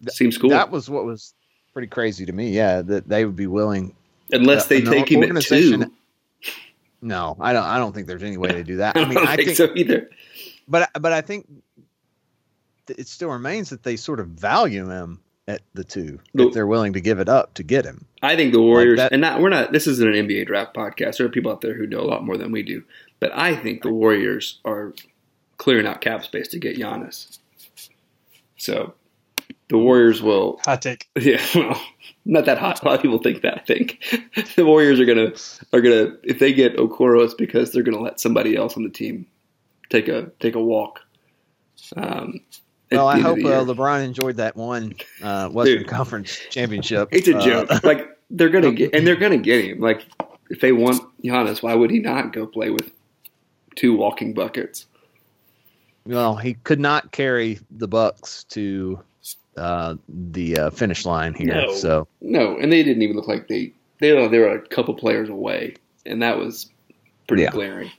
Th- 0.00 0.10
seems 0.12 0.36
cool 0.38 0.50
That 0.50 0.70
was 0.70 0.90
what 0.90 1.04
was 1.06 1.32
pretty 1.72 1.88
crazy 1.88 2.26
to 2.26 2.32
me. 2.32 2.50
Yeah, 2.50 2.82
that 2.82 3.08
they 3.08 3.24
would 3.24 3.36
be 3.36 3.46
willing 3.46 3.94
unless 4.32 4.66
they 4.66 4.78
an 4.78 4.84
take 4.86 5.10
him 5.10 5.22
at 5.22 5.28
organization- 5.28 5.80
two. 5.80 5.92
No, 7.02 7.36
I 7.40 7.52
don't. 7.52 7.64
I 7.64 7.78
don't 7.78 7.94
think 7.94 8.06
there's 8.06 8.22
any 8.22 8.36
way 8.38 8.48
to 8.48 8.64
do 8.64 8.76
that. 8.78 8.96
I 8.96 9.00
I 9.00 9.04
don't 9.04 9.14
mean, 9.14 9.26
I 9.26 9.36
think, 9.36 9.46
think, 9.48 9.56
so 9.58 9.72
either. 9.76 10.10
but 10.66 10.90
but 11.00 11.12
I 11.12 11.20
think 11.20 11.46
it 12.88 13.06
still 13.06 13.28
remains 13.30 13.68
that 13.70 13.82
they 13.82 13.96
sort 13.96 14.18
of 14.18 14.28
value 14.28 14.88
him 14.88 15.20
at 15.48 15.62
the 15.74 15.84
two 15.84 16.18
No. 16.34 16.48
if 16.48 16.54
they're 16.54 16.66
willing 16.66 16.92
to 16.94 17.00
give 17.00 17.18
it 17.20 17.28
up 17.28 17.54
to 17.54 17.62
get 17.62 17.84
him. 17.84 18.06
I 18.22 18.34
think 18.36 18.52
the 18.52 18.60
Warriors, 18.60 18.96
that- 18.98 19.12
and 19.12 19.20
not 19.20 19.40
we're 19.40 19.48
not. 19.48 19.72
This 19.72 19.86
isn't 19.86 20.06
an 20.14 20.26
NBA 20.26 20.46
draft 20.46 20.74
podcast. 20.74 21.18
There 21.18 21.26
are 21.26 21.30
people 21.30 21.52
out 21.52 21.60
there 21.60 21.74
who 21.74 21.86
know 21.86 22.00
a 22.00 22.08
lot 22.10 22.24
more 22.24 22.36
than 22.36 22.50
we 22.52 22.62
do, 22.62 22.82
but 23.20 23.30
I 23.36 23.54
think 23.54 23.82
the 23.82 23.92
Warriors 23.92 24.58
are 24.64 24.94
clearing 25.58 25.86
out 25.86 26.00
cap 26.00 26.24
space 26.24 26.48
to 26.48 26.58
get 26.58 26.76
Giannis. 26.76 27.38
So 28.56 28.94
the 29.68 29.78
Warriors 29.78 30.22
will. 30.22 30.60
Hot 30.64 30.82
take. 30.82 31.08
Yeah, 31.20 31.44
well, 31.54 31.80
not 32.24 32.44
that 32.46 32.58
hot. 32.58 32.82
A 32.82 32.84
lot 32.86 32.96
of 32.96 33.02
people 33.02 33.18
think 33.18 33.42
that. 33.42 33.58
I 33.58 33.60
think 33.64 34.02
the 34.56 34.64
Warriors 34.66 34.98
are 34.98 35.04
gonna 35.04 35.32
are 35.72 35.80
gonna 35.80 36.16
if 36.24 36.38
they 36.40 36.52
get 36.52 36.76
Okoro, 36.76 37.24
it's 37.24 37.34
because 37.34 37.70
they're 37.72 37.82
gonna 37.84 38.00
let 38.02 38.18
somebody 38.20 38.56
else 38.56 38.76
on 38.76 38.82
the 38.82 38.90
team 38.90 39.26
take 39.90 40.08
a 40.08 40.30
take 40.40 40.56
a 40.56 40.60
walk. 40.60 41.00
Um, 41.96 42.40
at 42.50 42.60
Well, 42.90 43.08
I 43.08 43.18
hope 43.18 43.38
uh, 43.38 43.64
LeBron 43.64 44.04
enjoyed 44.04 44.36
that 44.36 44.56
one 44.56 44.94
uh, 45.22 45.48
Western 45.48 45.78
Dude. 45.78 45.88
Conference 45.88 46.38
championship. 46.50 47.08
It's 47.12 47.26
a 47.28 47.36
Uh, 47.36 47.40
joke. 47.44 47.84
like 47.84 48.08
they're 48.30 48.48
gonna 48.48 48.72
get, 48.72 48.94
and 48.94 49.06
they're 49.06 49.16
gonna 49.16 49.36
get 49.38 49.64
him. 49.64 49.80
Like 49.80 50.06
if 50.50 50.60
they 50.60 50.72
want 50.72 51.02
Giannis, 51.24 51.62
why 51.62 51.74
would 51.74 51.90
he 51.90 51.98
not 51.98 52.32
go 52.32 52.46
play 52.46 52.70
with 52.70 52.90
two 53.74 53.96
walking 53.96 54.32
buckets? 54.34 54.86
well, 56.06 56.36
he 56.36 56.54
could 56.54 56.78
not 56.78 57.10
carry 57.10 57.58
the 57.72 57.88
Bucks 57.88 58.44
to 58.44 59.00
uh, 59.56 59.96
the 60.08 60.56
uh, 60.56 60.70
finish 60.70 61.04
line 61.04 61.34
here. 61.34 61.48
No. 61.48 61.74
So 61.74 62.06
No, 62.20 62.56
and 62.58 62.70
they 62.70 62.84
didn't 62.84 63.02
even 63.02 63.16
look 63.16 63.26
like 63.26 63.48
they 63.48 63.72
they 63.98 64.12
were, 64.12 64.28
they 64.28 64.38
were 64.38 64.54
a 64.54 64.60
couple 64.68 64.94
players 64.94 65.28
away, 65.28 65.74
and 66.04 66.22
that 66.22 66.38
was 66.38 66.70
pretty 67.26 67.42
Yeah. 67.42 67.50
glaring. 67.50 67.90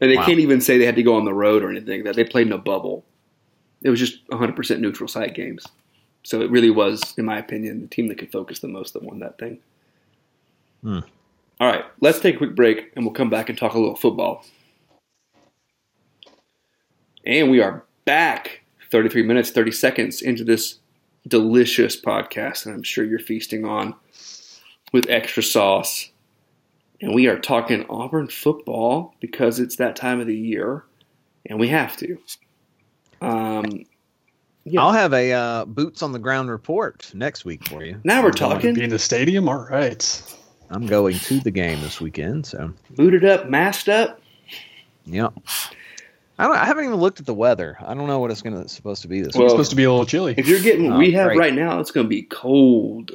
And 0.00 0.10
they 0.10 0.16
Wow. 0.16 0.26
can't 0.26 0.40
even 0.40 0.60
say 0.60 0.76
they 0.78 0.86
had 0.86 0.96
to 0.96 1.02
go 1.04 1.14
on 1.14 1.24
the 1.24 1.32
road 1.34 1.62
or 1.62 1.70
anything. 1.70 2.02
That 2.04 2.16
they 2.16 2.24
played 2.24 2.48
in 2.48 2.52
a 2.52 2.58
bubble. 2.58 3.04
It 3.86 3.90
was 3.90 4.00
just 4.00 4.26
100% 4.30 4.80
neutral 4.80 5.06
site 5.06 5.36
games. 5.36 5.64
So 6.24 6.40
it 6.40 6.50
really 6.50 6.70
was, 6.70 7.14
in 7.16 7.24
my 7.24 7.38
opinion, 7.38 7.82
the 7.82 7.86
team 7.86 8.08
that 8.08 8.18
could 8.18 8.32
focus 8.32 8.58
the 8.58 8.66
most 8.66 8.94
that 8.94 9.04
won 9.04 9.20
that 9.20 9.38
thing. 9.38 9.60
Hmm. 10.82 10.98
All 11.60 11.68
right, 11.68 11.84
let's 12.00 12.18
take 12.18 12.34
a 12.34 12.38
quick 12.38 12.56
break, 12.56 12.90
and 12.96 13.04
we'll 13.04 13.14
come 13.14 13.30
back 13.30 13.48
and 13.48 13.56
talk 13.56 13.74
a 13.74 13.78
little 13.78 13.94
football. 13.94 14.44
And 17.24 17.48
we 17.48 17.60
are 17.60 17.84
back 18.04 18.62
33 18.90 19.22
minutes, 19.22 19.50
30 19.50 19.70
seconds 19.70 20.20
into 20.20 20.42
this 20.42 20.80
delicious 21.28 22.00
podcast 22.00 22.64
that 22.64 22.72
I'm 22.72 22.82
sure 22.82 23.04
you're 23.04 23.20
feasting 23.20 23.64
on 23.64 23.94
with 24.92 25.08
extra 25.08 25.44
sauce. 25.44 26.10
And 27.00 27.14
we 27.14 27.28
are 27.28 27.38
talking 27.38 27.86
Auburn 27.88 28.26
football 28.26 29.14
because 29.20 29.60
it's 29.60 29.76
that 29.76 29.94
time 29.94 30.18
of 30.18 30.26
the 30.26 30.36
year 30.36 30.84
and 31.48 31.60
we 31.60 31.68
have 31.68 31.96
to. 31.98 32.18
Um, 33.20 33.84
Yeah. 34.64 34.82
I'll 34.82 34.92
have 34.92 35.12
a 35.12 35.32
uh, 35.32 35.64
boots 35.64 36.02
on 36.02 36.12
the 36.12 36.18
ground 36.18 36.50
report 36.50 37.10
next 37.14 37.44
week 37.44 37.68
for 37.68 37.84
you. 37.84 38.00
now 38.04 38.22
we're 38.22 38.32
Be 38.32 38.38
talking 38.38 38.78
in 38.80 38.90
the 38.90 38.98
stadium. 38.98 39.48
All 39.48 39.66
right. 39.70 40.34
I'm 40.70 40.86
going 40.86 41.16
to 41.20 41.38
the 41.40 41.52
game 41.52 41.80
this 41.80 42.00
weekend, 42.00 42.44
so 42.46 42.72
booted 42.90 43.24
up, 43.24 43.48
masked 43.48 43.88
up. 43.88 44.20
yep. 45.04 45.32
I 46.38 46.46
don't. 46.48 46.56
I 46.56 46.64
haven't 46.66 46.84
even 46.84 46.96
looked 46.96 47.20
at 47.20 47.26
the 47.26 47.32
weather. 47.34 47.78
I 47.80 47.94
don't 47.94 48.08
know 48.08 48.18
what 48.18 48.30
it's 48.32 48.42
going 48.42 48.60
to 48.60 48.68
supposed 48.68 49.02
to 49.02 49.08
be 49.08 49.20
this 49.20 49.34
Well, 49.34 49.42
week. 49.42 49.46
It's 49.46 49.52
supposed 49.52 49.70
to 49.70 49.76
be 49.76 49.84
a 49.84 49.90
little 49.90 50.04
chilly. 50.04 50.34
If 50.36 50.48
you're 50.48 50.60
getting 50.60 50.86
what 50.86 50.94
Oh, 50.96 50.98
we 50.98 51.12
have 51.12 51.28
great. 51.28 51.38
right 51.38 51.54
now, 51.54 51.78
it's 51.80 51.92
going 51.92 52.04
to 52.06 52.08
be 52.08 52.22
cold 52.24 53.12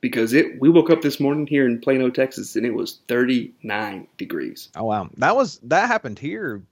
because 0.00 0.32
it. 0.32 0.60
We 0.60 0.68
woke 0.70 0.88
up 0.88 1.02
this 1.02 1.18
morning 1.20 1.46
here 1.48 1.66
in 1.66 1.80
Plano, 1.80 2.08
Texas, 2.08 2.54
and 2.56 2.64
it 2.64 2.70
was 2.72 3.00
39 3.08 4.06
degrees. 4.16 4.70
Oh 4.76 4.84
wow, 4.84 5.10
that 5.18 5.34
was 5.36 5.58
that 5.64 5.88
happened 5.88 6.18
here 6.20 6.56
a 6.56 6.62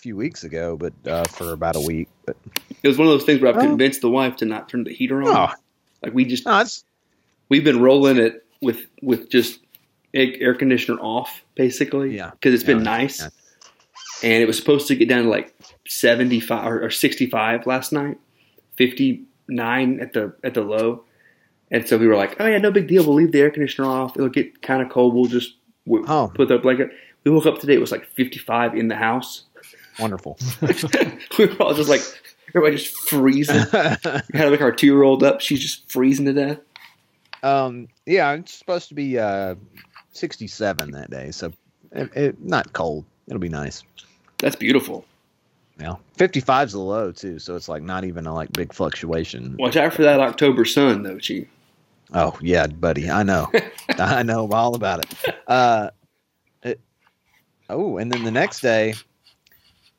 few 0.00 0.16
weeks 0.16 0.44
ago, 0.44 0.76
but 0.76 0.92
uh, 1.06 1.24
for 1.24 1.52
about 1.52 1.76
a 1.76 1.80
week. 1.80 2.08
But 2.26 2.36
It 2.82 2.88
was 2.88 2.98
one 2.98 3.06
of 3.06 3.12
those 3.12 3.24
things 3.24 3.40
where 3.40 3.52
I've 3.54 3.60
convinced 3.60 4.00
the 4.00 4.10
wife 4.10 4.36
to 4.36 4.44
not 4.44 4.68
turn 4.68 4.84
the 4.84 4.92
heater 4.94 5.22
on. 5.22 5.28
oh, 5.28 5.54
Like 6.02 6.14
we 6.14 6.24
just 6.24 6.46
no, 6.46 6.64
we've 7.48 7.64
been 7.64 7.80
rolling 7.80 8.16
it 8.18 8.44
with 8.62 8.86
with 9.02 9.30
just 9.30 9.60
air 10.14 10.54
conditioner 10.54 10.98
off 11.00 11.44
basically. 11.54 12.16
Yeah. 12.16 12.30
because 12.30 12.54
it's 12.54 12.64
been 12.64 12.78
Yeah. 12.78 12.84
nice, 12.84 13.20
Yeah. 13.20 13.28
and 14.32 14.42
it 14.42 14.46
was 14.46 14.56
supposed 14.56 14.88
to 14.88 14.96
get 14.96 15.08
down 15.08 15.24
to 15.24 15.28
like 15.30 15.54
75 15.86 16.66
or, 16.66 16.84
or 16.86 16.90
65 16.90 17.66
last 17.66 17.92
night, 17.92 18.18
59 18.76 20.00
at 20.00 20.12
the 20.12 20.34
at 20.42 20.54
the 20.54 20.62
low, 20.62 21.04
and 21.70 21.86
so 21.86 21.98
we 21.98 22.06
were 22.06 22.16
like, 22.16 22.36
oh 22.40 22.46
yeah, 22.46 22.58
no 22.58 22.70
big 22.70 22.88
deal. 22.88 23.04
We'll 23.04 23.14
leave 23.16 23.32
the 23.32 23.40
air 23.40 23.50
conditioner 23.50 23.88
off. 23.88 24.16
It'll 24.16 24.28
get 24.28 24.62
kind 24.62 24.82
of 24.82 24.88
cold. 24.88 25.14
We'll 25.14 25.26
just 25.26 25.56
w- 25.86 26.04
Oh. 26.08 26.30
put 26.34 26.48
the 26.48 26.58
blanket. 26.58 26.90
We 27.24 27.30
woke 27.30 27.44
up 27.46 27.58
today. 27.58 27.74
It 27.74 27.80
was 27.80 27.92
like 27.92 28.06
55 28.06 28.74
in 28.74 28.88
the 28.88 28.96
house. 28.96 29.44
Wonderful. 29.98 30.38
we 31.38 31.46
were 31.46 31.62
all 31.62 31.74
just 31.74 31.88
like 31.90 32.02
everybody 32.48 32.76
just 32.76 32.94
freezing. 33.08 33.64
we 33.72 33.78
had 34.38 34.50
like 34.50 34.60
our 34.60 34.72
two 34.72 34.86
year 34.86 35.02
old 35.02 35.22
up. 35.22 35.40
She's 35.40 35.60
just 35.60 35.90
freezing 35.90 36.26
to 36.26 36.32
death. 36.32 36.58
um, 37.42 37.88
yeah, 38.06 38.32
it's 38.32 38.54
supposed 38.54 38.88
to 38.88 38.94
be 38.94 39.18
uh, 39.18 39.54
sixty-seven 40.12 40.92
that 40.92 41.10
day, 41.10 41.30
so 41.30 41.52
it, 41.92 42.16
it, 42.16 42.40
not 42.44 42.72
cold. 42.72 43.04
It'll 43.26 43.40
be 43.40 43.48
nice. 43.48 43.82
That's 44.38 44.56
beautiful. 44.56 45.04
Yeah, 45.78 45.96
fifty-five 46.16 46.68
is 46.68 46.72
the 46.72 46.80
low 46.80 47.12
too, 47.12 47.38
so 47.38 47.56
it's 47.56 47.68
like 47.68 47.82
not 47.82 48.04
even 48.04 48.26
a 48.26 48.34
like 48.34 48.52
big 48.52 48.72
fluctuation. 48.72 49.56
Watch 49.58 49.76
out 49.76 49.94
for 49.94 50.02
that 50.02 50.20
October 50.20 50.64
sun, 50.64 51.02
though, 51.02 51.18
Chief. 51.18 51.48
Oh 52.12 52.36
yeah, 52.42 52.66
buddy, 52.66 53.08
I 53.08 53.22
know, 53.22 53.50
I 53.90 54.22
know 54.22 54.48
all 54.50 54.74
about 54.74 55.04
it. 55.04 55.34
Uh, 55.46 55.90
it. 56.62 56.80
Oh, 57.68 57.98
and 57.98 58.10
then 58.10 58.24
the 58.24 58.32
next 58.32 58.60
day, 58.60 58.94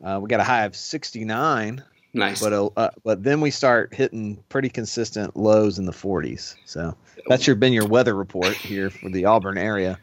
uh, 0.03 0.19
we 0.21 0.27
got 0.29 0.39
a 0.39 0.43
high 0.43 0.65
of 0.65 0.75
sixty-nine. 0.75 1.83
Nice. 2.13 2.41
but 2.41 2.51
uh, 2.75 2.89
but 3.05 3.23
then 3.23 3.39
we 3.39 3.51
start 3.51 3.93
hitting 3.93 4.43
pretty 4.49 4.67
consistent 4.67 5.37
lows 5.37 5.79
in 5.79 5.85
the 5.85 5.93
40s. 5.93 6.55
So 6.65 6.93
that's 7.27 7.47
your 7.47 7.55
been 7.55 7.71
your 7.71 7.87
weather 7.87 8.15
report 8.15 8.53
here 8.53 8.89
for 8.89 9.09
the 9.09 9.23
Auburn 9.23 9.57
area. 9.57 9.97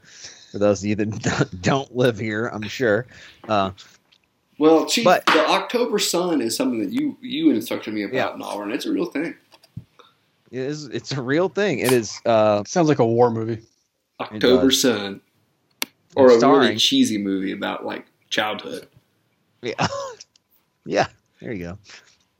For 0.50 0.58
those 0.58 0.80
of 0.82 0.86
you 0.88 0.94
that 0.96 1.58
don't 1.60 1.94
live 1.94 2.18
here, 2.18 2.46
I'm 2.46 2.62
sure. 2.62 3.06
Uh, 3.46 3.72
well, 4.58 4.86
Chief, 4.86 5.04
but- 5.04 5.26
the 5.26 5.46
October 5.50 5.98
sun 5.98 6.40
is 6.40 6.56
something 6.56 6.80
that 6.80 6.92
you 6.92 7.18
you 7.20 7.50
instructed 7.50 7.92
me 7.92 8.04
about 8.04 8.14
Yeah. 8.14 8.34
in 8.34 8.40
Auburn. 8.40 8.72
It's 8.72 8.86
a 8.86 8.92
real 8.92 9.04
thing. 9.06 9.34
it 10.50 10.60
is 10.60 10.86
it's 10.86 11.12
a 11.12 11.20
real 11.20 11.50
thing. 11.50 11.80
It 11.80 11.92
is. 11.92 12.18
Uh, 12.24 12.64
Sounds 12.64 12.88
like 12.88 13.00
a 13.00 13.06
war 13.06 13.30
movie. 13.30 13.60
October 14.18 14.70
sun, 14.70 15.20
or 16.16 16.30
a 16.30 16.38
really 16.38 16.76
cheesy 16.76 17.18
movie 17.18 17.52
about 17.52 17.84
like 17.84 18.06
childhood. 18.30 18.88
Yeah, 19.62 19.86
yeah. 20.86 21.06
There 21.40 21.52
you 21.52 21.76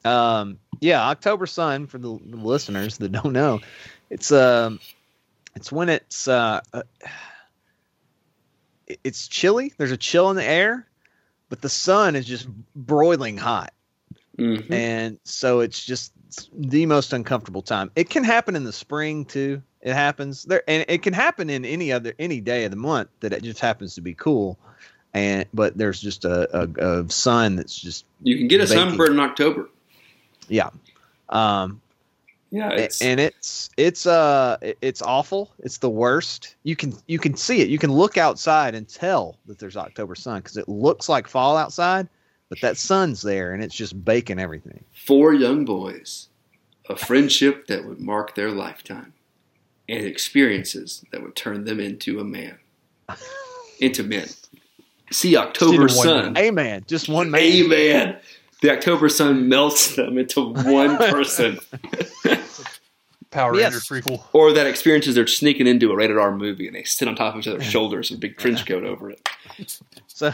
go. 0.05 0.11
Um, 0.11 0.59
yeah, 0.81 1.09
October 1.09 1.47
sun 1.47 1.87
for 1.87 1.99
the, 1.99 2.19
the 2.25 2.37
listeners 2.37 2.99
that 2.99 3.13
don't 3.13 3.33
know, 3.33 3.61
it's 4.11 4.33
um, 4.33 4.81
it's 5.55 5.71
when 5.73 5.89
it's 5.89 6.29
uh, 6.29 6.61
uh, 6.73 6.83
it's 9.05 9.29
chilly. 9.29 9.73
There's 9.77 9.91
a 9.93 9.97
chill 9.97 10.31
in 10.31 10.37
the 10.37 10.45
air, 10.45 10.87
but 11.49 11.61
the 11.61 11.69
sun 11.69 12.17
is 12.17 12.27
just 12.27 12.49
broiling 12.75 13.37
hot. 13.37 13.73
Mhm. 14.39 14.71
and 14.73 15.19
so 15.25 15.59
it's 15.61 15.85
just 15.85 16.13
the 16.53 16.87
most 16.87 17.13
uncomfortable 17.13 17.61
time. 17.63 17.91
It 17.97 18.09
can 18.09 18.23
happen 18.23 18.55
in 18.55 18.63
the 18.63 18.73
spring 18.73 19.25
too. 19.25 19.63
It 19.81 19.95
happens 19.95 20.45
there, 20.45 20.63
and 20.69 20.85
it 20.89 21.03
can 21.03 21.13
happen 21.13 21.51
in 21.51 21.65
any 21.65 21.91
other 21.91 22.15
any 22.21 22.41
day 22.41 22.65
of 22.65 22.71
the 22.71 22.77
month 22.77 23.09
that 23.19 23.33
it 23.33 23.43
just 23.43 23.59
happens 23.59 23.97
to 23.97 24.01
be 24.01 24.15
cool. 24.15 24.57
And 25.19 25.47
but 25.53 25.77
there's 25.77 26.01
just 26.01 26.25
a, 26.25 26.37
a, 26.63 27.01
a 27.01 27.11
sun 27.11 27.57
that's 27.57 27.77
just 27.77 28.05
You 28.23 28.37
can 28.39 28.49
get 28.49 28.61
a 28.61 28.65
Baking. 28.65 28.77
sunburn 28.91 29.13
in 29.13 29.21
October. 29.21 29.69
yeah, 30.49 30.71
um, 31.29 31.81
Yeah, 32.51 32.71
it's, 32.71 33.03
and 33.03 33.19
it's 33.21 33.71
it's 33.77 34.07
uh 34.07 34.57
it's 34.81 35.03
awful. 35.03 35.51
It's 35.61 35.79
the 35.79 35.91
worst. 35.91 36.55
You 36.63 36.77
can 36.77 36.95
you 37.07 37.19
can 37.19 37.37
see 37.37 37.61
it. 37.63 37.69
You 37.69 37.79
can 37.79 37.93
look 37.93 38.17
outside 38.17 38.75
and 38.75 38.89
tell 38.89 39.37
that 39.47 39.59
there's 39.59 39.77
October 39.77 40.15
sun 40.15 40.41
because 40.41 40.57
it 40.57 40.69
looks 40.69 41.09
like 41.09 41.27
fall 41.29 41.57
outside, 41.57 42.09
but 42.49 42.61
that 42.61 42.77
sun's 42.77 43.23
there 43.23 43.53
and 43.53 43.63
it's 43.63 43.75
just 43.75 43.95
baking 44.05 44.39
everything. 44.39 44.85
four 44.95 45.35
young 45.35 45.65
boys, 45.65 46.29
a 46.89 46.97
friendship 46.97 47.67
that 47.69 47.85
would 47.87 48.01
mark 48.01 48.35
their 48.35 48.51
lifetime, 48.53 49.13
and 49.89 50.05
experiences 50.07 51.05
that 51.13 51.23
would 51.23 51.37
turn 51.37 51.65
them 51.65 51.81
into 51.81 52.21
a 52.21 52.25
man, 52.25 52.59
into 53.81 54.03
men. 54.05 54.29
See 55.11 55.37
October 55.37 55.87
Just 55.89 55.99
into 56.05 56.09
one 56.15 56.25
sun. 56.35 56.37
Amen. 56.39 56.85
Just 56.87 57.09
one 57.09 57.31
man. 57.31 57.43
Amen. 57.43 58.17
The 58.63 58.73
October 58.73 59.09
sun 59.09 59.49
melts 59.49 59.95
them 59.97 60.19
into 60.19 60.53
one 60.53 60.97
person. 60.99 61.59
Power 63.31 63.55
Yes. 63.55 63.91
Rangers 63.91 64.07
prequel. 64.07 64.23
or 64.33 64.53
that 64.53 64.67
experiences 64.67 65.15
they're 65.15 65.27
sneaking 65.27 65.67
into 65.67 65.91
a 65.93 65.97
rated 65.97 66.17
R 66.17 66.35
movie 66.35 66.67
and 66.67 66.75
they 66.75 66.85
sit 66.85 67.09
on 67.09 67.15
top 67.15 67.35
of 67.35 67.41
each 67.41 67.49
other's 67.49 67.65
shoulders 67.71 68.11
with 68.11 68.19
a 68.19 68.21
big 68.21 68.39
trench 68.39 68.65
coat 68.67 68.85
over 68.85 69.11
it. 69.11 69.29
so, 70.07 70.33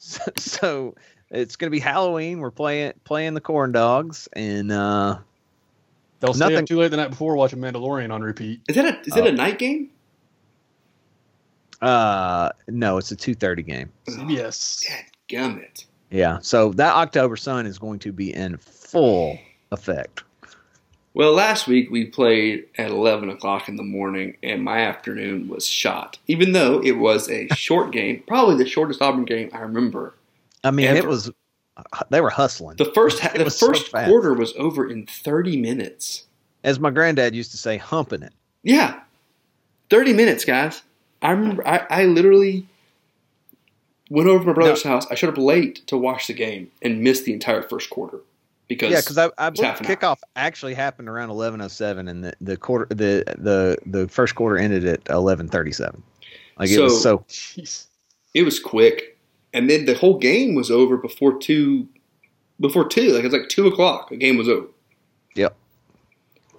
so, 0.00 0.22
so 0.36 0.94
it's 1.30 1.54
gonna 1.56 1.70
be 1.70 1.78
Halloween. 1.78 2.40
We're 2.40 2.50
playing 2.50 2.94
playing 3.04 3.34
the 3.34 3.40
corn 3.40 3.70
dogs, 3.72 4.28
and 4.32 4.72
uh, 4.72 5.18
They'll 6.20 6.34
stay 6.34 6.44
Nothing- 6.46 6.58
up 6.58 6.66
too 6.66 6.78
late 6.78 6.90
the 6.90 6.96
night 6.96 7.10
before 7.10 7.36
watching 7.36 7.60
Mandalorian 7.60 8.12
on 8.12 8.22
repeat. 8.22 8.60
Is 8.68 8.74
that 8.76 8.84
a 8.86 9.00
is 9.06 9.14
that 9.14 9.26
a 9.26 9.32
night 9.32 9.58
game? 9.60 9.90
Uh, 11.82 12.50
no, 12.68 12.96
it's 12.98 13.10
a 13.10 13.16
two 13.16 13.34
thirty 13.34 13.62
game. 13.62 13.90
Yes, 14.28 14.84
CBS. 14.88 15.02
Gummit. 15.28 15.84
Yeah, 16.10 16.38
so 16.42 16.70
that 16.72 16.94
October 16.94 17.36
sun 17.36 17.66
is 17.66 17.78
going 17.78 17.98
to 18.00 18.12
be 18.12 18.34
in 18.34 18.56
full 18.58 19.38
effect. 19.70 20.22
Well, 21.14 21.32
last 21.32 21.66
week 21.66 21.90
we 21.90 22.06
played 22.06 22.66
at 22.78 22.90
11 22.90 23.28
o'clock 23.28 23.68
in 23.68 23.76
the 23.76 23.82
morning, 23.82 24.36
and 24.42 24.62
my 24.64 24.78
afternoon 24.78 25.46
was 25.48 25.66
shot. 25.66 26.18
Even 26.26 26.52
though 26.52 26.82
it 26.82 26.92
was 26.92 27.28
a 27.28 27.48
short 27.54 27.92
game, 27.92 28.22
probably 28.26 28.56
the 28.56 28.68
shortest 28.68 29.02
Auburn 29.02 29.24
game 29.26 29.50
I 29.52 29.58
remember. 29.60 30.14
I 30.64 30.70
mean, 30.70 30.86
it 30.88 31.06
was 31.06 31.30
they 32.10 32.20
were 32.20 32.30
hustling. 32.30 32.76
The 32.76 32.92
first 32.94 33.20
ha- 33.20 33.32
the 33.36 33.44
was 33.44 33.56
so 33.56 33.68
first 33.68 33.92
quarter 33.92 34.34
was 34.34 34.54
over 34.56 34.88
in 34.88 35.06
30 35.06 35.56
minutes. 35.60 36.24
As 36.64 36.78
my 36.78 36.90
granddad 36.90 37.34
used 37.34 37.50
to 37.50 37.56
say, 37.56 37.76
humping 37.76 38.22
it. 38.22 38.32
Yeah, 38.62 39.00
30 39.90 40.12
minutes, 40.12 40.44
guys. 40.44 40.82
I 41.22 41.30
remember 41.30 41.66
I, 41.66 41.86
I 41.88 42.04
literally 42.06 42.66
went 44.10 44.28
over 44.28 44.40
to 44.40 44.46
my 44.46 44.52
brother's 44.52 44.82
house. 44.82 45.06
I 45.10 45.14
showed 45.14 45.30
up 45.30 45.38
late 45.38 45.86
to 45.86 45.96
watch 45.96 46.26
the 46.26 46.34
game 46.34 46.70
and 46.82 47.00
missed 47.02 47.24
the 47.24 47.32
entire 47.32 47.62
first 47.62 47.88
quarter 47.90 48.18
because 48.68 48.90
Yeah, 48.90 49.00
because 49.00 49.18
I, 49.18 49.30
I 49.38 49.50
believe 49.50 49.74
kickoff 49.76 50.18
actually 50.36 50.74
happened 50.74 51.08
around 51.08 51.30
eleven 51.30 51.60
oh 51.60 51.68
seven, 51.68 52.08
and 52.08 52.24
the, 52.24 52.34
the 52.40 52.56
quarter 52.56 52.92
the 52.94 53.24
the 53.38 53.78
the 53.86 54.08
first 54.08 54.34
quarter 54.34 54.58
ended 54.58 54.84
at 54.84 55.00
eleven 55.08 55.48
thirty 55.48 55.72
seven. 55.72 56.02
Like 56.58 56.70
it 56.70 56.80
was 56.80 57.02
So- 57.02 57.18
so 57.18 57.24
Jeez. 57.28 57.86
it 58.34 58.42
was 58.42 58.58
quick, 58.60 59.16
and 59.54 59.70
then 59.70 59.84
the 59.86 59.94
whole 59.94 60.18
game 60.18 60.54
was 60.54 60.70
over 60.70 60.96
before 60.96 61.38
two. 61.38 61.88
Before 62.60 62.86
two, 62.86 63.08
like 63.12 63.20
it 63.24 63.24
was 63.24 63.32
like 63.32 63.48
two 63.48 63.66
o'clock. 63.66 64.10
The 64.10 64.16
game 64.16 64.36
was 64.36 64.48
over. 64.48 64.66
Yep. 65.34 65.56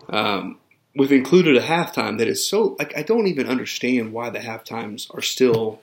Um, 0.09 0.57
we've 0.95 1.11
included 1.11 1.55
a 1.57 1.61
halftime 1.61 2.17
that 2.19 2.27
is 2.27 2.45
so 2.45 2.75
like 2.79 2.97
I 2.97 3.03
don't 3.03 3.27
even 3.27 3.47
understand 3.47 4.13
why 4.13 4.29
the 4.29 4.39
halftimes 4.39 5.13
are 5.15 5.21
still 5.21 5.81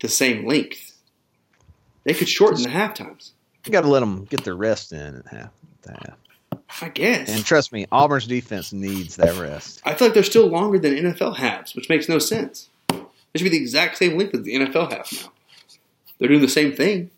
the 0.00 0.08
same 0.08 0.46
length. 0.46 0.96
They 2.04 2.14
could 2.14 2.28
shorten 2.28 2.62
the 2.62 2.70
halftimes, 2.70 3.32
you 3.68 3.72
got 3.72 3.82
to 3.82 3.88
let 3.88 4.00
them 4.00 4.24
get 4.24 4.44
their 4.44 4.56
rest 4.56 4.92
in 4.92 5.16
at 5.16 5.26
half. 5.26 5.50
at 5.86 6.06
half. 6.06 6.18
I 6.80 6.88
guess. 6.88 7.28
And 7.28 7.44
trust 7.44 7.72
me, 7.72 7.86
Auburn's 7.92 8.26
defense 8.26 8.72
needs 8.72 9.16
that 9.16 9.38
rest. 9.38 9.82
I 9.84 9.94
feel 9.94 10.08
like 10.08 10.14
they're 10.14 10.22
still 10.22 10.46
longer 10.46 10.78
than 10.78 10.94
NFL 10.94 11.36
halves, 11.36 11.74
which 11.74 11.88
makes 11.88 12.08
no 12.08 12.18
sense. 12.18 12.68
They 12.88 12.96
should 13.36 13.44
be 13.44 13.50
the 13.50 13.58
exact 13.58 13.98
same 13.98 14.16
length 14.16 14.34
as 14.34 14.42
the 14.42 14.54
NFL 14.54 14.92
half 14.92 15.12
now. 15.12 15.32
They're 16.18 16.28
doing 16.28 16.40
the 16.40 16.48
same 16.48 16.74
thing. 16.74 17.10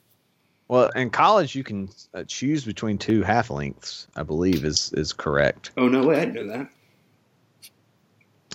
Well, 0.66 0.88
in 0.90 1.10
college, 1.10 1.54
you 1.54 1.64
can 1.64 1.88
uh, 2.14 2.24
choose 2.26 2.64
between 2.64 2.98
two 2.98 3.22
half 3.22 3.50
lengths. 3.50 4.06
I 4.16 4.22
believe 4.22 4.64
is 4.64 4.92
is 4.92 5.12
correct. 5.12 5.70
Oh 5.76 5.88
no 5.88 6.04
way, 6.04 6.16
I 6.20 6.24
didn't 6.24 6.46
know 6.46 6.58
that. 6.58 6.68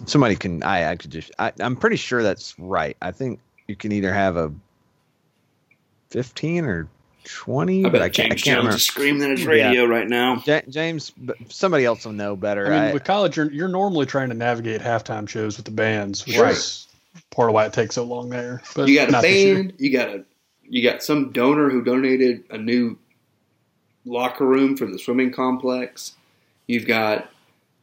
Somebody 0.06 0.36
can. 0.36 0.62
I 0.64 0.92
I 0.92 0.96
could 0.98 1.12
just. 1.12 1.32
I, 1.40 1.52
I'm 1.60 1.76
pretty 1.76 1.96
sure 1.96 2.22
that's 2.24 2.54
right. 2.60 2.98
I 3.02 3.12
think 3.12 3.40
you 3.68 3.76
can 3.76 3.92
either 3.92 4.14
have 4.14 4.36
a 4.38 4.52
fifteen 6.10 6.66
or 6.66 6.88
twenty. 7.24 7.82
I 7.82 7.90
but 7.90 7.94
bet 7.94 8.02
I 8.02 8.10
can't. 8.10 8.26
I 8.32 8.36
James 8.36 8.44
can't 8.44 8.56
Jones 8.56 8.58
remember. 8.58 8.76
is 8.78 8.84
screaming 8.86 9.24
at 9.24 9.30
his 9.32 9.42
Yeah. 9.42 9.48
radio 9.48 9.86
right 9.86 10.08
now. 10.08 10.42
Ja- 10.46 10.62
James, 10.70 11.12
but 11.18 11.38
somebody 11.50 11.86
else 11.86 12.06
will 12.06 12.14
know 12.14 12.36
better. 12.36 12.68
I 12.68 12.70
mean, 12.70 12.80
I- 12.90 12.94
with 12.94 13.04
college, 13.04 13.38
you're, 13.38 13.52
you're 13.52 13.68
normally 13.68 14.06
trying 14.06 14.30
to 14.30 14.36
navigate 14.36 14.82
halftime 14.82 15.28
shows 15.28 15.58
with 15.58 15.66
the 15.66 15.72
bands, 15.72 16.26
which 16.26 16.38
Right. 16.38 16.52
is 16.54 16.88
part 17.32 17.50
of 17.50 17.54
why 17.54 17.66
it 17.66 17.74
takes 17.74 17.96
so 17.96 18.04
long 18.04 18.30
there. 18.30 18.62
But 18.76 18.88
You 18.90 18.96
got 18.96 19.10
a 19.10 19.12
not 19.14 19.22
this 19.24 19.36
year. 19.44 19.56
band, 19.56 19.74
you 19.78 19.92
got 19.92 20.10
a 20.10 20.24
you 20.68 20.84
got 20.84 21.04
some 21.04 21.32
donor 21.32 21.70
who 21.70 21.84
donated 21.84 22.44
a 22.50 22.58
new 22.58 22.98
locker 24.04 24.46
room 24.46 24.76
for 24.76 24.86
the 24.88 24.98
swimming 25.00 25.32
complex. 25.32 26.14
You've 26.68 26.88
got 26.88 27.30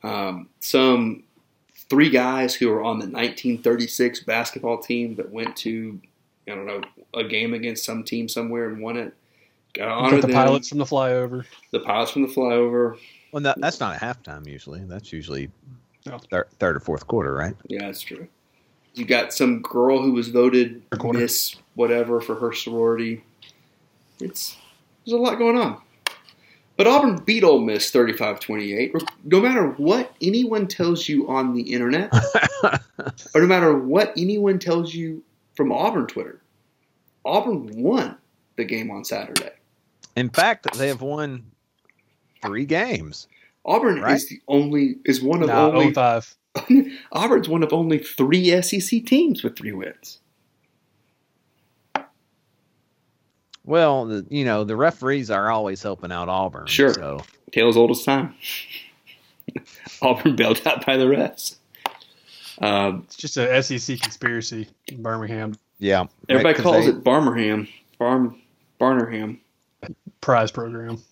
um, 0.03 0.49
some 0.61 1.23
three 1.93 2.09
guys 2.09 2.55
who 2.55 2.71
were 2.71 2.83
on 2.83 2.99
the 2.99 3.05
1936 3.05 4.21
basketball 4.21 4.79
team 4.79 5.15
that 5.17 5.31
went 5.31 5.55
to 5.55 6.01
I 6.49 6.55
don't 6.55 6.65
know 6.67 6.81
a 7.13 7.23
game 7.23 7.53
against 7.53 7.85
some 7.85 8.03
team 8.03 8.29
somewhere 8.31 8.71
and 8.71 8.81
won 8.83 8.97
it. 8.97 9.13
Got 9.75 9.85
to 9.85 9.91
You 9.91 9.97
honor 9.97 10.21
the 10.23 10.27
them. 10.29 10.31
pilots 10.37 10.71
from 10.71 10.79
the 10.79 10.87
flyover. 10.87 11.45
the 11.71 11.81
pilots 11.81 12.11
from 12.13 12.23
the 12.23 12.29
flyover. 12.29 12.97
Well, 13.31 13.43
that, 13.43 13.61
that's 13.61 13.79
not 13.79 13.95
a 13.95 13.99
halftime 13.99 14.47
usually. 14.47 14.81
That's 14.85 15.13
usually 15.13 15.51
No. 16.07 16.17
thir- 16.31 16.49
third 16.59 16.77
or 16.77 16.81
fourth 16.81 17.07
quarter, 17.07 17.35
right? 17.35 17.55
Yeah, 17.69 17.83
that's 17.87 18.01
true. 18.01 18.27
You 18.95 19.05
got 19.05 19.35
some 19.35 19.61
girl 19.61 20.01
who 20.03 20.13
was 20.13 20.29
voted 20.29 20.83
Miss 21.13 21.57
whatever 21.75 22.21
for 22.23 22.35
her 22.37 22.53
sorority. 22.55 23.23
It's 24.19 24.57
there's 25.05 25.13
a 25.13 25.19
lot 25.19 25.37
going 25.39 25.59
on. 25.59 25.79
But 26.77 26.87
Auburn 26.87 27.17
beat 27.25 27.45
Ole 27.45 27.61
Miss 27.61 27.91
35-28. 27.91 29.03
No 29.25 29.41
matter 29.41 29.69
what 29.69 30.15
anyone 30.23 30.67
tells 30.67 31.09
you 31.09 31.29
on 31.29 31.55
the 31.55 31.63
internet, 31.63 32.13
or 33.35 33.41
no 33.43 33.47
matter 33.47 33.77
what 33.77 34.13
anyone 34.17 34.59
tells 34.59 34.95
you 34.95 35.23
from 35.55 35.71
Auburn 35.71 36.07
Twitter, 36.07 36.41
Auburn 37.25 37.71
won 37.83 38.17
the 38.57 38.65
game 38.65 38.91
on 38.91 39.05
Saturday. 39.05 39.51
In 40.17 40.31
fact, 40.31 40.77
they 40.77 40.89
have 40.89 41.03
won 41.03 41.45
three 42.45 42.65
games. 42.65 43.29
Auburn 43.65 44.01
Right? 44.01 44.17
is 44.17 44.29
the 44.29 44.41
only 44.49 44.97
is 45.05 45.23
one 45.23 45.43
of 45.43 45.49
Nah, 45.49 45.71
only 45.71 45.93
05. 45.93 46.37
Auburn's 47.13 47.49
one 47.49 47.63
of 47.63 47.73
only 47.73 47.99
three 47.99 48.61
SEC 48.63 49.05
teams 49.07 49.43
with 49.43 49.57
three 49.57 49.73
wins. 49.73 50.19
Well, 53.65 54.07
the, 54.07 54.27
you 54.29 54.45
know 54.45 54.65
the 54.65 54.77
referees 54.77 55.31
are 55.31 55.51
always 55.51 55.83
helping 55.83 56.11
out 56.13 56.29
Auburn. 56.29 56.67
Sure. 56.67 56.93
So 56.95 57.21
Tale's 57.53 57.77
old 57.77 57.91
as 57.91 58.03
time. 58.03 58.35
Auburn 60.03 60.37
bailed 60.37 60.61
out 60.67 60.85
by 60.87 60.97
the 60.97 61.05
refs. 61.05 61.57
Um, 62.61 63.03
It's 63.07 63.17
just 63.17 63.37
a 63.37 63.63
SEC 63.63 64.01
conspiracy 64.01 64.69
in 64.89 65.03
Birmingham. 65.03 65.55
yeah, 65.79 66.05
everybody 66.29 66.45
right, 66.55 66.57
'cause 66.57 66.63
calls 66.63 66.85
they- 66.87 66.93
it 66.93 67.05
Barmerham, 67.05 67.69
Barm, 67.99 68.41
Barnerham. 68.81 69.39
Prize 70.21 70.53
program. 70.53 71.03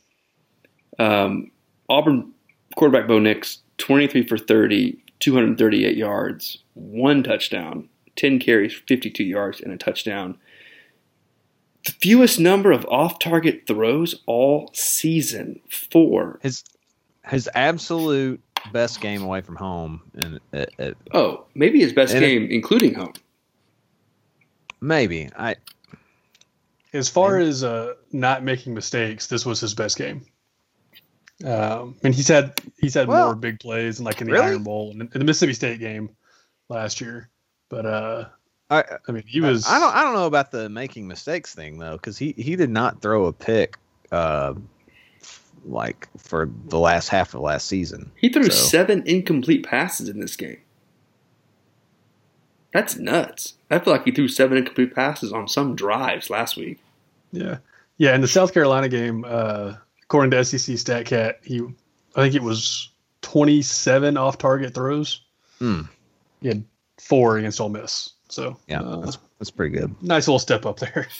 Um, 0.98 1.50
Auburn 1.88 2.32
quarterback 2.76 3.08
Bo 3.08 3.18
Nix, 3.18 3.58
23 3.78 4.26
for 4.26 4.38
30, 4.38 5.02
238 5.18 5.96
yards, 5.96 6.62
one 6.74 7.22
touchdown, 7.24 7.88
10 8.16 8.38
carries, 8.38 8.74
52 8.86 9.24
yards, 9.24 9.60
and 9.60 9.72
a 9.72 9.76
touchdown. 9.76 10.38
The 11.86 11.92
fewest 11.92 12.38
number 12.38 12.72
of 12.72 12.84
off 12.86 13.18
target 13.18 13.62
throws 13.66 14.22
all 14.26 14.70
season, 14.74 15.60
four. 15.68 16.38
his 16.42 16.62
his 17.26 17.48
absolute 17.54 18.40
best 18.72 19.00
game 19.00 19.22
away 19.22 19.40
from 19.40 19.56
home, 19.56 20.02
and 20.14 20.40
uh, 20.52 20.66
uh, 20.78 20.92
Oh, 21.14 21.46
maybe 21.54 21.80
his 21.80 21.92
best 21.92 22.14
And 22.14 22.24
it- 22.24 22.28
game, 22.28 22.48
including 22.50 22.94
home. 22.94 23.12
maybe 24.80 25.28
I 25.36 25.56
As 26.92 27.08
far 27.08 27.38
as 27.38 27.62
uh, 27.64 27.94
not 28.12 28.42
making 28.44 28.74
mistakes, 28.74 29.26
this 29.28 29.46
was 29.46 29.60
his 29.60 29.74
best 29.74 29.96
game. 29.96 30.26
Um, 31.44 31.96
and 32.02 32.14
he's 32.14 32.28
had 32.28 32.60
he's 32.78 32.92
had 32.94 33.08
Well, 33.08 33.26
more 33.26 33.34
big 33.34 33.60
plays, 33.60 33.98
and 33.98 34.04
like 34.06 34.20
in 34.20 34.26
the 34.26 34.34
really? 34.34 34.46
Iron 34.46 34.62
Bowl 34.62 34.90
and 34.90 35.00
in 35.02 35.08
the 35.18 35.24
Mississippi 35.24 35.54
State 35.54 35.80
game 35.80 36.10
last 36.68 37.00
year. 37.00 37.30
But 37.70 37.86
uh, 37.86 38.24
I 38.70 38.84
I 39.08 39.12
mean, 39.12 39.24
he 39.26 39.40
was. 39.40 39.66
I 39.66 39.78
don't 39.80 39.94
I 39.94 40.04
don't 40.04 40.14
know 40.14 40.26
about 40.26 40.50
the 40.52 40.68
making 40.68 41.06
mistakes 41.08 41.54
thing 41.54 41.78
though, 41.78 41.92
because 41.92 42.16
he 42.18 42.32
he 42.38 42.54
did 42.56 42.70
not 42.70 43.02
throw 43.02 43.26
a 43.26 43.32
pick, 43.32 43.76
uh, 44.12 44.54
like 45.64 46.08
for 46.16 46.48
the 46.68 46.78
last 46.78 47.08
half 47.08 47.34
of 47.34 47.40
last 47.40 47.66
season. 47.66 48.10
He 48.16 48.28
threw 48.28 48.44
So- 48.44 48.50
seven 48.50 49.02
incomplete 49.06 49.66
passes 49.66 50.08
in 50.08 50.20
this 50.20 50.36
game. 50.36 50.58
That's 52.72 52.96
nuts. 52.96 53.54
I 53.70 53.80
feel 53.80 53.92
like 53.92 54.04
he 54.04 54.12
threw 54.12 54.28
seven 54.28 54.56
incomplete 54.58 54.94
passes 54.94 55.32
on 55.32 55.48
some 55.48 55.74
drives 55.74 56.30
last 56.30 56.56
week. 56.56 56.78
Yeah, 57.32 57.58
yeah. 57.98 58.14
In 58.14 58.20
the 58.20 58.28
South 58.28 58.54
Carolina 58.54 58.88
game, 58.88 59.24
uh, 59.26 59.74
according 60.04 60.30
to 60.32 60.44
SEC 60.44 60.76
StatCat, 60.76 61.34
he 61.44 61.60
I 62.14 62.22
think 62.22 62.34
it 62.36 62.42
was 62.42 62.90
27 63.22 64.16
off-target 64.16 64.74
throws. 64.74 65.22
Hmm. 65.58 65.82
He 66.40 66.48
had 66.48 66.64
four 67.00 67.38
against 67.38 67.60
Ole 67.60 67.68
Miss. 67.70 68.10
So 68.30 68.56
Yeah, 68.68 68.80
uh, 68.82 69.00
that's 69.00 69.18
that's 69.38 69.50
pretty 69.50 69.76
good. 69.76 69.94
nice 70.02 70.26
little 70.28 70.38
step 70.38 70.66
up 70.66 70.78
there. 70.80 71.06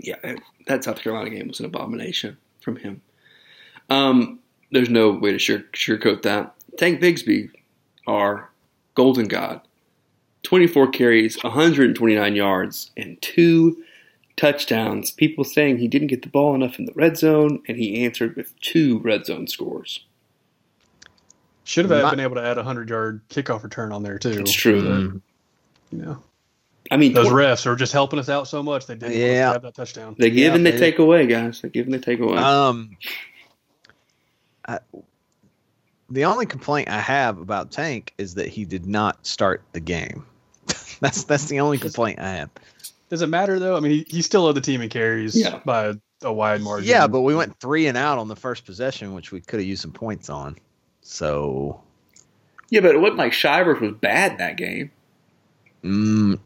Yeah, 0.00 0.16
that 0.66 0.84
South 0.84 1.00
Carolina 1.00 1.30
game 1.30 1.48
was 1.48 1.60
an 1.60 1.66
abomination 1.66 2.36
from 2.60 2.76
him. 2.76 3.00
Um, 3.88 4.40
there's 4.70 4.90
no 4.90 5.10
way 5.12 5.32
to 5.32 5.38
sure, 5.38 5.60
sugarcoat 5.72 6.22
that. 6.22 6.52
Tank 6.76 7.00
Bigsby, 7.00 7.48
our 8.06 8.50
golden 8.94 9.26
god, 9.28 9.62
24 10.42 10.88
carries, 10.88 11.42
129 11.42 12.36
yards, 12.36 12.90
and 12.96 13.20
two 13.22 13.82
touchdowns. 14.36 15.10
People 15.12 15.42
saying 15.44 15.78
he 15.78 15.88
didn't 15.88 16.08
get 16.08 16.22
the 16.22 16.28
ball 16.28 16.54
enough 16.54 16.78
in 16.78 16.84
the 16.84 16.92
red 16.94 17.16
zone, 17.16 17.62
and 17.66 17.78
he 17.78 18.04
answered 18.04 18.36
with 18.36 18.58
two 18.60 18.98
red 18.98 19.24
zone 19.24 19.46
scores. 19.46 20.04
Should 21.62 21.88
have 21.88 22.02
Not- 22.02 22.10
been 22.10 22.20
able 22.20 22.34
to 22.36 22.44
add 22.44 22.58
a 22.58 22.62
hundred-yard 22.64 23.22
kickoff 23.30 23.62
return 23.62 23.90
on 23.92 24.02
there 24.02 24.18
too. 24.18 24.30
It's 24.40 24.52
true. 24.52 24.82
Mm. 24.82 25.20
You 25.94 26.02
know, 26.02 26.22
I 26.90 26.96
mean, 26.96 27.12
those 27.14 27.28
tw- 27.28 27.32
refs 27.32 27.66
are 27.66 27.76
just 27.76 27.92
helping 27.92 28.18
us 28.18 28.28
out 28.28 28.48
so 28.48 28.62
much. 28.62 28.86
They 28.86 28.94
didn't 28.96 29.16
Yeah. 29.16 29.52
have 29.52 29.62
that 29.62 29.74
touchdown. 29.74 30.16
they 30.18 30.30
give 30.30 30.38
Yeah, 30.38 30.54
and 30.54 30.66
they 30.66 30.72
they- 30.72 30.78
take 30.78 30.98
away, 30.98 31.26
guys. 31.26 31.60
They 31.60 31.68
give 31.68 31.86
and 31.86 31.94
they 31.94 31.98
take 31.98 32.18
away. 32.20 32.36
Um, 32.38 32.96
I, 34.66 34.78
the 36.10 36.24
only 36.24 36.46
complaint 36.46 36.88
I 36.88 37.00
have 37.00 37.38
about 37.38 37.70
Tank 37.70 38.12
is 38.18 38.34
that 38.34 38.48
he 38.48 38.64
did 38.64 38.86
not 38.86 39.24
start 39.26 39.62
the 39.72 39.80
game. 39.80 40.26
that's 41.00 41.24
that's 41.24 41.46
the 41.46 41.60
only 41.60 41.78
complaint 41.78 42.18
I 42.18 42.30
have. 42.36 42.50
Does 43.10 43.22
it 43.22 43.28
matter 43.28 43.58
though? 43.58 43.76
I 43.76 43.80
mean, 43.80 43.92
he, 43.92 44.06
he 44.08 44.22
still 44.22 44.42
led 44.44 44.54
the 44.56 44.60
team 44.60 44.80
in 44.80 44.88
carries 44.88 45.36
Yeah. 45.38 45.60
by 45.64 45.86
a, 45.88 45.94
a 46.22 46.32
wide 46.32 46.60
margin. 46.62 46.88
Yeah, 46.88 47.06
but 47.06 47.20
we 47.20 47.34
went 47.34 47.58
three 47.60 47.86
and 47.86 47.96
out 47.96 48.18
on 48.18 48.28
the 48.28 48.36
first 48.36 48.64
possession, 48.64 49.14
which 49.14 49.30
we 49.30 49.40
could 49.40 49.60
have 49.60 49.66
used 49.68 49.82
some 49.82 49.92
points 49.92 50.28
on. 50.30 50.56
So 51.02 51.80
yeah, 52.70 52.80
but 52.80 52.94
it 52.94 52.98
wasn't 52.98 53.18
like 53.18 53.32
Shivers 53.32 53.80
was 53.80 53.92
bad 54.00 54.32
in 54.32 54.38
that 54.38 54.56
game. 54.56 54.90
Mm, 55.84 56.38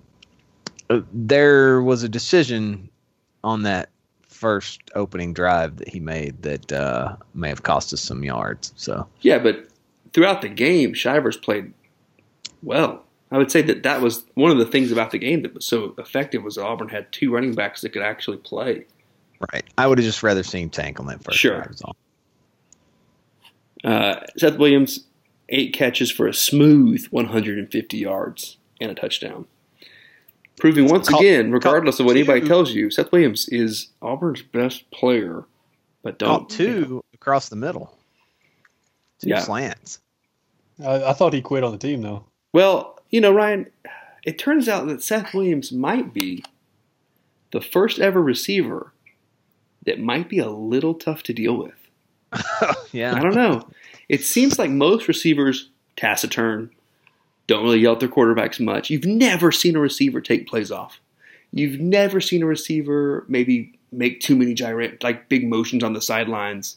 uh, 0.91 1.01
there 1.13 1.81
was 1.81 2.03
a 2.03 2.09
decision 2.09 2.91
on 3.45 3.63
that 3.63 3.89
first 4.29 4.81
opening 4.95 5.33
drive 5.33 5.77
that 5.77 5.89
he 5.89 6.01
made 6.01 6.43
that 6.43 6.73
uh, 6.73 7.17
may 7.35 7.49
have 7.49 7.63
cost 7.63 7.93
us 7.93 8.01
some 8.01 8.23
yards. 8.25 8.73
So 8.77 9.07
Yeah, 9.23 9.39
but 9.39 9.69
throughout 10.13 10.43
the 10.43 10.49
game, 10.49 10.93
Shivers 10.95 11.37
played 11.37 11.73
well. 12.63 13.05
I 13.31 13.37
would 13.39 13.51
say 13.51 13.63
that 13.63 13.83
that 13.83 14.01
was 14.01 14.25
one 14.35 14.51
of 14.51 14.59
the 14.59 14.65
things 14.67 14.91
about 14.91 15.11
the 15.11 15.19
game 15.19 15.43
that 15.43 15.55
was 15.55 15.65
so 15.65 15.95
effective 15.99 16.43
was 16.43 16.55
that 16.55 16.65
Auburn 16.65 16.89
had 16.89 17.11
two 17.13 17.33
running 17.33 17.55
backs 17.55 17.81
that 17.83 17.91
could 17.91 18.03
actually 18.03 18.39
play. 18.39 18.87
right, 19.53 19.65
I 19.77 19.87
would 19.87 19.99
have 19.99 20.05
just 20.05 20.23
rather 20.23 20.43
seen 20.43 20.71
Tank 20.71 20.99
on 20.99 21.07
that 21.07 21.23
first 21.23 21.39
Sure. 21.39 21.61
drive. 21.63 21.77
all. 21.85 21.97
Uh, 23.85 24.21
Seth 24.37 24.57
Williams, 24.59 25.05
eight 25.51 25.73
catches 25.73 26.11
for 26.11 26.27
a 26.27 26.35
smooth 26.35 27.07
150 27.11 27.97
yards 27.99 28.58
and 28.81 28.91
a 28.91 28.95
touchdown. 28.95 29.47
Proving 30.59 30.89
once 30.89 31.09
Caught- 31.09 31.21
again, 31.21 31.53
regardless 31.53 32.01
of 32.01 32.07
what 32.07 32.13
caught 32.13 32.19
anybody 32.19 32.47
tells 32.47 32.73
you, 32.73 32.91
Seth 32.91 33.13
Williams 33.13 33.49
is 33.49 33.89
Auburn's 34.03 34.43
best 34.43 34.91
player. 34.91 35.45
But 36.03 36.19
don't 36.19 36.41
Caught 36.41 36.51
two 36.51 37.05
across 37.15 37.49
the 37.49 37.57
middle, 37.57 37.97
two 39.21 39.29
Yeah. 39.31 39.41
slants. 39.41 40.01
I, 40.85 41.05
I 41.05 41.13
thought 41.13 41.33
he 41.33 41.41
quit 41.43 41.65
on 41.65 41.73
the 41.73 41.79
team 41.79 42.03
though. 42.03 42.25
Well, 42.53 42.99
you 43.11 43.21
know, 43.21 43.33
Ryan, 43.33 43.69
it 44.25 44.39
turns 44.39 44.69
out 44.69 44.87
that 44.89 45.03
Seth 45.03 45.33
Williams 45.35 45.71
might 45.73 46.13
be 46.15 46.45
the 47.53 47.61
first 47.61 47.99
ever 47.99 48.21
receiver 48.23 48.93
that 49.87 50.01
might 50.01 50.29
be 50.29 50.39
a 50.39 50.51
little 50.51 50.95
tough 50.95 51.23
to 51.25 51.33
deal 51.33 51.57
with. 51.57 51.75
Yeah. 52.93 53.15
I 53.15 53.21
don't 53.21 53.35
know. 53.35 53.69
It 54.09 54.25
seems 54.25 54.59
like 54.59 54.71
most 54.71 55.09
receivers 55.09 55.69
taciturn, 55.97 56.71
don't 57.49 57.65
really 57.65 57.81
yell 57.81 57.95
at 57.95 58.01
their 58.01 58.09
quarterbacks 58.09 58.61
much. 58.61 58.89
You've 58.91 59.05
never 59.07 59.51
seen 59.51 59.75
a 59.75 59.81
receiver 59.81 60.21
take 60.21 60.47
plays 60.47 60.71
off. 60.71 61.01
You've 61.53 61.81
never 61.81 62.21
seen 62.21 62.43
a 62.43 62.47
receiver 62.47 63.25
maybe 63.29 63.77
make 63.91 64.21
too 64.21 64.37
many 64.37 64.55
gyrate 64.55 65.03
like 65.03 65.29
big 65.29 65.49
motions 65.49 65.83
on 65.83 65.95
the 65.95 66.03
sidelines. 66.03 66.77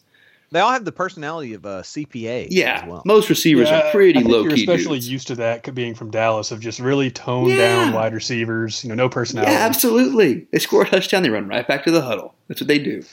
they 0.52 0.60
all 0.62 0.72
have 0.72 0.86
the 0.86 0.92
personality 0.94 1.54
of 1.54 1.66
uh, 1.66 1.70
a 1.70 1.82
CPA. 1.82 2.48
Yeah, 2.50 2.82
as 2.84 2.90
well. 2.90 3.02
most 3.06 3.30
receivers 3.30 3.70
Yeah, 3.70 3.88
are 3.88 3.92
pretty 3.92 4.18
I 4.20 4.22
think 4.22 4.32
low 4.32 4.44
You're 4.44 4.56
key 4.56 4.62
especially 4.64 4.98
dudes. 5.00 5.10
used 5.12 5.28
to 5.28 5.36
that 5.36 5.76
being 5.76 5.94
from 5.94 6.10
Dallas 6.10 6.52
of 6.52 6.60
just 6.62 6.80
really 6.80 7.12
toned 7.12 7.50
Yeah. 7.50 7.58
down 7.84 7.94
wide 7.94 8.14
receivers. 8.14 8.82
You 8.84 8.90
know, 8.90 8.96
no 8.96 9.10
personality. 9.10 9.52
Yeah, 9.52 9.60
absolutely. 9.66 10.48
They 10.52 10.60
score 10.60 10.84
a 10.84 10.90
touchdown, 10.90 11.24
they 11.24 11.30
run 11.30 11.48
right 11.50 11.68
back 11.68 11.84
to 11.84 11.92
the 11.92 12.02
huddle. 12.02 12.34
That's 12.48 12.62
what 12.62 12.70
they 12.70 12.80
do. 12.80 13.04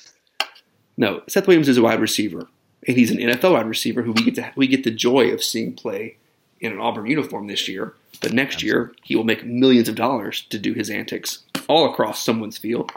No, 0.96 1.22
Seth 1.28 1.46
Williams 1.46 1.68
is 1.68 1.76
a 1.78 1.82
wide 1.82 2.00
receiver, 2.00 2.48
and 2.86 2.96
he's 2.96 3.10
an 3.10 3.18
NFL 3.18 3.52
wide 3.52 3.66
receiver 3.68 4.02
who 4.02 4.12
we 4.12 4.22
get 4.24 4.34
to 4.36 4.52
we 4.56 4.66
get 4.68 4.84
the 4.84 4.90
joy 4.92 5.30
of 5.32 5.42
seeing 5.42 5.72
play 5.74 6.16
in 6.60 6.72
an 6.72 6.80
Auburn 6.80 7.06
uniform 7.06 7.46
this 7.46 7.68
year. 7.68 7.94
But 8.20 8.32
next 8.32 8.62
year, 8.62 8.92
he 9.02 9.14
will 9.16 9.24
make 9.24 9.44
millions 9.46 9.88
of 9.88 9.94
dollars 9.94 10.42
to 10.50 10.58
do 10.58 10.72
his 10.74 10.90
antics 10.90 11.40
all 11.68 11.90
across 11.90 12.22
someone's 12.24 12.58
field 12.58 12.90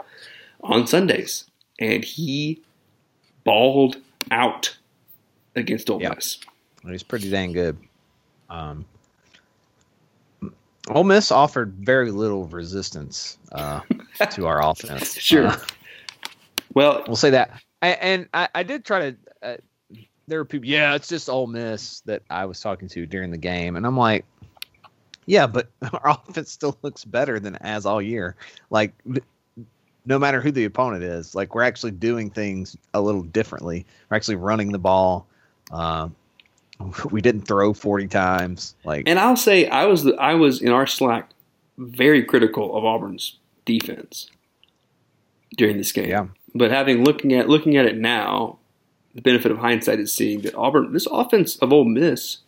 on 0.62 0.86
Sundays, 0.86 1.44
and 1.78 2.04
he 2.04 2.60
balled 3.44 3.96
out 4.30 4.76
against 5.54 5.90
Ole 5.90 6.00
Yep. 6.02 6.14
Miss. 6.16 6.38
He's 6.88 7.02
pretty 7.02 7.30
dang 7.30 7.52
good. 7.52 7.76
Um, 8.50 8.84
Ole 10.88 11.04
Miss 11.04 11.30
offered 11.30 11.72
very 11.74 12.10
little 12.10 12.46
resistance 12.46 13.38
uh, 13.52 13.80
to 14.32 14.46
our 14.46 14.60
offense. 14.68 15.14
Sure. 15.18 15.46
Uh, 15.48 15.58
Well, 16.74 17.04
we'll 17.06 17.16
say 17.16 17.30
that. 17.30 17.50
And, 17.82 17.98
and 18.00 18.28
I, 18.34 18.48
I 18.54 18.62
did 18.62 18.84
try 18.84 19.10
to. 19.10 19.16
Uh, 19.42 19.56
there 20.26 20.38
were 20.38 20.44
people. 20.44 20.68
Yeah, 20.68 20.94
it's 20.94 21.08
just 21.08 21.28
Ole 21.28 21.46
Miss 21.46 22.00
that 22.00 22.22
I 22.30 22.46
was 22.46 22.60
talking 22.60 22.88
to 22.88 23.06
during 23.06 23.30
the 23.30 23.38
game, 23.38 23.76
and 23.76 23.86
I'm 23.86 23.96
like, 23.96 24.24
yeah, 25.26 25.46
but 25.46 25.70
our 25.82 26.18
offense 26.28 26.50
still 26.50 26.76
looks 26.82 27.04
better 27.04 27.40
than 27.40 27.54
it 27.56 27.62
has 27.62 27.86
all 27.86 28.02
year. 28.02 28.36
Like, 28.70 28.94
no 30.04 30.18
matter 30.18 30.40
who 30.40 30.50
the 30.50 30.64
opponent 30.64 31.04
is, 31.04 31.34
like 31.34 31.54
we're 31.54 31.62
actually 31.62 31.92
doing 31.92 32.30
things 32.30 32.76
a 32.94 33.00
little 33.00 33.22
differently. 33.22 33.86
We're 34.10 34.16
actually 34.16 34.36
running 34.36 34.72
the 34.72 34.78
ball. 34.78 35.26
Uh, 35.70 36.08
we 37.10 37.20
didn't 37.20 37.42
throw 37.42 37.72
40 37.72 38.08
times. 38.08 38.74
Like, 38.84 39.04
and 39.06 39.18
I'll 39.18 39.36
say 39.36 39.68
I 39.68 39.86
was 39.86 40.04
the, 40.04 40.14
I 40.16 40.34
was 40.34 40.60
in 40.60 40.70
our 40.70 40.86
Slack 40.86 41.30
very 41.78 42.22
critical 42.22 42.76
of 42.76 42.84
Auburn's 42.84 43.38
defense 43.64 44.30
during 45.56 45.78
this 45.78 45.92
game. 45.92 46.08
Yeah. 46.08 46.26
But 46.54 46.70
having 46.70 47.04
looking 47.04 47.32
at 47.32 47.48
looking 47.48 47.76
at 47.76 47.86
it 47.86 47.96
now, 47.96 48.58
the 49.14 49.22
benefit 49.22 49.50
of 49.50 49.58
hindsight 49.58 50.00
is 50.00 50.12
seeing 50.12 50.40
that 50.42 50.54
Auburn, 50.54 50.92
this 50.92 51.06
offense 51.10 51.56
of 51.56 51.72
Ole 51.72 51.84
Miss, 51.84 52.38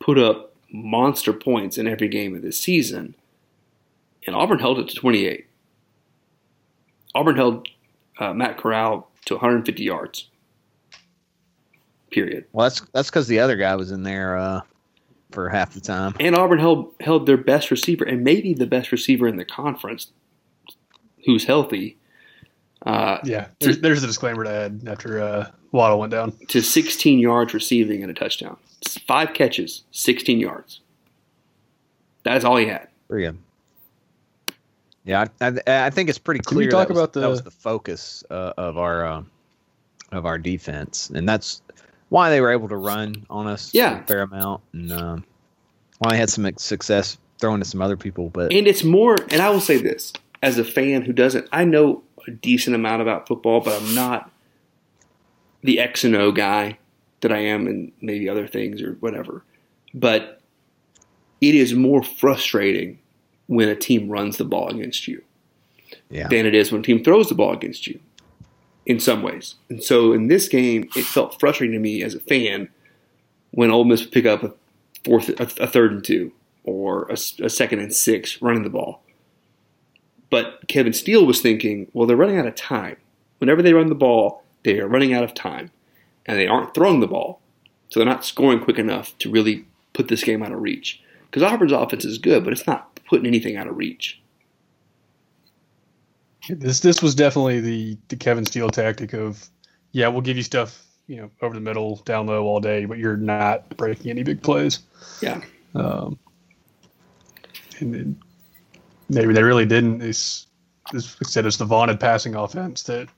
put 0.00 0.18
up 0.18 0.54
monster 0.70 1.32
points 1.32 1.78
in 1.78 1.86
every 1.86 2.08
game 2.08 2.34
of 2.34 2.42
this 2.42 2.58
season, 2.58 3.14
and 4.26 4.34
Auburn 4.34 4.58
held 4.58 4.78
it 4.78 4.88
to 4.88 4.94
28. 4.94 5.46
Auburn 7.14 7.36
held 7.36 7.68
uh, 8.18 8.32
Matt 8.32 8.58
Corral 8.58 9.10
to 9.26 9.34
150 9.34 9.82
yards. 9.82 10.28
Period. 12.10 12.44
well, 12.52 12.66
that's 12.66 12.80
that's 12.92 13.10
because 13.10 13.26
the 13.26 13.40
other 13.40 13.56
guy 13.56 13.74
was 13.74 13.90
in 13.90 14.04
there 14.04 14.36
uh, 14.36 14.60
for 15.32 15.48
half 15.48 15.74
the 15.74 15.80
time. 15.80 16.14
And 16.20 16.36
Auburn 16.36 16.60
held 16.60 16.94
held 17.00 17.26
their 17.26 17.36
best 17.36 17.72
receiver 17.72 18.04
and 18.04 18.22
maybe 18.22 18.54
the 18.54 18.66
best 18.66 18.92
receiver 18.92 19.26
in 19.26 19.34
the 19.36 19.44
conference, 19.44 20.12
who's 21.24 21.44
healthy, 21.44 21.96
uh, 22.86 23.18
Yeah, 23.24 23.48
there's, 23.60 23.80
there's 23.80 24.02
a 24.02 24.06
disclaimer 24.06 24.44
to 24.44 24.50
add 24.50 24.82
after 24.86 25.20
uh, 25.20 25.50
Waddle 25.74 25.98
went 25.98 26.12
down. 26.12 26.32
to 26.48 26.62
16 26.62 27.18
yards 27.18 27.52
receiving 27.52 28.02
and 28.02 28.10
a 28.10 28.14
touchdown. 28.14 28.56
It's 28.80 28.96
Five 28.98 29.34
catches, 29.34 29.82
16 29.90 30.38
yards. 30.38 30.80
That's 32.22 32.44
all 32.44 32.56
he 32.56 32.66
had. 32.66 32.88
Pretty 33.08 33.26
good. 33.26 33.38
Yeah, 35.04 35.26
I, 35.40 35.46
I, 35.66 35.86
I 35.86 35.90
think 35.90 36.08
it's 36.08 36.18
pretty 36.18 36.40
Can 36.40 36.56
we 36.56 36.64
clear. 36.64 36.70
talk 36.70 36.88
that 36.88 36.94
was, 36.94 36.98
about 37.02 37.12
that 37.14 37.20
the- 37.20 37.28
was 37.28 37.42
the 37.42 37.50
focus 37.50 38.24
uh, 38.30 38.52
of 38.56 38.78
our 38.78 39.04
uh, 39.06 39.22
of 40.12 40.24
our 40.26 40.38
defense, 40.38 41.10
and 41.10 41.28
that's 41.28 41.60
why 42.08 42.30
they 42.30 42.40
were 42.40 42.52
able 42.52 42.68
to 42.68 42.76
run 42.76 43.26
on 43.28 43.46
us 43.48 43.74
Yeah. 43.74 44.00
a 44.00 44.06
fair 44.06 44.22
amount, 44.22 44.62
and 44.72 44.92
um, 44.92 45.24
why 45.98 46.12
they 46.12 46.16
had 46.16 46.30
some 46.30 46.48
success 46.56 47.18
throwing 47.40 47.60
to 47.60 47.66
some 47.66 47.82
other 47.82 47.96
people. 47.96 48.30
But 48.30 48.52
And 48.52 48.66
it's 48.68 48.84
more, 48.84 49.16
and 49.30 49.42
I 49.42 49.50
will 49.50 49.60
say 49.60 49.76
this 49.78 50.12
as 50.42 50.56
a 50.56 50.64
fan 50.64 51.02
who 51.02 51.12
doesn't, 51.12 51.48
I 51.52 51.64
know 51.64 52.02
a 52.28 52.30
decent 52.30 52.76
amount 52.76 53.02
about 53.02 53.26
football, 53.26 53.60
but 53.60 53.82
I'm 53.82 53.94
not 53.94 54.30
the 55.64 55.80
X 55.80 56.04
and 56.04 56.14
O 56.14 56.30
guy 56.30 56.78
that 57.22 57.32
I 57.32 57.38
am 57.38 57.66
and 57.66 57.90
maybe 58.00 58.28
other 58.28 58.46
things 58.46 58.82
or 58.82 58.92
whatever. 59.00 59.42
But 59.94 60.40
it 61.40 61.54
is 61.54 61.74
more 61.74 62.02
frustrating 62.02 63.00
when 63.46 63.68
a 63.68 63.74
team 63.74 64.08
runs 64.08 64.36
the 64.36 64.44
ball 64.44 64.68
against 64.68 65.08
you 65.08 65.22
yeah, 66.10 66.28
than 66.28 66.46
it 66.46 66.54
is 66.54 66.70
when 66.70 66.82
a 66.82 66.84
team 66.84 67.02
throws 67.02 67.28
the 67.28 67.34
ball 67.34 67.52
against 67.52 67.86
you 67.86 67.98
in 68.86 69.00
some 69.00 69.22
ways. 69.22 69.54
And 69.70 69.82
so 69.82 70.12
in 70.12 70.28
this 70.28 70.48
game, 70.48 70.88
it 70.94 71.04
felt 71.04 71.40
frustrating 71.40 71.74
to 71.74 71.80
me 71.80 72.02
as 72.02 72.14
a 72.14 72.20
fan 72.20 72.68
when 73.52 73.70
Ole 73.70 73.84
Miss 73.84 74.02
would 74.02 74.12
pick 74.12 74.26
up 74.26 74.42
a 74.42 74.52
fourth, 75.04 75.28
a, 75.40 75.62
a 75.62 75.66
third 75.66 75.92
and 75.92 76.04
two, 76.04 76.32
or 76.64 77.08
a 77.08 77.16
second 77.16 77.78
and 77.78 77.94
six 77.94 78.40
running 78.42 78.64
the 78.64 78.70
ball. 78.70 79.02
But 80.28 80.66
Kevin 80.68 80.92
Steele 80.92 81.24
was 81.24 81.40
thinking, 81.40 81.90
well, 81.92 82.06
they're 82.06 82.16
running 82.16 82.38
out 82.38 82.46
of 82.46 82.54
time. 82.54 82.96
Whenever 83.38 83.62
they 83.62 83.72
run 83.72 83.88
the 83.88 83.94
ball, 83.94 84.43
they 84.64 84.80
are 84.80 84.88
running 84.88 85.14
out 85.14 85.24
of 85.24 85.34
time, 85.34 85.70
and 86.26 86.38
they 86.38 86.46
aren't 86.46 86.74
throwing 86.74 87.00
the 87.00 87.06
ball, 87.06 87.40
so 87.88 88.00
they're 88.00 88.08
not 88.08 88.24
scoring 88.24 88.60
quick 88.60 88.78
enough 88.78 89.16
to 89.18 89.30
really 89.30 89.64
put 89.92 90.08
this 90.08 90.24
game 90.24 90.42
out 90.42 90.52
of 90.52 90.60
reach. 90.60 91.00
Because 91.30 91.42
Auburn's 91.42 91.72
offense 91.72 92.04
is 92.04 92.18
good, 92.18 92.44
but 92.44 92.52
it's 92.52 92.66
not 92.66 93.00
putting 93.08 93.26
anything 93.26 93.56
out 93.56 93.66
of 93.66 93.76
reach. 93.76 94.20
This 96.48 96.80
this 96.80 97.02
was 97.02 97.14
definitely 97.14 97.60
the 97.60 97.98
the 98.08 98.16
Kevin 98.16 98.44
Steele 98.44 98.68
tactic 98.68 99.14
of, 99.14 99.48
yeah, 99.92 100.08
we'll 100.08 100.20
give 100.20 100.36
you 100.36 100.42
stuff, 100.42 100.84
you 101.06 101.16
know, 101.16 101.30
over 101.42 101.54
the 101.54 101.60
middle, 101.60 101.96
down 102.04 102.26
low 102.26 102.44
all 102.44 102.60
day, 102.60 102.84
but 102.84 102.98
you're 102.98 103.16
not 103.16 103.68
breaking 103.76 104.10
any 104.10 104.22
big 104.22 104.42
plays. 104.42 104.80
Yeah. 105.22 105.40
Um, 105.74 106.18
and 107.80 107.94
then 107.94 108.22
maybe 109.08 109.32
they 109.32 109.42
really 109.42 109.66
didn't. 109.66 110.02
It's, 110.02 110.46
it's 110.92 111.14
like 111.14 111.28
I 111.28 111.30
said 111.30 111.46
it's 111.46 111.56
the 111.56 111.64
vaunted 111.64 111.98
passing 111.98 112.34
offense 112.34 112.82
that 112.84 113.08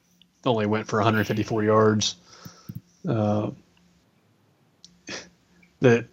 only 0.47 0.67
went 0.67 0.87
for 0.87 0.99
154 0.99 1.65
yards. 1.65 2.17
Uh, 3.09 3.51
the 5.81 6.07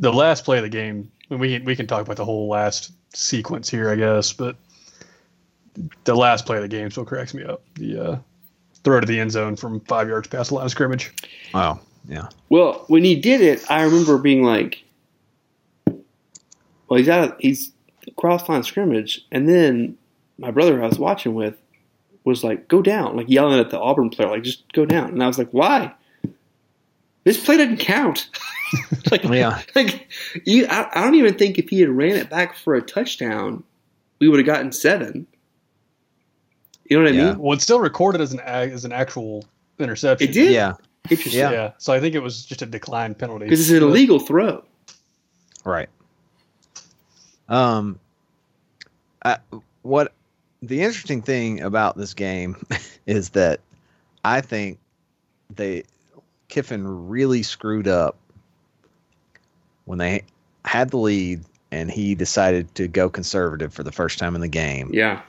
the 0.00 0.12
last 0.12 0.44
play 0.44 0.58
of 0.58 0.64
the 0.64 0.68
game, 0.68 1.10
we 1.28 1.56
can, 1.56 1.64
we 1.64 1.76
can 1.76 1.86
talk 1.86 2.02
about 2.02 2.16
the 2.16 2.24
whole 2.24 2.48
last 2.48 2.92
sequence 3.14 3.70
here, 3.70 3.90
I 3.90 3.96
guess, 3.96 4.32
but 4.32 4.56
the 6.04 6.14
last 6.14 6.46
play 6.46 6.56
of 6.56 6.62
the 6.62 6.68
game 6.68 6.90
still 6.90 7.04
cracks 7.04 7.34
me 7.34 7.44
up. 7.44 7.62
The 7.74 7.98
uh, 7.98 8.18
throw 8.82 9.00
to 9.00 9.06
the 9.06 9.18
end 9.20 9.32
zone 9.32 9.56
from 9.56 9.80
five 9.80 10.08
yards 10.08 10.28
past 10.28 10.48
the 10.50 10.56
line 10.56 10.64
of 10.64 10.70
scrimmage. 10.70 11.12
oh 11.54 11.78
yeah, 12.08 12.28
Well, 12.50 12.84
when 12.88 13.02
he 13.02 13.18
did 13.18 13.40
it, 13.40 13.64
I 13.70 13.82
remember 13.84 14.18
being 14.18 14.42
like, 14.42 14.84
"Well, 15.86 16.98
he's 16.98 17.08
out. 17.08 17.30
Of, 17.30 17.36
he's 17.38 17.72
cross 18.16 18.48
line 18.48 18.62
scrimmage." 18.62 19.24
And 19.32 19.48
then 19.48 19.96
my 20.38 20.50
brother 20.50 20.82
I 20.82 20.86
was 20.86 20.98
watching 20.98 21.34
with 21.34 21.56
was 22.24 22.42
like, 22.44 22.68
"Go 22.68 22.82
down!" 22.82 23.16
Like 23.16 23.28
yelling 23.28 23.58
at 23.60 23.70
the 23.70 23.78
Auburn 23.80 24.10
player, 24.10 24.28
like, 24.30 24.42
"Just 24.42 24.70
go 24.72 24.84
down!" 24.86 25.10
And 25.10 25.22
I 25.22 25.26
was 25.26 25.38
like, 25.38 25.50
"Why? 25.50 25.92
This 27.24 27.42
play 27.42 27.56
doesn't 27.56 27.78
count." 27.78 28.28
like, 29.10 29.24
Yeah. 29.24 29.60
like 29.74 30.08
you, 30.44 30.66
I, 30.68 30.88
I 30.94 31.02
don't 31.04 31.14
even 31.14 31.34
think 31.38 31.58
if 31.58 31.68
he 31.70 31.80
had 31.80 31.88
ran 31.90 32.16
it 32.16 32.28
back 32.30 32.56
for 32.56 32.74
a 32.74 32.82
touchdown, 32.82 33.62
we 34.18 34.28
would 34.28 34.38
have 34.38 34.46
gotten 34.46 34.72
seven. 34.72 35.26
You 36.88 36.98
know 36.98 37.04
what 37.04 37.12
I 37.12 37.16
Yeah. 37.16 37.30
mean? 37.30 37.38
Well, 37.38 37.52
it's 37.54 37.62
still 37.62 37.80
recorded 37.80 38.20
as 38.20 38.32
an 38.32 38.40
as 38.40 38.84
an 38.84 38.92
actual 38.92 39.44
interception. 39.78 40.28
It 40.28 40.32
did. 40.32 40.52
yeah, 40.52 40.74
Interesting. 41.10 41.40
Yeah. 41.40 41.50
Yeah. 41.50 41.72
So 41.78 41.92
I 41.92 42.00
think 42.00 42.14
it 42.14 42.20
was 42.20 42.44
just 42.44 42.62
a 42.62 42.66
decline 42.66 43.14
penalty. 43.14 43.44
Because 43.46 43.60
it's 43.60 43.70
an 43.70 43.82
illegal 43.88 44.18
throw. 44.20 44.64
right. 45.64 45.88
Um, 47.48 47.98
I, 49.24 49.36
what 49.82 50.12
the 50.66 50.82
interesting 50.82 51.22
thing 51.22 51.60
about 51.60 51.96
this 51.96 52.14
game 52.14 52.56
is 53.06 53.30
that 53.30 53.60
I 54.24 54.40
think 54.40 54.78
they 55.54 55.84
Kiffin 56.48 57.08
really 57.08 57.42
screwed 57.42 57.88
up 57.88 58.16
when 59.84 59.98
they 59.98 60.22
had 60.64 60.90
the 60.90 60.96
lead 60.96 61.42
and 61.70 61.90
he 61.90 62.14
decided 62.14 62.74
to 62.76 62.88
go 62.88 63.08
conservative 63.10 63.72
for 63.74 63.82
the 63.82 63.92
first 63.92 64.18
time 64.18 64.34
in 64.34 64.40
the 64.40 64.48
game 64.48 64.90
Yeah. 64.92 65.20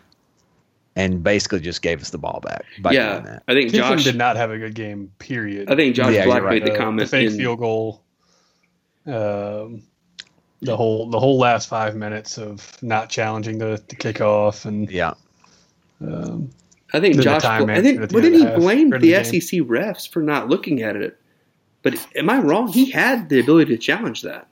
and 0.95 1.23
basically 1.23 1.59
just 1.59 1.81
gave 1.81 2.01
us 2.01 2.11
the 2.11 2.17
ball 2.17 2.39
back 2.41 2.63
by 2.79 2.91
yeah, 2.91 3.13
doing 3.13 3.23
that. 3.25 3.43
I 3.47 3.53
think 3.53 3.71
Kiffin 3.71 3.97
Josh. 3.97 4.03
did 4.03 4.15
not 4.15 4.35
have 4.37 4.51
a 4.51 4.57
good 4.57 4.75
game. 4.75 5.11
Period. 5.19 5.69
I 5.69 5.75
think 5.75 5.95
Josh 5.95 6.13
Yeah, 6.13 6.25
Black 6.25 6.43
right. 6.43 6.61
made 6.63 6.65
the 6.71 6.73
Uh, 6.73 6.77
comment. 6.77 7.09
fake 7.09 7.31
in- 7.31 7.37
field 7.37 7.59
goal. 7.59 8.01
Um, 9.07 9.83
the 10.61 10.75
whole 10.75 11.09
the 11.09 11.19
whole 11.19 11.37
last 11.37 11.67
five 11.69 11.95
minutes 11.95 12.37
of 12.37 12.81
not 12.81 13.09
challenging 13.09 13.57
the, 13.59 13.83
the 13.89 13.95
kickoff 13.95 14.65
and 14.65 14.89
Yeah. 14.89 15.13
Um, 16.01 16.49
I 16.93 16.99
think 16.99 17.19
Josh. 17.19 17.41
time 17.41 17.65
Bla- 17.65 17.75
I 17.75 17.81
think. 17.81 18.01
at 18.01 18.09
the 18.09 18.15
Well, 18.15 18.25
end 18.25 18.33
then 18.35 18.39
he 18.39 18.45
the 18.45 18.51
half, 18.51 18.59
blamed 18.59 18.93
the, 18.93 19.13
the. 19.13 19.23
SEC 19.23 19.59
refs 19.61 20.07
for 20.07 20.21
not 20.21 20.49
looking 20.49 20.81
at 20.81 20.95
it. 20.95 21.19
But 21.81 21.95
am 22.15 22.29
I 22.29 22.39
wrong? 22.39 22.67
He 22.67 22.89
had 22.89 23.29
the 23.29 23.39
ability 23.39 23.75
to 23.75 23.77
challenge 23.77 24.21
that. 24.23 24.47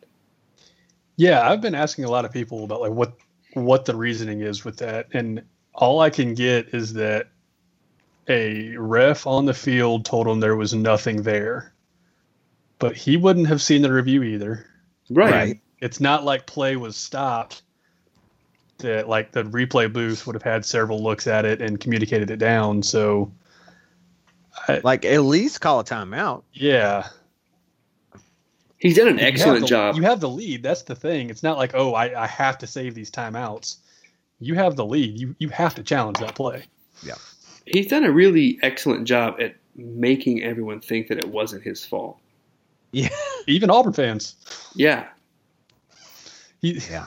yeah, 1.18 1.50
I've 1.50 1.62
been 1.62 1.76
asking 1.76 2.06
a 2.06 2.10
lot 2.12 2.26
of 2.26 2.32
people 2.32 2.64
about 2.64 2.82
like 2.82 2.92
what 2.92 3.14
what 3.54 3.86
the 3.86 3.96
reasoning 3.96 4.42
is 4.42 4.66
with 4.66 4.78
that, 4.78 5.08
and 5.14 5.42
all 5.76 6.00
I 6.00 6.10
can 6.10 6.34
get 6.34 6.74
is 6.74 6.94
that 6.94 7.28
a 8.30 8.76
ref 8.78 9.28
on 9.28 9.46
the 9.46 9.54
field 9.54 10.06
told 10.06 10.28
him 10.28 10.40
there 10.40 10.56
was 10.56 10.74
nothing 10.74 11.24
there, 11.24 11.74
but 12.80 12.96
he 12.96 13.18
wouldn't 13.18 13.48
have 13.48 13.62
seen 13.62 13.82
the 13.82 13.92
review 13.92 14.24
either. 14.24 14.66
Right. 15.10 15.32
Right. 15.32 15.60
it's 15.82 16.00
not 16.00 16.24
like 16.24 16.46
play 16.48 16.76
was 16.78 16.96
stopped 16.96 17.62
that 18.84 19.10
like 19.10 19.32
the 19.32 19.44
replay 19.44 19.92
booth 19.92 20.26
would 20.28 20.36
have 20.36 20.44
had 20.44 20.64
several 20.66 21.02
looks 21.04 21.28
at 21.28 21.44
it 21.44 21.62
and 21.62 21.80
communicated 21.80 22.30
it 22.32 22.38
down 22.38 22.82
so 22.84 23.32
Like 24.84 25.04
at 25.06 25.24
least 25.24 25.60
call 25.60 25.80
a 25.80 25.84
timeout. 25.84 26.44
yeah 26.54 27.08
He's 28.78 28.98
done 28.98 29.08
an 29.08 29.18
You 29.18 29.26
excellent 29.26 29.62
the- 29.62 29.68
job. 29.68 29.96
you 29.96 30.04
have 30.04 30.20
the 30.20 30.30
lead 30.30 30.62
that's 30.64 30.84
the 30.84 30.96
thing 30.96 31.30
it's 31.30 31.44
not 31.44 31.58
like 31.58 31.72
oh 31.74 31.94
I, 31.96 32.24
I 32.24 32.28
have 32.28 32.58
to 32.60 32.68
save 32.68 32.94
these 32.96 33.10
timeouts 33.12 33.78
you 34.40 34.56
have 34.56 34.76
the 34.76 34.86
lead. 34.86 35.18
You 35.20 35.36
you 35.40 35.48
have 35.50 35.74
to 35.76 35.84
challenge 35.84 36.18
that 36.20 36.36
play. 36.36 36.66
Yeah. 37.02 37.14
He's 37.66 37.88
done 37.88 38.04
a 38.04 38.12
really 38.12 38.60
excellent 38.62 39.08
job 39.08 39.36
at 39.40 39.56
making 39.78 40.44
everyone 40.44 40.82
think 40.82 41.08
that 41.08 41.18
it 41.20 41.30
wasn't 41.30 41.64
his 41.64 41.86
fault. 41.86 42.18
Yeah. 42.92 43.08
Even 43.48 43.70
Auburn 43.70 43.94
fans. 43.94 44.36
Yeah. 44.76 45.08
He, 46.62 46.74
Yeah. 46.92 47.06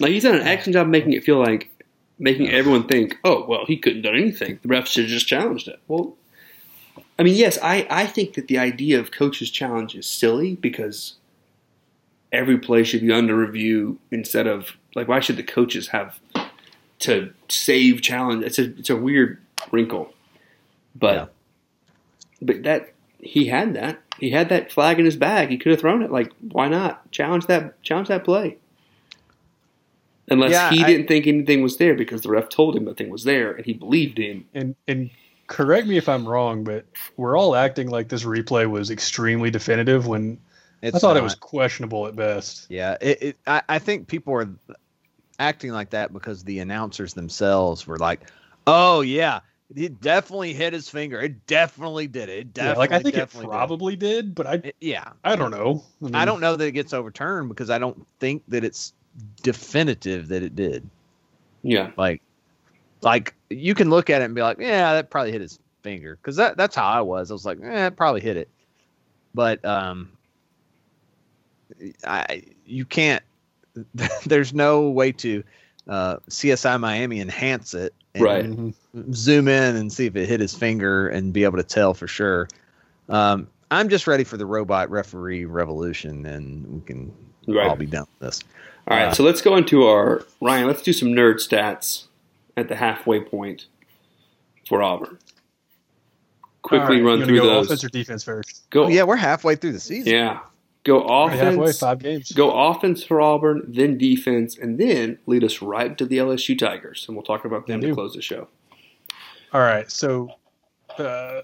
Like 0.00 0.10
he's 0.12 0.22
done 0.24 0.36
an 0.36 0.46
excellent 0.46 0.74
job 0.74 0.88
making 0.88 1.12
it 1.12 1.24
feel 1.24 1.38
like 1.38 1.68
making 2.18 2.48
everyone 2.50 2.86
think, 2.86 3.18
oh 3.24 3.44
well, 3.46 3.64
he 3.66 3.76
couldn't 3.76 4.02
done 4.02 4.16
anything. 4.16 4.58
The 4.62 4.68
refs 4.68 4.86
should 4.88 5.04
have 5.04 5.10
just 5.10 5.26
challenged 5.28 5.68
it. 5.68 5.80
Well, 5.88 6.16
I 7.18 7.22
mean, 7.22 7.34
yes, 7.36 7.58
I 7.62 7.86
I 7.90 8.06
think 8.06 8.34
that 8.34 8.48
the 8.48 8.58
idea 8.58 8.98
of 8.98 9.10
coaches 9.10 9.50
challenge 9.50 9.94
is 9.94 10.06
silly 10.06 10.54
because 10.56 11.14
every 12.32 12.58
play 12.58 12.82
should 12.82 13.02
be 13.02 13.12
under 13.12 13.36
review 13.36 13.98
instead 14.10 14.46
of 14.46 14.72
like 14.94 15.08
why 15.08 15.20
should 15.20 15.36
the 15.36 15.42
coaches 15.42 15.88
have 15.88 16.18
to 17.00 17.32
save 17.48 18.02
challenge? 18.02 18.44
It's 18.44 18.58
a 18.58 18.64
it's 18.78 18.90
a 18.90 18.96
weird 18.96 19.40
wrinkle, 19.70 20.12
but 20.94 21.14
Yeah. 21.14 21.26
but 22.40 22.62
that 22.64 22.92
he 23.20 23.46
had 23.46 23.74
that 23.74 24.00
he 24.18 24.30
had 24.30 24.48
that 24.48 24.72
flag 24.72 24.98
in 24.98 25.04
his 25.04 25.16
bag. 25.16 25.50
He 25.50 25.58
could 25.58 25.72
have 25.72 25.80
thrown 25.80 26.02
it. 26.02 26.10
Like 26.10 26.32
why 26.40 26.68
not 26.68 27.10
challenge 27.12 27.46
that 27.46 27.80
challenge 27.82 28.08
that 28.08 28.24
play? 28.24 28.58
Unless 30.32 30.50
Yeah, 30.52 30.70
he 30.70 30.82
I- 30.82 30.86
didn't 30.86 31.06
think 31.08 31.26
anything 31.26 31.62
was 31.62 31.76
there 31.76 31.94
because 31.94 32.22
the 32.22 32.30
ref 32.30 32.48
told 32.48 32.76
him 32.76 32.84
the 32.84 32.94
thing 32.94 33.10
was 33.10 33.24
there 33.24 33.52
and 33.52 33.64
he 33.64 33.72
believed 33.74 34.18
him. 34.18 34.44
and 34.54 34.74
and 34.88 35.10
correct 35.46 35.86
me 35.86 35.96
if 35.98 36.08
I'm 36.08 36.26
wrong, 36.26 36.64
but 36.64 36.86
we're 37.16 37.36
all 37.38 37.54
acting 37.54 37.88
like 37.90 38.08
this 38.08 38.24
replay 38.24 38.68
was 38.68 38.90
extremely 38.90 39.50
definitive 39.50 40.06
when 40.06 40.38
It's 40.80 40.96
I 40.96 40.98
thought 40.98 41.16
it 41.16 41.22
was 41.22 41.34
questionable 41.34 42.06
at 42.06 42.16
best. 42.16 42.66
Yeah, 42.70 42.96
it, 43.00 43.22
it, 43.22 43.36
I, 43.46 43.62
I 43.68 43.78
think 43.78 44.08
people 44.08 44.32
are 44.34 44.48
acting 45.38 45.70
like 45.72 45.90
that 45.90 46.12
because 46.12 46.44
the 46.44 46.58
announcers 46.60 47.14
themselves 47.14 47.86
were 47.86 47.98
like, 47.98 48.30
"Oh 48.66 49.00
yeah, 49.02 49.40
he 49.74 49.88
definitely 49.88 50.52
hit 50.54 50.72
his 50.72 50.88
finger. 50.88 51.20
It 51.20 51.46
definitely 51.46 52.06
did 52.06 52.28
it. 52.28 52.38
It 52.38 52.48
Yeah, 52.56 52.72
like 52.74 52.92
I 52.92 52.98
think 53.00 53.14
it 53.14 53.18
definitely 53.18 53.46
did 53.46 53.50
probably 53.52 53.96
did, 53.96 54.34
but 54.34 54.46
I 54.46 54.54
It- 54.54 54.76
yeah, 54.80 55.12
I 55.24 55.36
don't 55.36 55.50
know. 55.50 55.82
mean, 56.00 56.14
I 56.14 56.24
don't 56.24 56.40
know 56.40 56.56
that 56.56 56.64
it 56.64 56.72
gets 56.72 56.92
overturned 56.92 57.48
because 57.48 57.68
I 57.70 57.78
don't 57.78 58.06
think 58.20 58.42
that 58.48 58.64
it's 58.64 58.92
definitive 59.42 60.28
that 60.28 60.42
it 60.42 60.54
did. 60.56 60.88
Yeah. 61.62 61.90
Like, 61.96 62.22
like 63.02 63.34
you 63.50 63.74
can 63.74 63.90
look 63.90 64.10
at 64.10 64.22
it 64.22 64.26
and 64.26 64.34
be 64.34 64.42
like, 64.42 64.58
"Yeah, 64.58 64.94
that 64.94 65.10
probably 65.10 65.32
hit 65.32 65.40
his 65.40 65.58
finger," 65.82 66.16
because 66.16 66.36
that 66.36 66.56
that's 66.56 66.76
how 66.76 66.86
I 66.86 67.00
was. 67.00 67.30
I 67.30 67.34
was 67.34 67.44
like, 67.44 67.58
"Eh, 67.62 67.86
it 67.86 67.96
probably 67.96 68.20
hit 68.20 68.36
it," 68.36 68.48
but 69.34 69.64
um, 69.64 70.12
I 72.04 72.42
you 72.66 72.84
can't. 72.84 73.22
There's 74.26 74.52
no 74.52 74.90
way 74.90 75.12
to 75.12 75.42
uh, 75.88 76.16
CSI 76.28 76.78
Miami 76.78 77.20
enhance 77.20 77.74
it 77.74 77.94
and 78.14 78.22
Right. 78.94 79.14
Zoom 79.14 79.48
in 79.48 79.76
and 79.76 79.92
see 79.92 80.06
if 80.06 80.16
it 80.16 80.28
hit 80.28 80.40
his 80.40 80.54
finger 80.54 81.08
and 81.08 81.32
be 81.32 81.44
able 81.44 81.56
to 81.56 81.64
tell 81.64 81.94
for 81.94 82.06
sure. 82.06 82.48
Um, 83.08 83.48
I'm 83.70 83.88
just 83.88 84.06
ready 84.06 84.24
for 84.24 84.36
the 84.36 84.46
robot 84.46 84.90
referee 84.90 85.46
revolution, 85.46 86.26
and 86.26 86.66
we 86.66 86.80
can 86.82 87.12
Right. 87.46 87.68
all 87.68 87.76
be 87.76 87.86
done 87.86 88.06
with 88.20 88.28
this. 88.30 88.40
All 88.88 88.96
right, 88.96 89.08
Uh, 89.08 89.12
so 89.14 89.22
let's 89.22 89.40
go 89.42 89.56
into 89.56 89.84
our 89.84 90.24
Ryan. 90.40 90.66
Let's 90.66 90.82
do 90.82 90.92
some 90.92 91.08
nerd 91.08 91.34
stats 91.36 92.04
at 92.56 92.68
the 92.68 92.76
halfway 92.76 93.20
point 93.20 93.66
for 94.68 94.82
Auburn. 94.82 95.18
Quickly 96.62 96.96
All 96.98 97.02
right, 97.02 97.04
run 97.04 97.18
you 97.20 97.26
through 97.26 97.38
go 97.40 97.46
those. 97.46 97.66
Offense 97.66 97.84
or 97.84 97.88
defense 97.88 98.24
first? 98.24 98.62
Go, 98.70 98.84
Oh, 98.84 98.88
yeah, 98.88 99.02
we're 99.02 99.16
halfway 99.16 99.56
through 99.56 99.72
the 99.72 99.80
season. 99.80 100.12
yeah. 100.12 100.40
Go 100.84 101.02
Already 101.04 101.38
halfway, 101.38 101.62
offense. 101.64 101.78
five 101.78 101.98
games. 102.00 102.32
Go 102.32 102.50
offense 102.70 103.04
for 103.04 103.20
Auburn, 103.20 103.62
then 103.68 103.98
defense, 103.98 104.58
and 104.58 104.78
then 104.78 105.16
lead 105.26 105.44
us 105.44 105.62
right 105.62 105.96
to 105.96 106.04
the 106.04 106.18
LSU 106.18 106.58
Tigers, 106.58 107.04
and 107.06 107.16
we'll 107.16 107.22
talk 107.24 107.44
about 107.44 107.66
them 107.68 107.80
to 107.80 107.94
close 107.94 108.14
the 108.14 108.22
show. 108.22 108.48
All 109.52 109.60
right, 109.60 109.88
so 109.90 110.28
uh, 110.98 111.42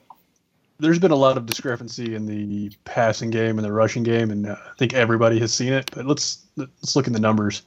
there's 0.78 0.98
been 0.98 1.10
a 1.10 1.16
lot 1.16 1.36
of 1.36 1.46
discrepancy 1.46 2.14
in 2.14 2.26
the 2.26 2.70
passing 2.84 3.30
game 3.30 3.58
and 3.58 3.64
the 3.64 3.72
rushing 3.72 4.02
game, 4.02 4.30
and 4.30 4.46
uh, 4.46 4.56
I 4.58 4.76
think 4.78 4.94
everybody 4.94 5.38
has 5.40 5.52
seen 5.52 5.72
it. 5.72 5.90
But 5.94 6.06
let's 6.06 6.46
let's 6.56 6.96
look 6.96 7.06
in 7.06 7.12
the 7.12 7.20
numbers. 7.20 7.62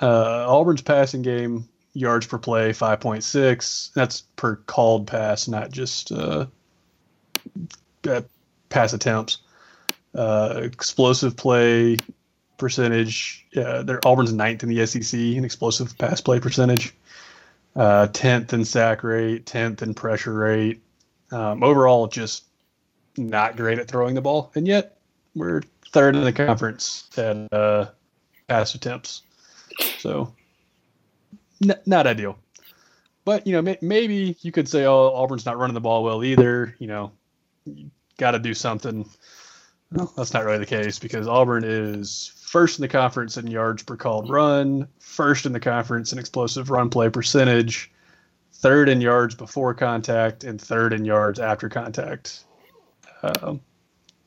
Uh, 0.00 0.46
Auburn's 0.48 0.82
passing 0.82 1.22
game 1.22 1.68
yards 1.92 2.26
per 2.26 2.38
play 2.38 2.70
5.6. 2.70 3.92
That's 3.94 4.20
per 4.36 4.56
called 4.56 5.08
pass, 5.08 5.48
not 5.48 5.70
just 5.70 6.12
uh, 6.12 6.46
uh, 8.08 8.20
pass 8.68 8.92
attempts. 8.92 9.38
Uh, 10.14 10.60
explosive 10.62 11.36
play 11.36 11.96
percentage. 12.56 13.46
Uh, 13.56 13.82
they're 13.82 14.00
Auburn's 14.06 14.32
ninth 14.32 14.62
in 14.62 14.68
the 14.68 14.86
SEC 14.86 15.18
in 15.18 15.44
explosive 15.44 15.96
pass 15.98 16.20
play 16.20 16.38
percentage 16.38 16.94
uh, 17.78 18.08
10th 18.08 18.52
in 18.52 18.64
sack 18.64 19.04
rate, 19.04 19.46
10th 19.46 19.82
in 19.82 19.94
pressure 19.94 20.34
rate. 20.34 20.80
Um, 21.30 21.62
overall, 21.62 22.06
just 22.06 22.44
not 23.16 23.56
great 23.56 23.78
at 23.78 23.88
throwing 23.88 24.14
the 24.14 24.20
ball. 24.22 24.50
And 24.54 24.66
yet, 24.66 24.98
we're 25.34 25.62
third 25.92 26.16
in 26.16 26.24
the 26.24 26.32
conference 26.32 27.08
at 27.16 27.52
uh, 27.52 27.86
pass 28.48 28.74
attempts. 28.74 29.22
So, 29.98 30.34
n- 31.62 31.78
not 31.86 32.06
ideal. 32.06 32.38
But, 33.24 33.46
you 33.46 33.52
know, 33.52 33.62
may- 33.62 33.78
maybe 33.82 34.36
you 34.40 34.52
could 34.52 34.68
say, 34.68 34.86
oh, 34.86 35.12
Auburn's 35.14 35.44
not 35.44 35.58
running 35.58 35.74
the 35.74 35.80
ball 35.80 36.02
well 36.02 36.24
either. 36.24 36.74
You 36.78 36.86
know, 36.86 37.12
got 38.16 38.30
to 38.32 38.38
do 38.38 38.54
something. 38.54 39.08
Well, 39.92 40.12
that's 40.16 40.34
not 40.34 40.44
really 40.44 40.58
the 40.58 40.66
case 40.66 40.98
because 40.98 41.28
Auburn 41.28 41.64
is 41.64 42.32
first 42.42 42.78
in 42.78 42.82
the 42.82 42.88
conference 42.88 43.36
in 43.36 43.46
yards 43.46 43.82
per 43.82 43.96
called 43.96 44.30
run, 44.30 44.88
first 44.98 45.46
in 45.46 45.52
the 45.52 45.60
conference 45.60 46.12
in 46.12 46.18
explosive 46.18 46.70
run 46.70 46.90
play 46.90 47.08
percentage, 47.08 47.90
third 48.52 48.88
in 48.88 49.00
yards 49.00 49.34
before 49.34 49.74
contact, 49.74 50.44
and 50.44 50.60
third 50.60 50.92
in 50.92 51.04
yards 51.04 51.38
after 51.38 51.68
contact. 51.68 52.44
Um, 53.22 53.60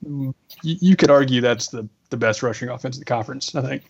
you, 0.06 0.34
you 0.64 0.96
could 0.96 1.12
argue 1.12 1.42
that's 1.42 1.68
the, 1.70 1.88
the 2.10 2.18
best 2.18 2.44
rushing 2.44 2.70
offense 2.70 2.96
in 2.98 3.02
the 3.02 3.06
conference, 3.06 3.54
I 3.56 3.62
think. 3.62 3.84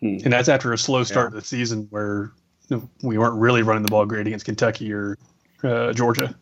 Hmm. 0.00 0.18
And 0.24 0.32
that's 0.32 0.48
after 0.48 0.72
a 0.72 0.78
slow 0.78 1.04
start 1.04 1.30
to 1.30 1.36
the 1.36 1.44
season 1.44 1.86
where 1.90 2.32
you 2.68 2.76
know, 2.76 2.90
we 3.02 3.18
weren't 3.18 3.36
really 3.36 3.62
running 3.62 3.82
the 3.82 3.90
ball 3.90 4.04
great 4.06 4.26
against 4.26 4.44
Kentucky 4.44 4.92
or 4.92 5.18
uh, 5.62 5.92
Georgia. 5.92 6.34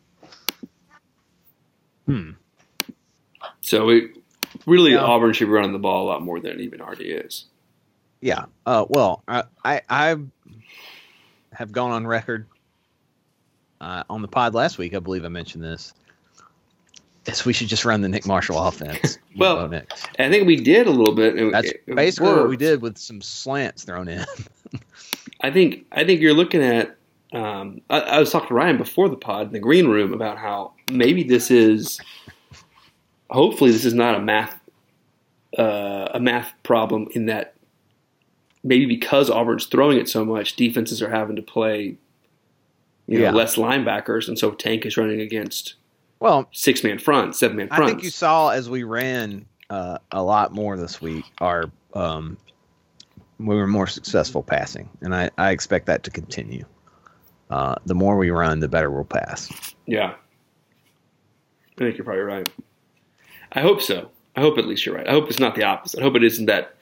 Hmm. 2.07 2.33
So 3.61 3.89
it 3.89 4.11
really 4.67 4.93
Yeah. 4.93 4.99
Auburn 5.01 5.33
should 5.33 5.47
be 5.47 5.53
running 5.53 5.73
the 5.73 5.79
ball 5.79 6.05
a 6.05 6.09
lot 6.09 6.23
more 6.23 6.41
than 6.41 6.53
it 6.53 6.61
even 6.61 6.81
already 6.81 7.11
is. 7.11 7.47
Yeah. 8.21 8.47
Uh, 8.67 8.85
well, 8.89 9.23
I, 9.29 9.45
I 9.65 9.81
I 9.89 10.17
have 11.55 11.73
gone 11.73 11.91
on 11.91 12.07
record 12.07 12.47
uh, 13.81 14.05
on 14.11 14.23
the 14.23 14.29
pod 14.29 14.55
last 14.55 14.79
week. 14.79 14.95
I 14.95 14.99
believe 14.99 15.25
I 15.25 15.29
mentioned 15.29 15.63
this. 15.65 15.95
Is 17.27 17.45
we 17.47 17.53
should 17.55 17.69
just 17.69 17.85
run 17.87 18.03
the 18.03 18.09
Nick 18.09 18.27
Marshall 18.27 18.59
offense. 18.59 19.19
Well, 19.37 19.69
I 20.21 20.29
think 20.31 20.47
we 20.47 20.55
did 20.55 20.87
a 20.87 20.91
little 20.93 21.13
bit. 21.15 21.35
and 21.35 21.53
that's 21.53 21.67
it- 21.69 21.83
it 21.89 21.97
basically 21.97 22.35
what 22.35 22.49
we 22.49 22.57
did 22.57 22.81
with 22.83 22.97
some 22.97 23.21
slants 23.21 23.83
thrown 23.83 24.07
in. 24.07 24.25
I 25.41 25.51
think 25.51 25.87
I 25.91 26.05
think 26.05 26.21
you're 26.21 26.35
looking 26.35 26.63
at. 26.63 26.97
Um, 27.33 27.81
I, 27.91 27.99
I 28.01 28.19
was 28.21 28.31
talking 28.31 28.47
to 28.49 28.55
Ryan 28.55 28.77
before 28.77 29.09
the 29.09 29.17
pod 29.17 29.49
in 29.49 29.53
the 29.53 29.59
green 29.59 29.89
room 29.89 30.13
about 30.13 30.39
how 30.39 30.75
maybe 30.93 31.25
this 31.25 31.51
is. 31.51 32.01
Hopefully, 33.31 33.73
this 33.73 33.85
is 33.85 33.95
not 33.95 34.15
a 34.15 34.21
math 34.21 34.61
uh, 35.59 36.11
a 36.15 36.21
math 36.21 36.53
problem 36.63 37.09
in 37.13 37.27
that 37.27 37.54
maybe 38.65 38.87
because 38.87 39.31
Auburn's 39.31 39.67
throwing 39.67 39.99
it 39.99 40.09
so 40.09 40.25
much, 40.25 40.57
defenses 40.57 41.01
are 41.03 41.11
having 41.11 41.37
to 41.37 41.43
play 41.43 41.97
you 43.07 43.19
know 43.19 43.25
Yeah. 43.25 43.31
less 43.33 43.57
linebackers, 43.57 44.27
and 44.29 44.39
so 44.39 44.51
Tank 44.51 44.85
is 44.87 44.97
running 44.97 45.21
against 45.21 45.75
well, 46.21 46.49
six 46.53 46.83
man 46.83 46.99
front, 46.99 47.37
seven 47.37 47.57
man 47.57 47.69
front. 47.69 47.83
I 47.85 47.87
think 47.87 48.03
you 48.03 48.11
saw 48.11 48.49
as 48.49 48.69
we 48.71 48.83
ran 48.83 49.45
uh, 49.71 49.99
a 50.11 50.23
lot 50.23 50.53
more 50.53 50.77
this 50.77 51.01
week. 51.03 51.25
Our 51.39 51.71
um, 51.95 52.39
we 53.39 53.55
were 53.57 53.67
more 53.67 53.87
successful 53.87 54.43
passing, 54.43 54.89
and 55.03 55.15
I, 55.15 55.31
I 55.37 55.51
expect 55.51 55.87
that 55.87 56.03
to 56.05 56.11
continue. 56.11 56.65
Uh, 57.51 57.75
the 57.85 57.95
more 57.95 58.17
we 58.17 58.31
run, 58.31 58.61
the 58.61 58.69
better 58.69 58.91
we'll 58.91 59.05
pass. 59.05 59.75
Yeah. 59.87 60.15
I 61.77 61.79
think 61.79 61.99
you're 61.99 62.05
probably 62.05 62.23
right. 62.23 62.49
I 63.53 63.61
hope 63.61 63.83
so. 63.83 64.11
I 64.37 64.41
hope 64.41 64.57
at 64.59 64.67
least 64.67 64.87
you're 64.87 64.95
right. 64.95 65.07
I 65.07 65.13
hope 65.13 65.29
it's 65.29 65.39
not 65.41 65.55
the 65.55 65.65
opposite. 65.65 66.01
I 66.01 66.03
hope 66.03 66.17
it 66.17 66.25
isn't 66.25 66.47
that 66.47 66.75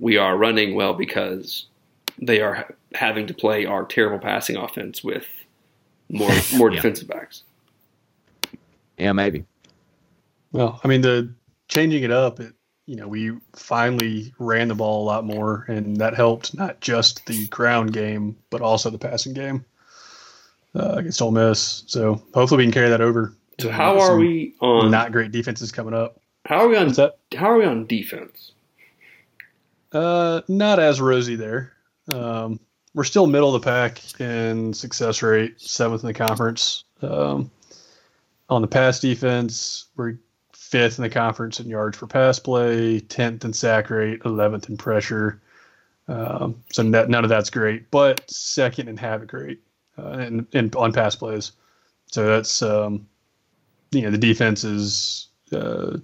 we 0.00 0.16
are 0.16 0.36
running 0.36 0.74
well 0.74 0.94
because 0.94 1.66
they 2.20 2.40
are 2.40 2.74
having 2.94 3.26
to 3.28 3.34
play 3.34 3.64
our 3.66 3.84
terrible 3.84 4.18
passing 4.18 4.56
offense 4.56 5.04
with 5.04 5.26
more 6.08 6.30
more 6.56 6.70
Yeah. 6.70 6.76
defensive 6.76 7.06
backs. 7.08 7.42
Yeah, 8.98 9.12
maybe. 9.12 9.44
Well, 10.52 10.80
I 10.84 10.88
mean, 10.88 11.00
the 11.02 11.32
changing 11.68 12.02
it 12.02 12.10
up, 12.10 12.40
it, 12.40 12.52
you 12.86 12.96
know, 12.96 13.06
we 13.06 13.32
finally 13.54 14.34
ran 14.38 14.68
the 14.68 14.74
ball 14.74 15.04
a 15.04 15.06
lot 15.06 15.24
more, 15.24 15.64
and 15.68 15.96
that 15.98 16.14
helped 16.14 16.54
not 16.54 16.80
just 16.80 17.24
the 17.26 17.46
ground 17.46 17.92
game, 17.92 18.36
but 18.50 18.60
also 18.60 18.90
the 18.90 18.98
passing 18.98 19.32
game 19.32 19.64
uh, 20.74 20.94
against 20.96 21.22
Ole 21.22 21.30
Miss. 21.30 21.84
So 21.86 22.20
hopefully 22.34 22.58
we 22.58 22.64
can 22.64 22.72
carry 22.72 22.88
that 22.90 23.00
over. 23.00 23.32
So 23.60 23.70
how 23.70 24.00
are 24.00 24.16
we 24.16 24.54
on 24.60 24.90
Not 24.90 25.12
great 25.12 25.30
defenses 25.32 25.70
coming 25.70 25.94
up. 25.94 26.20
how 26.46 26.56
are 26.60 26.68
we 26.68 26.76
on 26.76 26.86
What's 26.88 26.98
how 26.98 27.50
are 27.50 27.58
we 27.58 27.64
on 27.64 27.86
defense? 27.86 28.49
Uh, 29.92 30.40
not 30.48 30.78
as 30.78 31.00
rosy 31.00 31.36
there. 31.36 31.72
Um, 32.12 32.60
we're 32.94 33.04
still 33.04 33.26
middle 33.26 33.54
of 33.54 33.62
the 33.62 33.66
pack 33.66 34.20
in 34.20 34.72
success 34.74 35.22
rate, 35.22 35.60
seventh 35.60 36.02
in 36.02 36.08
the 36.08 36.14
conference. 36.14 36.84
Um, 37.02 37.50
on 38.48 38.62
the 38.62 38.68
pass 38.68 39.00
defense, 39.00 39.86
we're 39.96 40.18
fifth 40.52 40.98
in 40.98 41.02
the 41.02 41.10
conference 41.10 41.60
in 41.60 41.68
yards 41.68 41.98
per 41.98 42.06
pass 42.06 42.38
play, 42.38 43.00
tenth 43.00 43.44
in 43.44 43.52
sack 43.52 43.90
rate, 43.90 44.22
eleventh 44.24 44.68
in 44.68 44.76
pressure. 44.76 45.40
Um, 46.08 46.62
so 46.72 46.82
none 46.82 47.14
of 47.14 47.28
that's 47.28 47.50
great, 47.50 47.90
but 47.90 48.28
second 48.28 48.88
in 48.88 48.96
havoc 48.96 49.32
rate 49.32 49.60
uh, 49.96 50.10
and, 50.10 50.46
and 50.52 50.74
on 50.74 50.92
pass 50.92 51.14
plays. 51.14 51.52
So 52.06 52.26
that's 52.26 52.62
um, 52.62 53.06
you 53.92 54.02
know 54.02 54.10
the 54.10 54.18
defense 54.18 54.64
is 54.64 55.28
uh, 55.52 55.98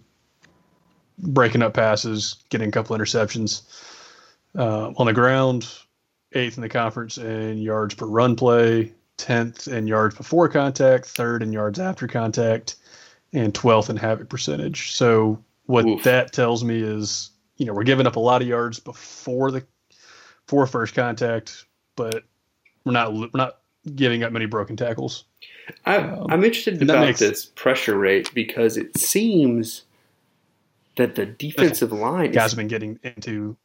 breaking 1.19 1.62
up 1.62 1.75
passes, 1.75 2.37
getting 2.51 2.69
a 2.69 2.73
couple 2.73 2.97
interceptions. 2.97 3.62
Uh, 4.57 4.93
on 4.97 5.07
the 5.07 5.12
ground, 5.12 5.69
eighth 6.33 6.57
in 6.57 6.62
the 6.62 6.69
conference 6.69 7.19
in 7.19 7.59
yards 7.59 7.95
per 7.95 8.07
run 8.07 8.35
play, 8.37 8.93
tenth 9.19 9.69
in 9.69 9.87
yards 9.87 10.14
before 10.14 10.49
contact, 10.49 11.05
third 11.07 11.43
in 11.43 11.53
yards 11.53 11.79
after 11.79 12.07
contact, 12.07 12.77
and 13.35 13.55
twelfth 13.55 13.91
in 13.91 13.97
havoc 13.97 14.29
percentage. 14.31 14.93
So 14.93 15.43
what 15.67 15.85
Oof. 15.85 16.03
that 16.05 16.33
tells 16.33 16.64
me 16.64 16.81
is, 16.81 17.31
you 17.59 17.67
know, 17.67 17.75
we're 17.75 17.83
giving 17.85 18.07
up 18.07 18.17
a 18.17 18.21
lot 18.21 18.41
of 18.41 18.49
yards 18.49 18.81
before 18.81 19.51
the 19.51 19.62
for 20.47 20.67
first 20.67 20.95
contact, 20.95 21.67
but 21.97 22.25
we're 22.85 22.93
not 22.93 23.12
we're 23.12 23.29
not 23.35 23.59
giving 23.95 24.23
up 24.23 24.33
many 24.33 24.47
broken 24.47 24.77
tackles. 24.77 25.25
I, 25.85 25.97
Um, 25.99 26.29
I'm 26.31 26.45
interested 26.45 26.81
about 26.81 27.01
makes- 27.01 27.19
this 27.19 27.45
pressure 27.45 27.99
rate 27.99 28.33
because 28.33 28.77
it 28.79 28.97
seems 28.97 29.83
that 30.97 31.14
the 31.14 31.26
defensive 31.26 31.92
line 31.92 32.32
Guys 32.32 32.47
is, 32.47 32.53
have 32.53 32.57
been 32.59 32.68
getting 32.68 32.99
into 33.03 33.57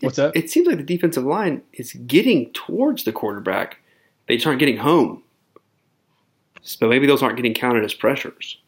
what's 0.00 0.16
that? 0.16 0.36
It 0.36 0.50
seems 0.50 0.66
like 0.66 0.76
the 0.76 0.82
defensive 0.82 1.24
line 1.24 1.62
is 1.72 1.92
getting 2.06 2.52
towards 2.52 3.04
the 3.04 3.12
quarterback. 3.12 3.78
They 4.26 4.36
just 4.36 4.46
aren't 4.46 4.58
getting 4.58 4.76
home. 4.76 5.22
So 6.62 6.88
maybe 6.88 7.06
those 7.06 7.22
aren't 7.22 7.36
getting 7.36 7.54
counted 7.54 7.84
as 7.84 7.92
pressures. 7.94 8.58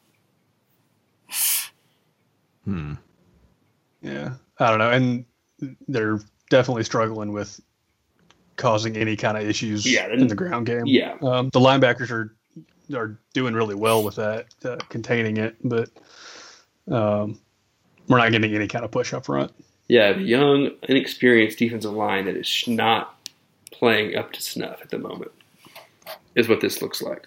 Hmm. 2.65 2.95
Yeah, 4.03 4.35
I 4.59 4.71
don't 4.71 4.79
know, 4.79 4.91
and 4.91 5.25
they're 5.89 6.21
definitely 6.51 6.85
struggling 6.85 7.33
with 7.33 7.61
causing 8.57 8.97
any 8.97 9.17
kind 9.17 9.37
of 9.37 9.49
issues 9.49 9.91
Yeah, 9.91 10.09
in 10.13 10.27
the 10.29 10.35
ground 10.35 10.67
game. 10.67 10.87
Yeah. 10.87 11.17
um, 11.23 11.51
the 11.53 11.61
linebackers 11.61 12.11
are 12.11 12.37
are 12.95 13.19
doing 13.35 13.55
really 13.55 13.75
well 13.75 14.05
with 14.05 14.15
that, 14.17 14.47
uh, 14.65 14.77
containing 14.91 15.39
it, 15.39 15.57
but 15.65 15.91
um, 16.89 17.41
we're 18.09 18.19
not 18.19 18.31
getting 18.33 18.55
any 18.55 18.69
kind 18.69 18.85
of 18.85 18.91
push 18.91 19.13
up 19.13 19.27
front. 19.27 19.53
Yeah, 19.89 20.13
the 20.15 20.23
young, 20.23 20.71
inexperienced 20.83 21.59
defensive 21.59 21.93
line 21.93 22.25
that 22.27 22.37
is 22.37 22.65
not 22.67 23.17
playing 23.73 24.17
up 24.17 24.33
to 24.33 24.43
snuff 24.43 24.81
at 24.83 24.91
the 24.91 24.99
moment 24.99 25.31
is 26.35 26.49
what 26.49 26.61
this 26.61 26.83
looks 26.83 27.01
like. 27.03 27.27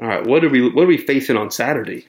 All 0.00 0.06
right, 0.06 0.26
what 0.26 0.44
are 0.44 0.48
we 0.48 0.68
what 0.70 0.82
are 0.84 0.88
we 0.88 0.98
facing 0.98 1.36
on 1.36 1.50
Saturday? 1.50 2.06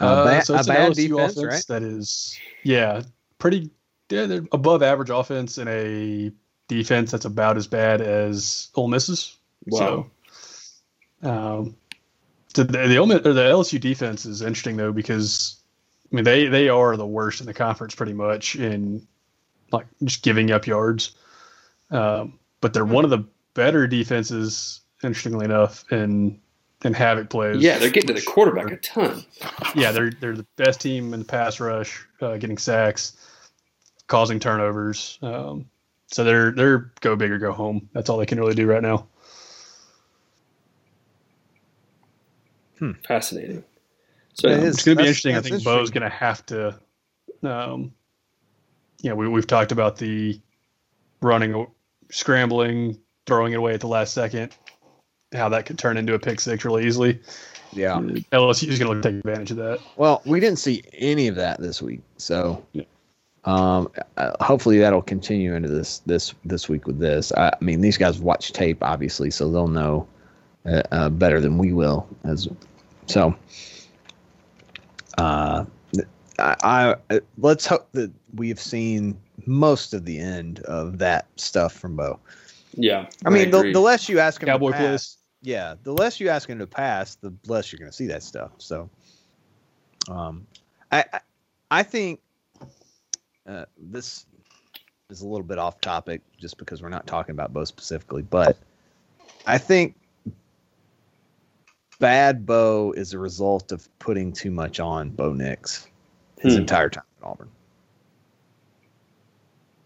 A 0.00 0.04
Uh, 0.04 0.24
ba- 0.24 0.44
so 0.44 0.54
it's 0.54 0.68
a 0.68 0.70
an 0.70 0.76
bad 0.76 0.92
LSU 0.92 1.08
defense, 1.08 1.36
offense 1.36 1.44
right? 1.54 1.64
that 1.68 1.82
is, 1.82 2.38
yeah, 2.62 3.02
pretty. 3.38 3.70
Yeah, 4.10 4.24
they're 4.26 4.46
above 4.52 4.82
average 4.82 5.10
offense 5.10 5.58
and 5.58 5.68
a 5.68 6.32
defense 6.68 7.10
that's 7.10 7.26
about 7.26 7.56
as 7.58 7.66
bad 7.66 8.00
as 8.00 8.68
Ole 8.74 8.88
Miss's. 8.88 9.36
Wow. 9.66 10.06
So, 11.22 11.28
um, 11.30 11.76
the 12.64 12.88
the, 12.88 12.98
or 12.98 13.06
the 13.06 13.42
LSU 13.42 13.80
defense 13.80 14.26
is 14.26 14.42
interesting 14.42 14.76
though 14.76 14.92
because 14.92 15.56
I 16.10 16.16
mean 16.16 16.24
they 16.24 16.46
they 16.46 16.68
are 16.68 16.96
the 16.96 17.06
worst 17.06 17.40
in 17.40 17.46
the 17.46 17.54
conference 17.54 17.94
pretty 17.94 18.12
much 18.12 18.56
in 18.56 19.06
like 19.72 19.86
just 20.04 20.22
giving 20.22 20.50
up 20.50 20.66
yards, 20.66 21.12
um, 21.90 22.38
but 22.60 22.72
they're 22.72 22.84
one 22.84 23.04
of 23.04 23.10
the 23.10 23.24
better 23.54 23.86
defenses. 23.86 24.80
Interestingly 25.02 25.44
enough, 25.44 25.84
in 25.92 26.40
in 26.84 26.94
havoc 26.94 27.30
plays. 27.30 27.62
Yeah, 27.62 27.78
they're 27.78 27.90
getting 27.90 28.08
to 28.08 28.14
the 28.14 28.22
quarterback 28.22 28.70
a 28.70 28.76
ton. 28.76 29.24
Yeah, 29.74 29.92
they're 29.92 30.10
they're 30.10 30.36
the 30.36 30.46
best 30.56 30.80
team 30.80 31.12
in 31.14 31.20
the 31.20 31.26
pass 31.26 31.60
rush, 31.60 32.06
uh, 32.20 32.36
getting 32.36 32.58
sacks, 32.58 33.16
causing 34.06 34.40
turnovers. 34.40 35.18
Um, 35.22 35.66
so 36.08 36.24
they're 36.24 36.52
they're 36.52 36.90
go 37.00 37.16
big 37.16 37.30
or 37.30 37.38
go 37.38 37.52
home. 37.52 37.88
That's 37.92 38.08
all 38.08 38.16
they 38.18 38.26
can 38.26 38.38
really 38.38 38.54
do 38.54 38.66
right 38.66 38.82
now. 38.82 39.06
Fascinating. 43.06 43.64
So 44.34 44.48
It 44.48 44.62
is. 44.62 44.74
It's 44.76 44.84
going 44.84 44.96
to 44.98 45.02
be 45.02 45.08
interesting. 45.08 45.34
I 45.34 45.40
that's 45.40 45.48
think 45.48 45.64
Bo's 45.64 45.90
going 45.90 46.02
to 46.08 46.08
have 46.16 46.44
to. 46.46 46.78
Um, 47.42 47.92
yeah, 49.00 49.12
we 49.12 49.28
we've 49.28 49.46
talked 49.46 49.72
about 49.72 49.96
the 49.96 50.40
running, 51.20 51.66
scrambling, 52.10 52.98
throwing 53.26 53.52
it 53.52 53.56
away 53.56 53.74
at 53.74 53.80
the 53.80 53.88
last 53.88 54.14
second. 54.14 54.54
How 55.32 55.48
that 55.50 55.66
could 55.66 55.78
turn 55.78 55.96
into 55.96 56.14
a 56.14 56.18
pick 56.18 56.40
six 56.40 56.64
really 56.64 56.86
easily. 56.86 57.20
Yeah. 57.72 57.98
LSU 58.32 58.68
is 58.68 58.78
going 58.78 59.00
to 59.00 59.08
take 59.10 59.18
advantage 59.18 59.50
of 59.50 59.58
that. 59.58 59.80
Well, 59.96 60.22
we 60.24 60.40
didn't 60.40 60.58
see 60.58 60.82
any 60.94 61.28
of 61.28 61.34
that 61.34 61.60
this 61.60 61.82
week, 61.82 62.00
so 62.16 62.64
Yeah. 62.72 62.84
um, 63.44 63.90
uh, 64.16 64.42
hopefully 64.42 64.78
that'll 64.78 65.02
continue 65.02 65.54
into 65.54 65.68
this 65.68 65.98
this 66.06 66.34
this 66.44 66.68
week 66.68 66.86
with 66.86 66.98
this. 66.98 67.30
I, 67.32 67.48
I 67.48 67.64
mean, 67.64 67.80
these 67.82 67.98
guys 67.98 68.20
watch 68.20 68.52
tape 68.52 68.78
obviously, 68.82 69.30
so 69.30 69.50
they'll 69.50 69.68
know 69.68 70.06
uh, 70.68 70.82
uh, 70.92 71.08
better 71.08 71.40
than 71.40 71.58
we 71.58 71.72
will. 71.72 72.06
As 72.24 72.48
so, 73.06 73.34
uh, 75.16 75.64
I, 76.38 76.96
I 77.10 77.20
let's 77.38 77.66
hope 77.66 77.90
that 77.92 78.12
we've 78.34 78.60
seen 78.60 79.18
most 79.46 79.94
of 79.94 80.04
the 80.04 80.18
end 80.18 80.60
of 80.60 80.98
that 80.98 81.26
stuff 81.36 81.72
from 81.72 81.96
Bo. 81.96 82.18
yeah, 82.74 83.06
I 83.24 83.30
mean, 83.30 83.50
the, 83.50 83.72
the 83.72 83.80
less 83.80 84.08
you 84.08 84.18
ask 84.20 84.42
him, 84.42 84.48
Cowboy 84.48 84.72
to 84.72 84.76
pass, 84.76 85.16
yeah, 85.42 85.74
the 85.82 85.92
less 85.92 86.20
you 86.20 86.28
ask 86.28 86.48
him 86.48 86.58
to 86.58 86.66
pass, 86.66 87.14
the 87.16 87.32
less 87.46 87.72
you're 87.72 87.78
going 87.78 87.90
to 87.90 87.96
see 87.96 88.06
that 88.08 88.22
stuff. 88.22 88.52
So, 88.58 88.90
um, 90.08 90.46
I 90.92 91.04
I, 91.12 91.20
I 91.70 91.82
think 91.82 92.20
uh, 93.46 93.64
this 93.76 94.26
is 95.10 95.22
a 95.22 95.26
little 95.26 95.46
bit 95.46 95.58
off 95.58 95.80
topic 95.80 96.20
just 96.38 96.58
because 96.58 96.82
we're 96.82 96.90
not 96.90 97.06
talking 97.06 97.32
about 97.32 97.52
Bo 97.52 97.64
specifically, 97.64 98.22
but 98.22 98.58
I 99.46 99.56
think 99.56 99.94
bad 101.98 102.46
Bo 102.46 102.92
is 102.96 103.12
a 103.12 103.18
result 103.18 103.72
of 103.72 103.88
putting 103.98 104.32
too 104.32 104.50
much 104.50 104.80
on 104.80 105.10
Bo 105.10 105.32
Nix 105.32 105.88
his 106.40 106.54
Hmm. 106.54 106.60
entire 106.60 106.88
time 106.90 107.04
at 107.22 107.26
Auburn, 107.26 107.48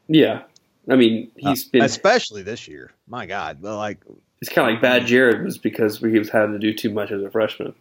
yeah. 0.09 0.43
I 0.91 0.97
mean, 0.97 1.31
he's 1.37 1.67
Uh, 1.67 1.69
been. 1.73 1.83
especially 1.83 2.43
this 2.43 2.67
year. 2.69 2.91
My 3.09 3.25
God, 3.27 3.63
well, 3.63 3.77
like 3.77 3.99
It's 4.41 4.51
kind 4.51 4.69
of 4.69 4.75
like 4.75 4.83
bad 4.83 5.07
Jared 5.07 5.45
was 5.45 5.57
because 5.57 5.99
he 5.99 6.19
was 6.19 6.29
having 6.29 6.53
to 6.53 6.59
do 6.59 6.75
too 6.75 6.91
much 6.91 7.13
as 7.13 7.23
a 7.23 7.31
freshman. 7.31 7.73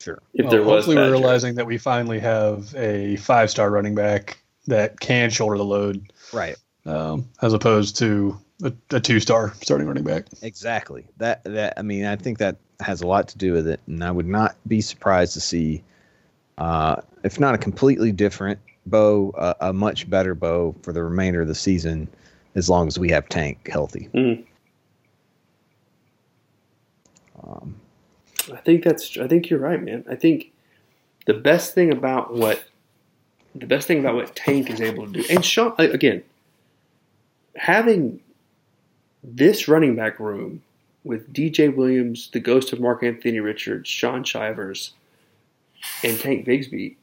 sure, 0.00 0.20
If 0.34 0.44
Well, 0.44 0.50
there 0.50 0.62
was, 0.62 0.84
hopefully 0.84 0.96
we're 0.96 1.02
Jared. 1.06 1.20
realizing 1.20 1.54
that 1.54 1.66
we 1.66 1.78
finally 1.78 2.18
have 2.18 2.74
a 2.74 3.16
five 3.16 3.50
star 3.50 3.70
running 3.70 3.94
back 3.94 4.38
that 4.66 4.98
can 5.00 5.30
shoulder 5.30 5.56
the 5.56 5.64
load, 5.64 6.12
right. 6.32 6.56
um, 6.84 7.28
as 7.42 7.52
opposed 7.52 7.96
to 7.98 8.36
a, 8.62 8.72
a 8.90 9.00
two 9.00 9.20
star 9.20 9.52
starting 9.62 9.86
running 9.86 10.04
back. 10.04 10.26
Exactly. 10.42 11.06
That 11.18 11.44
that 11.44 11.74
I 11.76 11.82
mean, 11.82 12.04
I 12.04 12.16
think 12.16 12.38
that 12.38 12.56
has 12.80 13.00
a 13.00 13.06
lot 13.06 13.28
to 13.28 13.38
do 13.38 13.52
with 13.52 13.66
it, 13.66 13.80
and 13.86 14.02
I 14.02 14.10
would 14.10 14.26
not 14.26 14.56
be 14.66 14.80
surprised 14.80 15.34
to 15.34 15.40
see, 15.40 15.82
uh, 16.58 16.96
if 17.24 17.40
not 17.40 17.54
a 17.54 17.58
completely 17.58 18.12
different 18.12 18.58
Bo, 18.86 19.30
uh, 19.30 19.54
a 19.60 19.72
much 19.72 20.08
better 20.08 20.34
Bo 20.34 20.74
for 20.82 20.92
the 20.92 21.02
remainder 21.02 21.42
of 21.42 21.48
the 21.48 21.54
season, 21.54 22.08
as 22.54 22.70
long 22.70 22.86
as 22.86 22.98
we 22.98 23.10
have 23.10 23.28
Tank 23.28 23.68
healthy. 23.70 24.08
Mhm. 24.14 24.44
Um, 27.42 27.80
I 28.52 28.56
think 28.58 28.84
that's. 28.84 29.16
I 29.18 29.26
think 29.26 29.50
you're 29.50 29.60
right, 29.60 29.82
man. 29.82 30.04
I 30.10 30.14
think 30.14 30.52
the 31.26 31.34
best 31.34 31.74
thing 31.74 31.92
about 31.92 32.34
what 32.34 32.64
the 33.54 33.66
best 33.66 33.86
thing 33.86 33.98
about 33.98 34.14
what 34.14 34.34
Tank 34.36 34.70
is 34.70 34.80
able 34.80 35.06
to 35.06 35.12
do, 35.12 35.24
and 35.30 35.44
Shaun 35.44 35.74
again, 35.78 36.22
having 37.56 38.20
this 39.26 39.68
running 39.68 39.96
back 39.96 40.18
room 40.20 40.62
with 41.04 41.32
DJ 41.32 41.74
Williams, 41.74 42.30
the 42.32 42.40
ghost 42.40 42.72
of 42.72 42.80
Mark-Antony 42.80 43.40
Richards, 43.40 43.88
Shaun 43.88 44.24
Shivers, 44.24 44.92
and 46.02 46.18
Tank 46.18 46.46
Bigsby, 46.46 46.96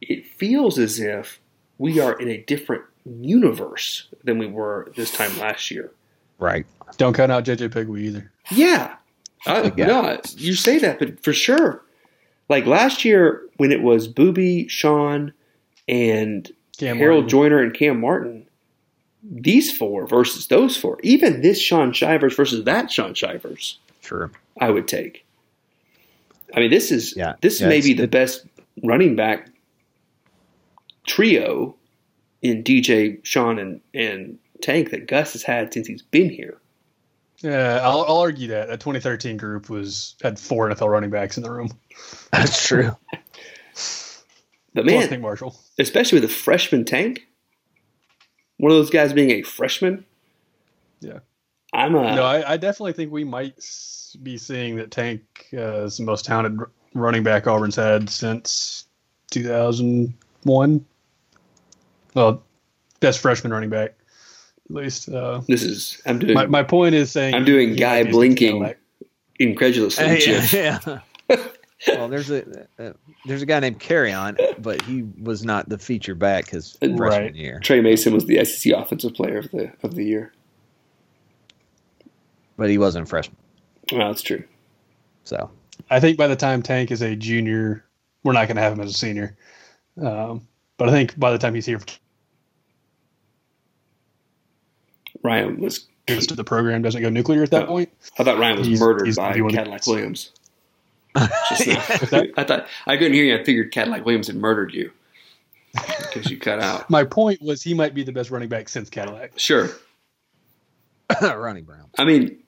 it 0.00 0.26
feels 0.26 0.78
as 0.78 1.00
if 1.00 1.40
we 1.78 2.00
are 2.00 2.18
in 2.20 2.28
a 2.28 2.38
different 2.38 2.84
universe 3.04 4.08
than 4.24 4.38
we 4.38 4.46
were 4.46 4.92
this 4.96 5.12
time 5.12 5.36
last 5.38 5.70
year. 5.70 5.90
right. 6.38 6.66
Don't 6.96 7.12
count 7.12 7.30
out 7.30 7.44
JJ 7.44 7.68
Pigwee 7.68 8.00
either. 8.00 8.32
Yeah. 8.50 8.96
I, 9.46 9.72
Yeah. 9.76 9.86
No, 9.86 10.20
you 10.36 10.54
say 10.54 10.78
that, 10.78 10.98
but 10.98 11.22
for 11.22 11.32
sure. 11.32 11.82
Like 12.48 12.64
last 12.64 13.04
year 13.04 13.42
when 13.58 13.72
it 13.72 13.82
was 13.82 14.08
Boobee, 14.08 14.70
Shaun, 14.70 15.34
and 15.86 16.50
Cam 16.78 16.96
Harold 16.96 17.24
Martin. 17.24 17.28
Joiner 17.28 17.62
and 17.62 17.74
Cam 17.74 18.00
Martin, 18.00 18.47
these 19.30 19.76
four 19.76 20.06
versus 20.06 20.46
those 20.46 20.76
four, 20.76 20.98
even 21.02 21.42
this 21.42 21.60
Shaun 21.60 21.92
Shivers 21.92 22.34
versus 22.34 22.64
that 22.64 22.90
Shaun 22.90 23.14
Shivers, 23.14 23.78
Sure. 24.00 24.30
I 24.60 24.70
would 24.70 24.88
take. 24.88 25.24
I 26.54 26.60
mean, 26.60 26.70
this 26.70 26.90
is 26.90 27.14
Yeah. 27.16 27.34
this 27.42 27.60
Yeah, 27.60 27.68
may 27.68 27.80
be 27.82 27.92
the 27.92 28.04
it- 28.04 28.10
best 28.10 28.46
running 28.82 29.16
back 29.16 29.50
trio 31.06 31.76
in 32.42 32.62
DJ, 32.62 33.18
Shaun, 33.24 33.58
and 33.58 33.80
and 33.94 34.38
Tank 34.62 34.90
that 34.90 35.06
Gus 35.06 35.32
has 35.34 35.42
had 35.42 35.72
since 35.72 35.86
he's 35.86 36.02
been 36.02 36.30
here. 36.30 36.58
Yeah, 37.40 37.80
I'll, 37.82 38.04
I'll 38.08 38.18
argue 38.18 38.48
that 38.48 38.68
that 38.68 38.80
2013 38.80 39.36
group 39.36 39.68
was 39.70 40.16
had 40.22 40.38
four 40.40 40.68
NFL 40.68 40.88
running 40.90 41.10
backs 41.10 41.36
in 41.36 41.42
the 41.44 41.50
room. 41.50 41.70
That's 42.32 42.66
true. 42.66 42.96
But 44.74 44.84
Plus 44.84 44.86
man, 44.86 45.10
Nick 45.10 45.20
Marshall. 45.20 45.56
especially 45.78 46.20
with 46.20 46.30
a 46.30 46.32
freshman 46.32 46.84
Tank, 46.84 47.26
one 48.58 48.70
of 48.70 48.78
those 48.78 48.90
guys 48.90 49.12
being 49.12 49.30
a 49.30 49.42
freshman. 49.42 50.04
Yeah. 51.00 51.20
I'm 51.72 51.94
a 51.94 52.14
no, 52.14 52.24
I, 52.24 52.52
I 52.52 52.56
definitely 52.56 52.92
think 52.92 53.12
we 53.12 53.24
might 53.24 53.56
be 54.22 54.38
seeing 54.38 54.76
that 54.76 54.90
Tank 54.90 55.22
uh, 55.52 55.84
is 55.84 55.98
the 55.98 56.04
most 56.04 56.24
talented 56.24 56.66
running 56.94 57.22
back 57.22 57.46
Auburn's 57.46 57.76
had 57.76 58.08
since 58.08 58.86
2001. 59.30 60.86
Well, 62.14 62.42
best 63.00 63.20
freshman 63.20 63.52
running 63.52 63.70
back, 63.70 63.94
at 64.64 64.74
least. 64.74 65.08
Uh, 65.08 65.42
this 65.46 65.62
is 65.62 66.00
I'm 66.06 66.18
doing 66.18 66.34
my, 66.34 66.46
my 66.46 66.62
point 66.62 66.94
is 66.94 67.12
saying 67.12 67.34
I'm 67.34 67.44
doing 67.44 67.76
guy 67.76 67.98
might 67.98 68.04
be 68.04 68.08
a 68.08 68.12
blinking 68.12 68.74
incredulously. 69.38 70.04
Hey, 70.04 70.42
yeah. 70.52 71.00
well, 71.86 72.08
there's 72.08 72.30
a 72.30 72.66
uh, 72.78 72.92
there's 73.26 73.42
a 73.42 73.46
guy 73.46 73.60
named 73.60 73.78
Kerryon, 73.80 74.36
but 74.60 74.82
he 74.82 75.02
was 75.22 75.44
not 75.44 75.68
the 75.68 75.78
feature 75.78 76.14
back 76.14 76.48
his 76.50 76.72
freshman 76.80 76.98
Right. 76.98 77.34
year. 77.34 77.60
Tre 77.60 77.80
Mason 77.80 78.12
was 78.12 78.26
the 78.26 78.44
SEC 78.44 78.72
offensive 78.72 79.14
player 79.14 79.38
of 79.38 79.50
the 79.50 79.72
of 79.82 79.94
the 79.94 80.04
year. 80.04 80.32
But 82.56 82.70
he 82.70 82.78
wasn't 82.78 83.04
a 83.04 83.08
freshman. 83.08 83.36
Well, 83.92 84.08
that's 84.08 84.22
true. 84.22 84.42
So 85.24 85.50
I 85.90 86.00
think 86.00 86.18
by 86.18 86.26
the 86.26 86.34
time 86.36 86.62
Tank 86.62 86.90
is 86.90 87.02
a 87.02 87.14
junior, 87.14 87.84
we're 88.24 88.32
not 88.32 88.48
going 88.48 88.56
to 88.56 88.62
have 88.62 88.72
him 88.72 88.80
as 88.80 88.90
a 88.90 88.94
senior. 88.94 89.36
Um, 90.02 90.46
but 90.76 90.88
I 90.88 90.92
think 90.92 91.16
by 91.18 91.30
the 91.30 91.38
time 91.38 91.54
he's 91.54 91.66
here 91.66 91.78
Ryan 95.22 95.58
was. 95.60 95.86
to 96.06 96.34
the 96.34 96.44
program, 96.44 96.80
doesn't 96.82 97.02
go 97.02 97.10
nuclear 97.10 97.42
at 97.42 97.50
that 97.50 97.64
Oh. 97.64 97.66
point. 97.66 97.90
I 98.18 98.24
thought 98.24 98.38
Ryan 98.38 98.58
was 98.58 98.66
He's- 98.66 98.80
murdered 98.80 99.06
he's 99.06 99.16
gonna 99.16 99.34
by 99.34 99.40
one 99.40 99.46
of 99.50 99.52
the 99.52 99.58
Cadillac. 99.58 99.86
Williams. 99.86 100.30
Just 101.48 101.66
now. 101.66 101.74
that? 102.10 102.30
I 102.36 102.44
thought 102.44 102.66
I 102.86 102.96
couldn't 102.96 103.12
hear 103.14 103.24
you. 103.24 103.38
I 103.40 103.44
figured 103.44 103.72
Cadillac 103.72 104.04
Williams 104.04 104.26
had 104.28 104.36
murdered 104.36 104.72
you 104.74 104.90
because 105.74 106.30
you 106.30 106.38
cut 106.38 106.60
out. 106.60 106.88
My 106.90 107.04
point 107.04 107.40
was 107.42 107.62
he 107.62 107.74
might 107.74 107.94
be 107.94 108.02
the 108.02 108.12
best 108.12 108.30
running 108.30 108.48
back 108.48 108.68
since 108.68 108.88
Cadillac. 108.90 109.32
Sure. 109.38 109.68
Ronnie 111.22 111.62
Brown. 111.62 111.86
I 111.98 112.04
mean, 112.04 112.38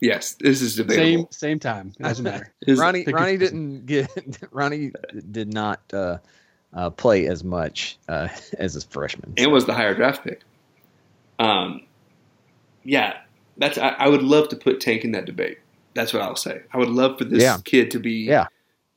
yes, 0.00 0.34
this 0.40 0.62
is 0.62 0.74
Same 0.76 0.86
debatable. 0.86 1.28
same 1.30 1.58
time. 1.58 1.92
It 1.98 2.02
doesn't 2.02 2.24
matter. 2.24 2.52
His- 2.66 2.78
Ronnie 2.78 3.04
pick 3.04 3.14
Ronnie 3.14 3.36
didn't 3.38 3.86
get 3.86 4.08
Ronnie 4.50 4.92
did 5.30 5.52
not 5.52 5.80
uh, 5.92 6.18
uh, 6.72 6.90
play 6.90 7.26
as 7.26 7.44
much 7.44 7.98
uh, 8.08 8.28
as 8.58 8.76
a 8.76 8.80
freshman. 8.80 9.34
and 9.36 9.52
was 9.52 9.66
the 9.66 9.74
higher 9.74 9.94
draft 9.94 10.24
pick. 10.24 10.40
Um, 11.38 11.82
yeah, 12.84 13.18
that's. 13.56 13.78
I, 13.78 13.88
I 13.90 14.08
would 14.08 14.22
love 14.22 14.48
to 14.50 14.56
put 14.56 14.80
Tank 14.80 15.04
in 15.04 15.12
that 15.12 15.24
debate. 15.24 15.58
That's 15.94 16.12
what 16.12 16.22
I'll 16.22 16.36
say. 16.36 16.62
I 16.72 16.78
would 16.78 16.88
love 16.88 17.18
for 17.18 17.24
this 17.24 17.42
Yeah. 17.42 17.58
kid 17.64 17.90
to 17.92 17.98
be 17.98 18.24
Yeah. 18.26 18.46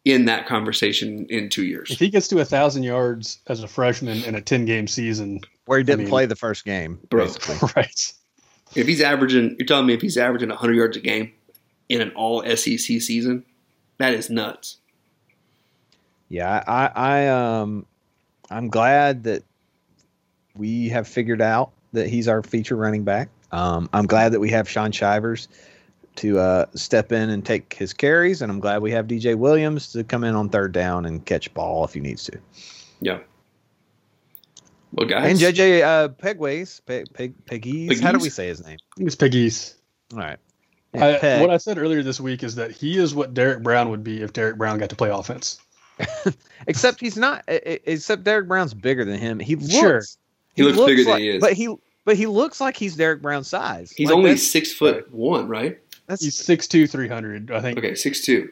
in 0.06 0.26
that 0.26 0.46
conversation 0.48 1.26
in 1.30 1.50
two 1.50 1.66
years. 1.66 1.92
If 1.92 2.00
he 2.00 2.10
gets 2.10 2.28
to 2.30 2.40
a 2.40 2.46
thousand 2.46 2.84
yards 2.84 3.40
as 3.48 3.64
a 3.64 3.68
freshman 3.68 4.24
in 4.24 4.36
a 4.36 4.42
ten 4.42 4.66
game 4.66 4.88
season, 4.88 5.42
Where 5.66 5.78
he 5.80 5.84
didn't 5.84 6.02
mean- 6.02 6.10
play 6.10 6.26
the 6.26 6.36
first 6.36 6.64
game, 6.66 7.00
Bro. 7.10 7.26
basically. 7.26 7.70
right? 7.76 8.14
If 8.76 8.88
he's 8.88 9.02
averaging, 9.02 9.56
you're 9.60 9.66
telling 9.66 9.86
me 9.88 9.94
if 9.94 10.02
he's 10.02 10.18
averaging 10.18 10.50
100 10.50 10.74
yards 10.76 10.98
a 10.98 11.00
game 11.00 11.32
in 11.90 12.02
an 12.02 12.12
all 12.12 12.44
SEC 12.44 13.00
season, 13.02 13.44
that 13.98 14.14
is 14.14 14.30
nuts. 14.30 14.78
Yeah, 16.30 16.64
I, 16.68 16.88
I 16.96 17.28
um 17.28 17.86
I'm 18.50 18.70
glad 18.70 19.24
that 19.24 19.44
we 20.56 20.90
have 20.90 21.08
figured 21.08 21.42
out 21.42 21.72
that 21.94 22.08
he's 22.08 22.28
our 22.28 22.42
feature 22.44 22.76
running 22.76 23.04
back. 23.04 23.30
Um, 23.52 23.90
I'm 23.94 24.06
glad 24.06 24.32
that 24.34 24.40
we 24.40 24.50
have 24.52 24.70
Shaun 24.70 24.92
Shivers 24.92 25.48
to 26.18 26.40
uh, 26.40 26.66
step 26.76 27.12
in 27.12 27.30
and 27.30 27.46
take 27.46 27.74
his 27.74 27.94
carries, 27.94 28.42
and 28.42 28.52
I'm 28.52 28.60
glad 28.60 28.82
we 28.82 28.92
have 28.92 29.08
DJ 29.08 29.36
Williams 29.36 29.92
to 29.94 30.04
come 30.04 30.24
in 30.24 30.36
on 30.36 30.50
third 30.50 30.72
down 30.72 31.06
and 31.06 31.26
catch 31.26 31.54
ball 31.54 31.84
if 31.86 31.94
he 31.94 32.00
needs 32.00 32.24
to. 32.26 32.38
Yeah. 33.02 33.20
Well, 34.92 35.08
guys, 35.08 35.30
And 35.30 35.40
JJ 35.56 35.82
uh, 35.84 36.08
Pegways, 36.10 36.80
Peg, 36.86 37.12
Peg, 37.14 37.34
Peggies, 37.46 38.00
how 38.02 38.12
do 38.14 38.20
we 38.20 38.30
say 38.30 38.48
his 38.48 38.66
name? 38.66 38.78
I 38.94 38.96
think 38.98 39.08
it's 39.08 39.16
Piggies. 39.16 39.76
All 40.14 40.20
right. 40.20 40.38
I, 40.94 41.18
Peg. 41.18 41.42
what 41.42 41.50
I 41.50 41.58
said 41.58 41.78
earlier 41.78 42.02
this 42.02 42.22
week 42.22 42.44
is 42.44 42.56
that 42.56 42.72
he 42.72 42.98
is 42.98 43.14
what 43.14 43.34
Derrick 43.34 43.62
Brown 43.62 43.90
would 43.90 44.04
be 44.04 44.22
if 44.22 44.32
Derrick 44.32 44.58
Brown 44.58 44.78
got 44.78 44.90
to 44.90 44.96
play 44.96 45.10
offense. 45.10 45.60
except 46.68 47.02
he's 47.02 47.18
not. 47.18 47.44
Except 47.48 48.24
Derrick 48.24 48.48
Brown's 48.48 48.74
bigger 48.74 49.04
than 49.04 49.20
him. 49.20 49.40
He 49.40 49.56
looks. 49.58 49.74
Sure. 49.74 50.02
He 50.56 50.64
looks 50.64 50.78
bigger 50.78 51.04
than 51.04 51.20
he 51.20 51.30
is. 51.32 51.42
But 51.42 51.54
he, 51.54 51.74
but 52.06 52.16
he 52.16 52.28
looks 52.28 52.62
like 52.62 52.78
he's 52.78 52.96
Derrick 52.96 53.22
Brown's 53.22 53.50
size. 53.50 53.92
he's 53.92 54.08
Like, 54.08 54.16
only 54.16 54.30
that's- 54.30 54.48
six 54.50 54.72
foot 54.72 55.12
one, 55.14 55.50
right? 55.50 55.78
That's 56.08 56.24
He's 56.24 56.36
6'2", 56.42 56.90
300. 56.90 57.52
I 57.52 57.62
think 57.62 57.78
Okay, 57.78 57.96
six 57.96 58.22
two. 58.22 58.50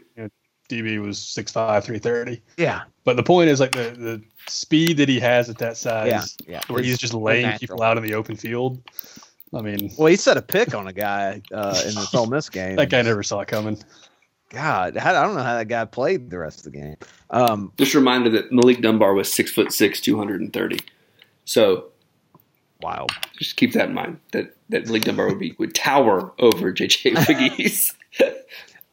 DB 0.70 1.00
was 1.02 1.18
6'5", 1.20 1.84
330. 1.84 2.42
yeah, 2.58 2.84
But 3.04 3.16
the 3.18 3.24
point 3.24 3.50
is 3.50 3.60
like 3.60 3.74
the, 3.74 3.92
the 3.98 4.24
speed 4.48 4.98
that 4.98 5.10
he 5.10 5.20
has 5.20 5.50
at 5.50 5.58
that 5.60 5.76
size, 5.78 6.38
yeah, 6.48 6.54
yeah. 6.54 6.62
where 6.74 6.82
he's 6.82 6.94
It's 6.94 7.02
just 7.02 7.14
laying 7.14 7.58
people 7.58 7.84
out 7.84 7.98
in 7.98 8.04
the 8.04 8.14
open 8.14 8.36
field. 8.38 8.82
I 9.54 9.62
mean, 9.62 9.92
Well, 9.98 10.08
he 10.08 10.16
set 10.16 10.38
a 10.38 10.42
pick 10.42 10.74
on 10.74 10.88
a 10.88 10.94
guy 10.94 11.42
uh, 11.52 11.80
in 11.86 11.94
the 11.94 12.10
Ole 12.16 12.28
Miss 12.28 12.50
game. 12.50 12.78
that 12.78 12.90
guy 12.90 13.02
never 13.02 13.22
saw 13.24 13.42
it 13.42 13.50
coming. 13.50 13.78
God, 14.50 14.98
I 14.98 15.12
don't 15.24 15.36
know 15.36 15.44
how 15.44 15.56
that 15.58 15.68
guy 15.68 15.84
played 15.86 16.30
the 16.30 16.38
rest 16.40 16.66
of 16.66 16.72
the 16.72 16.80
game. 16.80 16.96
Um, 17.32 17.72
Just 17.78 17.94
a 17.94 18.00
reminder 18.00 18.30
that 18.32 18.52
Malik 18.52 18.82
Dunbar 18.82 19.14
was 19.16 19.32
six 19.32 19.52
foot 19.52 19.72
six, 19.74 20.00
two 20.00 20.18
hundred 20.18 20.42
and 20.42 20.54
thirty. 20.54 20.80
So 21.46 21.86
wild. 22.82 23.12
just 23.38 23.56
keep 23.58 23.74
that 23.74 23.90
in 23.90 23.94
mind 23.96 24.20
that 24.32 24.56
that 24.74 24.86
Malik 24.86 25.04
Dunbar 25.04 25.28
would 25.30 25.40
be 25.40 25.56
would 25.58 25.74
tower 25.74 26.32
over 26.40 26.74
JJ 26.74 27.26
Piggies. 27.26 27.94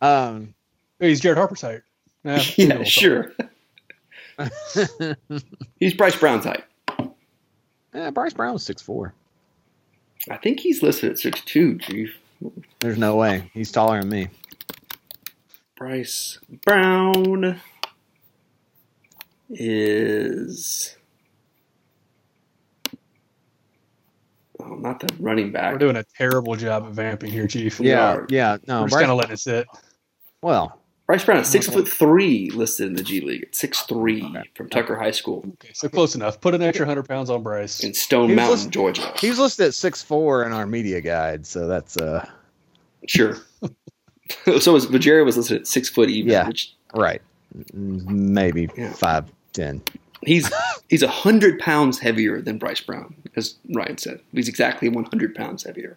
Um, 0.02 0.54
Oh, 1.02 1.06
he's 1.06 1.20
Jared 1.20 1.36
Harper's 1.36 1.60
height. 1.60 1.82
Yeah, 2.24 2.42
yeah, 2.56 2.82
sure. 2.84 3.32
He's 5.78 5.92
Bryce 5.94 6.16
Brown's 6.16 6.44
height. 6.46 6.64
yeah, 7.94 8.10
Bryce 8.10 8.32
Brown's 8.32 8.62
six 8.62 8.80
four. 8.80 9.12
I 10.30 10.36
think 10.38 10.60
he's 10.60 10.82
listed 10.82 11.10
at 11.12 11.18
six 11.18 11.42
two. 11.42 11.78
Chief 11.78 12.16
There's 12.80 12.96
no 12.98 13.16
way 13.16 13.50
he's 13.52 13.70
taller 13.72 14.00
than 14.00 14.08
me. 14.10 14.28
Bryce 15.76 16.38
Brown 16.64 17.60
is. 19.50 20.96
Oh, 24.64 24.74
not 24.76 25.00
the 25.00 25.08
running 25.18 25.52
back. 25.52 25.72
We're 25.72 25.78
doing 25.78 25.96
a 25.96 26.04
terrible 26.16 26.54
job 26.56 26.86
of 26.86 26.94
vamping 26.94 27.30
here, 27.32 27.46
Chief. 27.46 27.78
Yeah, 27.80 28.12
are. 28.14 28.26
yeah. 28.30 28.56
No, 28.66 28.80
We're 28.82 28.86
just 28.86 28.92
Bryce, 28.92 29.00
kind 29.02 29.10
of 29.12 29.16
letting 29.18 29.32
it 29.32 29.38
sit. 29.40 29.66
well, 30.42 30.78
Bryce 31.06 31.24
Brown 31.24 31.38
is 31.40 31.48
six 31.48 31.66
foot 31.68 31.88
three 31.88 32.50
listed 32.50 32.86
in 32.88 32.94
the 32.94 33.02
G 33.02 33.20
League. 33.20 33.42
At 33.44 33.54
six 33.56 33.82
three 33.82 34.22
from 34.54 34.68
Tucker 34.68 34.96
High 34.96 35.10
School 35.10 35.44
Okay, 35.54 35.72
so 35.74 35.88
close 35.88 36.14
enough. 36.14 36.40
Put 36.40 36.54
an 36.54 36.62
extra 36.62 36.86
hundred 36.86 37.08
pounds 37.08 37.30
on 37.30 37.42
Bryce. 37.42 37.82
in 37.82 37.94
Stone 37.94 38.28
He 38.28 38.34
was 38.34 38.36
Mountain, 38.36 38.52
listed- 38.52 38.72
Georgia. 38.72 39.12
he's 39.18 39.38
listed 39.38 39.66
at 39.66 39.74
six 39.74 40.02
four 40.02 40.44
in 40.44 40.52
our 40.52 40.66
media 40.66 41.00
guide, 41.00 41.46
so 41.46 41.66
that's 41.66 41.96
uh 41.96 42.24
Sure. 43.08 43.36
so 44.60 44.72
was 44.72 44.86
Vajeria 44.86 45.24
was 45.24 45.36
listed 45.36 45.60
at 45.62 45.66
six 45.66 45.88
foot 45.88 46.08
even. 46.10 46.30
Yeah. 46.30 46.46
Which 46.46 46.74
right, 46.94 47.22
maybe 47.72 48.68
Yeah. 48.76 48.92
five 48.92 49.24
ten. 49.52 49.82
He's 50.24 50.50
he's 50.88 51.02
a 51.02 51.08
hundred 51.08 51.58
pounds 51.60 51.98
heavier 51.98 52.40
than 52.42 52.58
Bryce 52.58 52.80
Brown, 52.80 53.14
as 53.36 53.56
Ryan 53.74 53.98
said. 53.98 54.20
He's 54.32 54.48
exactly 54.48 54.88
one 54.88 55.04
hundred 55.04 55.34
pounds 55.34 55.64
heavier. 55.64 55.96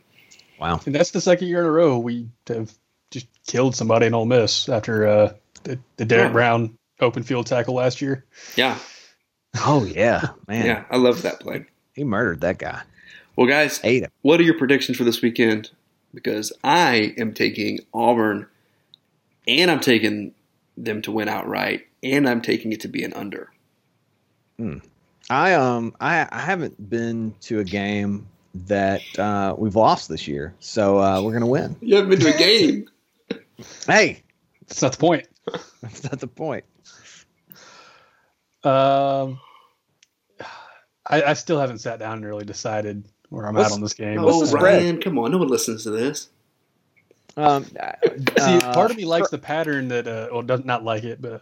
Wow. 0.59 0.79
And 0.85 0.95
that's 0.95 1.11
the 1.11 1.19
second 1.21 1.47
year 1.49 1.59
in 1.59 1.65
a 1.65 1.71
row 1.71 1.97
we 1.97 2.29
have 2.47 2.71
just 3.11 3.27
killed 3.47 3.75
somebody 3.75 4.05
in 4.05 4.13
Ole 4.13 4.25
Miss 4.25 4.69
after 4.69 5.05
uh, 5.07 5.33
the, 5.63 5.77
the 5.97 6.05
Derrick 6.05 6.27
Yeah. 6.29 6.33
Brown 6.33 6.77
open 7.01 7.23
field 7.23 7.47
tackle 7.47 7.73
last 7.75 8.01
year. 8.01 8.23
Yeah, 8.55 8.77
Oh 9.65 9.83
yeah, 9.83 10.29
man. 10.47 10.65
yeah, 10.65 10.83
I 10.89 10.97
love 10.97 11.21
that 11.23 11.39
play. 11.41 11.65
He 11.93 12.03
murdered 12.03 12.41
that 12.41 12.57
guy. 12.59 12.81
Well, 13.35 13.47
guys, 13.47 13.79
Ate 13.83 14.03
him. 14.03 14.11
what 14.21 14.39
are 14.39 14.43
your 14.43 14.57
predictions 14.57 14.97
for 14.97 15.03
this 15.03 15.21
weekend? 15.21 15.69
Because 16.13 16.53
I 16.63 17.13
am 17.17 17.33
taking 17.33 17.79
Auburn, 17.93 18.47
and 19.47 19.69
I'm 19.69 19.79
taking 19.79 20.33
them 20.77 21.01
to 21.03 21.11
win 21.11 21.27
outright, 21.27 21.87
and 22.03 22.27
I'm 22.29 22.41
taking 22.41 22.71
it 22.71 22.79
to 22.81 22.87
be 22.87 23.03
an 23.03 23.13
under. 23.13 23.49
I 25.29 25.53
um 25.53 25.95
I 25.99 26.27
I 26.31 26.39
haven't 26.39 26.89
been 26.89 27.33
to 27.41 27.59
a 27.59 27.63
game 27.63 28.27
that 28.67 29.01
uh, 29.17 29.55
we've 29.57 29.75
lost 29.75 30.09
this 30.09 30.27
year, 30.27 30.53
so 30.59 30.99
uh, 30.99 31.21
we're 31.21 31.33
gonna 31.33 31.47
win. 31.47 31.75
You 31.81 31.95
haven't 31.95 32.11
been 32.11 32.19
to 32.19 32.35
a 32.35 32.37
game. 32.37 32.89
Hey, 33.87 34.21
That's 34.67 34.81
not 34.81 34.91
the 34.93 34.97
point. 34.99 35.27
that's 35.81 36.03
not 36.03 36.19
the 36.19 36.27
point. 36.27 36.63
Um, 38.63 39.39
I, 41.07 41.23
I 41.23 41.33
still 41.33 41.59
haven't 41.59 41.79
sat 41.79 41.99
down 41.99 42.17
and 42.17 42.25
really 42.25 42.45
decided 42.45 43.03
where 43.29 43.45
I'm 43.47 43.55
What's- 43.55 43.71
at 43.71 43.75
on 43.75 43.81
this 43.81 43.93
game. 43.93 44.19
Oh, 44.19 44.45
the? 44.45 44.55
Ryan, 44.55 45.01
come 45.01 45.17
on! 45.19 45.31
No 45.31 45.37
one 45.39 45.47
listens 45.49 45.83
to 45.83 45.91
this. 45.91 46.29
Um, 47.35 47.65
See, 47.65 47.75
uh, 48.37 48.73
part 48.73 48.91
of 48.91 48.97
me 48.97 49.05
likes 49.05 49.29
the 49.31 49.39
pattern 49.39 49.87
that, 49.87 50.07
uh, 50.07 50.27
well, 50.31 50.43
does 50.43 50.63
not 50.65 50.83
like 50.83 51.03
it, 51.03 51.19
but 51.19 51.41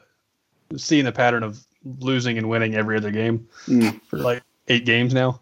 seeing 0.78 1.03
the 1.03 1.12
pattern 1.12 1.43
of 1.43 1.59
losing 1.99 2.38
and 2.38 2.49
winning 2.49 2.75
every 2.75 2.97
other 2.97 3.11
game 3.11 3.47
Mm. 3.67 3.99
for 4.07 4.17
like 4.19 4.43
eight 4.67 4.86
games 4.86 5.13
now. 5.13 5.39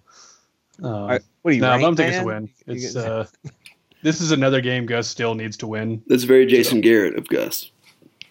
Um, 0.81 0.85
All 0.93 1.07
right, 1.07 1.21
what 1.41 1.51
are 1.51 1.55
you? 1.55 1.61
no, 1.61 1.75
Rain 1.75 1.85
I'm 1.85 1.95
taking 1.95 2.25
Man? 2.25 2.49
it's 2.67 2.67
a 2.67 2.69
win. 2.69 2.75
It's 2.77 2.95
uh, 2.95 3.27
this 4.03 4.21
is 4.21 4.31
another 4.31 4.61
game 4.61 4.85
Gus 4.85 5.07
still 5.07 5.35
needs 5.35 5.57
to 5.57 5.67
win. 5.67 6.01
That's 6.07 6.23
very 6.23 6.45
Jason 6.45 6.79
Garrett 6.81 7.17
of 7.17 7.27
Gus. 7.27 7.71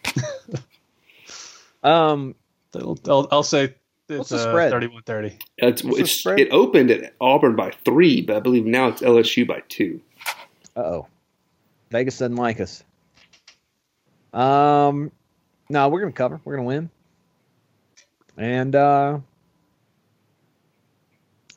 um, 1.83 2.35
I'll, 2.75 2.99
I'll, 3.07 3.29
I'll 3.31 3.43
say 3.43 3.75
What's 4.07 4.33
it's 4.33 4.43
the 4.43 4.49
uh, 4.49 4.53
spread? 4.53 4.73
31-30. 4.73 5.39
It's, 5.59 5.83
it's 5.85 6.13
spread? 6.13 6.41
it 6.41 6.49
opened 6.51 6.91
at 6.91 7.13
Auburn 7.21 7.57
by 7.57 7.73
three, 7.85 8.23
but 8.23 8.37
I 8.37 8.41
believe 8.41 8.65
now 8.65 8.89
it's 8.89 9.03
LSU 9.03 9.47
by 9.47 9.63
two. 9.69 10.01
uh 10.77 10.81
oh, 10.81 11.07
Vegas 11.91 12.17
doesn't 12.19 12.37
like 12.37 12.61
us. 12.61 12.83
Um, 14.33 15.11
no, 15.69 15.89
we're 15.89 16.01
gonna 16.01 16.13
cover. 16.13 16.41
We're 16.45 16.57
gonna 16.57 16.67
win. 16.69 16.91
And 18.39 18.75
uh, 18.75 19.19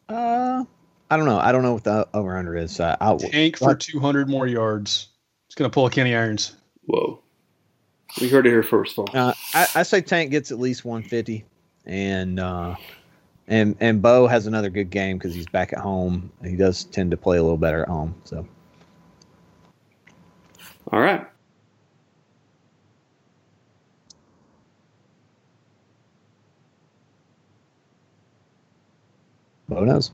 uh, 0.09 0.65
I 1.09 1.17
don't 1.17 1.25
know. 1.25 1.37
I 1.37 1.51
don't 1.51 1.61
know 1.61 1.73
what 1.73 1.83
the 1.83 2.07
over 2.13 2.35
under 2.35 2.55
is. 2.55 2.79
Uh, 2.79 2.97
I'll, 2.99 3.19
Tank 3.19 3.57
for 3.57 3.75
200 3.75 4.27
more 4.27 4.47
yards. 4.47 5.09
It's 5.47 5.55
going 5.55 5.69
to 5.69 5.73
pull 5.73 5.85
a 5.85 5.91
Kenny 5.91 6.15
Irons. 6.15 6.55
Whoa. 6.85 7.19
We 8.19 8.27
heard 8.27 8.45
it 8.45 8.49
here 8.49 8.63
first, 8.63 8.95
folks. 8.95 9.13
Uh, 9.13 9.33
I, 9.53 9.67
I 9.75 9.83
say 9.83 10.01
Tank 10.01 10.31
gets 10.31 10.51
at 10.51 10.59
least 10.59 10.83
150, 10.83 11.45
and 11.85 12.39
uh, 12.39 12.75
and 13.47 13.75
and 13.79 14.01
Bo 14.01 14.27
has 14.27 14.47
another 14.47 14.69
good 14.69 14.89
game 14.89 15.17
because 15.17 15.33
he's 15.33 15.47
back 15.47 15.71
at 15.71 15.79
home. 15.79 16.29
He 16.43 16.55
does 16.57 16.83
tend 16.85 17.11
to 17.11 17.17
play 17.17 17.37
a 17.37 17.41
little 17.41 17.57
better 17.57 17.83
at 17.83 17.87
home. 17.87 18.15
So 18.25 18.45
All 20.91 20.99
right. 20.99 21.25
Bo 29.71 29.85
knows. 29.85 30.11